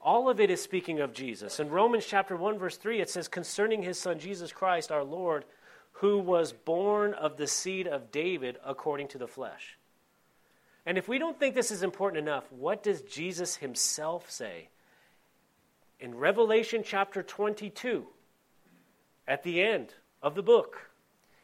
All 0.00 0.28
of 0.28 0.40
it 0.40 0.50
is 0.50 0.60
speaking 0.60 1.00
of 1.00 1.12
Jesus. 1.12 1.60
In 1.60 1.70
Romans 1.70 2.06
chapter 2.06 2.36
1 2.36 2.58
verse 2.58 2.76
3 2.76 3.00
it 3.00 3.10
says 3.10 3.28
concerning 3.28 3.82
his 3.82 3.98
son 3.98 4.18
Jesus 4.18 4.52
Christ 4.52 4.90
our 4.90 5.04
Lord 5.04 5.44
who 5.92 6.18
was 6.18 6.52
born 6.52 7.14
of 7.14 7.36
the 7.36 7.46
seed 7.46 7.86
of 7.86 8.10
David 8.10 8.58
according 8.64 9.08
to 9.08 9.18
the 9.18 9.28
flesh. 9.28 9.78
And 10.84 10.98
if 10.98 11.06
we 11.06 11.18
don't 11.18 11.38
think 11.38 11.54
this 11.54 11.70
is 11.70 11.84
important 11.84 12.20
enough, 12.20 12.50
what 12.50 12.82
does 12.82 13.02
Jesus 13.02 13.56
himself 13.56 14.30
say? 14.30 14.68
In 16.00 16.16
Revelation 16.16 16.82
chapter 16.84 17.22
22, 17.22 18.04
at 19.28 19.44
the 19.44 19.62
end 19.62 19.94
of 20.20 20.34
the 20.34 20.42
book, 20.42 20.90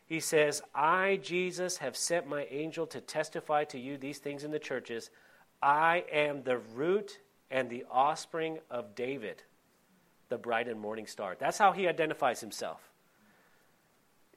he 0.09 0.21
says, 0.21 0.63
I, 0.75 1.21
Jesus, 1.23 1.77
have 1.79 1.97
sent 1.97 2.27
my 2.27 2.47
angel 2.51 2.87
to 2.89 3.01
testify 3.01 3.65
to 3.65 3.79
you 3.79 3.99
these 3.99 4.19
things 4.19 4.43
in 4.43 4.51
the 4.51 4.59
churches. 4.59 5.11
I 5.63 6.05
am 6.11 6.43
the 6.43 6.59
root 6.59 7.19
and 7.51 7.69
the 7.69 7.85
offspring 7.91 8.59
of 8.71 8.95
David, 8.95 9.43
the 10.31 10.39
bright 10.39 10.67
and 10.67 10.81
morning 10.81 11.07
star. 11.07 11.37
That's 11.39 11.59
how 11.59 11.73
he 11.73 11.87
identifies 11.87 12.41
himself. 12.41 12.81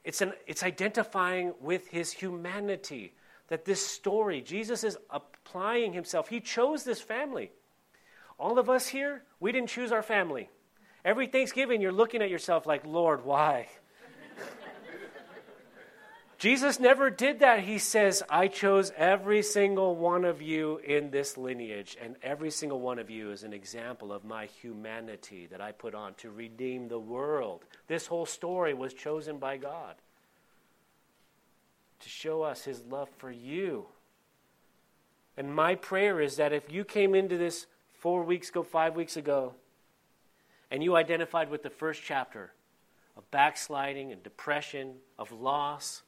It's, 0.04 0.22
an, 0.22 0.34
it's 0.46 0.64
identifying 0.64 1.54
with 1.62 1.88
his 1.88 2.12
humanity 2.12 3.14
that 3.48 3.64
this 3.64 3.86
story, 3.86 4.42
Jesus 4.42 4.84
is 4.84 4.98
applying 5.10 5.94
himself. 5.94 6.28
He 6.28 6.42
chose 6.42 6.84
this 6.84 7.02
family. 7.02 7.52
All 8.38 8.60
of 8.60 8.70
us 8.70 8.88
here, 8.88 9.24
we 9.40 9.54
didn't 9.54 9.70
choose 9.70 9.94
our 9.94 10.04
family. 10.04 10.50
Every 11.06 11.28
Thanksgiving, 11.28 11.80
you're 11.80 11.92
looking 11.92 12.22
at 12.22 12.30
yourself 12.30 12.66
like, 12.66 12.86
Lord, 12.86 13.24
why? 13.24 13.68
Jesus 16.42 16.80
never 16.80 17.12
did 17.12 17.42
that. 17.42 17.60
He 17.60 17.78
says, 17.78 18.24
I 18.28 18.48
chose 18.48 18.92
every 18.98 19.44
single 19.44 19.96
one 19.96 20.26
of 20.26 20.42
you 20.42 20.78
in 20.84 21.12
this 21.12 21.38
lineage, 21.38 21.96
and 22.02 22.16
every 22.24 22.50
single 22.50 22.82
one 22.82 22.98
of 22.98 23.12
you 23.12 23.30
is 23.30 23.44
an 23.44 23.54
example 23.54 24.12
of 24.12 24.26
my 24.26 24.48
humanity 24.48 25.46
that 25.52 25.62
I 25.62 25.72
put 25.72 25.94
on 25.94 26.16
to 26.16 26.32
redeem 26.32 26.88
the 26.88 26.98
world. 26.98 27.64
This 27.86 28.08
whole 28.08 28.26
story 28.26 28.74
was 28.74 28.92
chosen 28.92 29.38
by 29.38 29.58
God 29.58 29.94
to 32.00 32.10
show 32.10 32.42
us 32.42 32.64
his 32.64 32.82
love 32.90 33.10
for 33.20 33.30
you. 33.30 33.86
And 35.38 35.54
my 35.54 35.76
prayer 35.76 36.20
is 36.20 36.38
that 36.38 36.54
if 36.54 36.72
you 36.72 36.84
came 36.84 37.14
into 37.14 37.38
this 37.38 37.68
four 38.00 38.24
weeks 38.24 38.50
ago, 38.50 38.64
five 38.64 38.96
weeks 38.96 39.16
ago, 39.16 39.54
and 40.72 40.84
you 40.84 40.96
identified 40.96 41.52
with 41.52 41.62
the 41.62 41.70
first 41.70 42.02
chapter 42.04 42.52
of 43.16 43.30
backsliding 43.30 44.12
and 44.12 44.24
depression, 44.24 44.96
of 45.20 45.32
loss, 45.32 46.02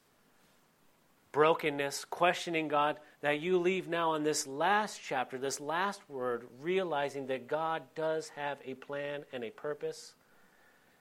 brokenness, 1.34 2.04
questioning 2.04 2.68
God, 2.68 2.96
that 3.20 3.40
you 3.40 3.58
leave 3.58 3.88
now 3.88 4.12
on 4.12 4.22
this 4.22 4.46
last 4.46 5.00
chapter, 5.04 5.36
this 5.36 5.58
last 5.58 6.00
word, 6.08 6.46
realizing 6.62 7.26
that 7.26 7.48
God 7.48 7.82
does 7.96 8.28
have 8.30 8.58
a 8.64 8.74
plan 8.74 9.24
and 9.32 9.42
a 9.42 9.50
purpose, 9.50 10.14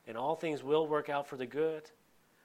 and 0.07 0.17
all 0.17 0.35
things 0.35 0.63
will 0.63 0.87
work 0.87 1.07
out 1.07 1.27
for 1.27 1.37
the 1.37 1.45
good. 1.45 1.83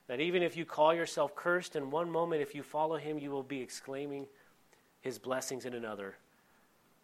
That 0.06 0.20
even 0.20 0.42
if 0.42 0.54
you 0.54 0.66
call 0.66 0.94
yourself 0.94 1.34
cursed 1.34 1.76
in 1.76 1.90
one 1.90 2.10
moment, 2.10 2.42
if 2.42 2.54
you 2.54 2.62
follow 2.62 2.98
Him, 2.98 3.18
you 3.18 3.30
will 3.30 3.42
be 3.42 3.62
exclaiming 3.62 4.26
His 5.00 5.18
blessings 5.18 5.64
in 5.64 5.72
another. 5.72 6.14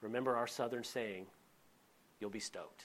Remember 0.03 0.37
our 0.37 0.47
southern 0.47 0.85
saying, 0.85 1.25
you'll 2.21 2.29
be 2.29 2.41
stoked. 2.41 2.85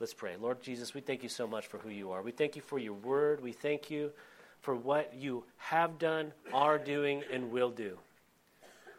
Let's 0.00 0.14
pray. 0.14 0.36
Lord 0.40 0.62
Jesus, 0.62 0.94
we 0.94 1.02
thank 1.02 1.22
you 1.22 1.28
so 1.28 1.46
much 1.46 1.66
for 1.66 1.76
who 1.76 1.90
you 1.90 2.10
are. 2.12 2.22
We 2.22 2.30
thank 2.32 2.56
you 2.56 2.62
for 2.62 2.78
your 2.78 2.94
word. 2.94 3.42
We 3.42 3.52
thank 3.52 3.90
you 3.90 4.12
for 4.60 4.74
what 4.74 5.14
you 5.14 5.44
have 5.56 5.98
done, 5.98 6.32
are 6.52 6.78
doing, 6.78 7.22
and 7.32 7.50
will 7.50 7.70
do. 7.70 7.98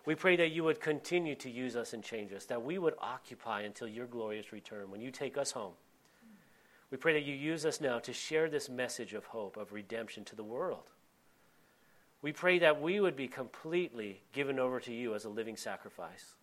We 0.06 0.16
pray 0.16 0.38
that 0.38 0.52
you 0.52 0.64
would 0.64 0.80
continue 0.80 1.36
to 1.36 1.50
use 1.50 1.76
us 1.76 1.94
and 1.94 2.04
change 2.04 2.34
us, 2.34 2.46
that 2.46 2.64
we 2.64 2.78
would 2.78 2.96
occupy 3.00 3.62
until 3.62 3.88
your 3.88 4.08
glorious 4.08 4.52
return 4.52 4.90
when 4.90 5.02
you 5.02 5.12
take 5.12 5.38
us 5.38 5.52
home. 5.52 5.74
We 6.90 6.98
pray 6.98 7.14
that 7.14 7.24
you 7.24 7.36
use 7.36 7.66
us 7.66 7.80
now 7.80 8.00
to 8.00 8.14
share 8.14 8.50
this 8.50 8.70
message 8.70 9.14
of 9.14 9.26
hope, 9.26 9.58
of 9.58 9.74
redemption 9.74 10.26
to 10.26 10.36
the 10.36 10.44
world. 10.44 10.90
We 12.22 12.32
pray 12.32 12.60
that 12.60 12.82
we 12.82 13.00
would 13.00 13.16
be 13.16 13.28
completely 13.28 14.22
given 14.34 14.60
over 14.60 14.80
to 14.80 14.94
you 14.94 15.14
as 15.14 15.26
a 15.26 15.30
living 15.30 15.56
sacrifice. 15.56 16.34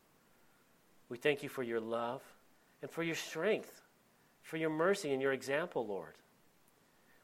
We 1.09 1.19
thank 1.19 1.43
you 1.43 1.49
for 1.49 1.63
your 1.63 1.81
love 1.81 2.23
and 2.83 2.91
for 2.91 3.03
your 3.03 3.17
strength, 3.17 3.83
for 4.43 4.57
your 4.57 4.71
mercy 4.71 5.13
and 5.13 5.21
your 5.21 5.33
example, 5.33 5.87
Lord. 5.87 6.15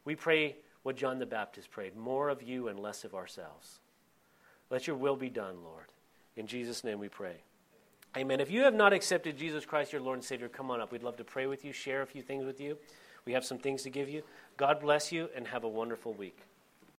We 0.05 0.17
pray 0.17 0.57
what 0.83 0.97
John 0.97 1.19
the 1.19 1.27
Baptist 1.27 1.71
prayed 1.71 1.97
more 1.97 2.29
of 2.29 2.43
you 2.43 2.69
and 2.69 2.79
less 2.79 3.05
of 3.05 3.15
ourselves. 3.15 3.81
Let 4.71 4.87
your 4.87 4.97
will 4.97 5.17
be 5.17 5.29
done, 5.29 5.63
Lord. 5.63 5.87
In 6.37 6.47
Jesus' 6.47 6.83
name 6.83 6.99
we 6.99 7.09
pray. 7.09 7.37
Amen. 8.17 8.41
If 8.41 8.51
you 8.51 8.63
have 8.63 8.75
not 8.75 8.93
accepted 8.93 9.39
Jesus 9.39 9.65
Christ, 9.65 9.93
your 9.93 10.03
Lord 10.03 10.19
and 10.19 10.25
Savior, 10.25 10.49
come 10.49 10.71
on 10.71 10.81
up. 10.81 10.93
We'd 10.93 11.03
love 11.03 11.17
to 11.17 11.25
pray 11.25 11.47
with 11.47 11.65
you, 11.65 11.73
share 11.73 12.03
a 12.03 12.07
few 12.07 12.23
things 12.23 12.45
with 12.45 12.61
you. 12.61 12.77
We 13.25 13.33
have 13.33 13.45
some 13.45 13.59
things 13.59 13.83
to 13.85 13.91
give 13.91 14.09
you. 14.09 14.23
God 14.57 14.81
bless 14.81 15.13
you, 15.13 15.29
and 15.35 15.47
have 15.47 15.65
a 15.65 15.69
wonderful 15.69 16.13
week. 16.13 16.39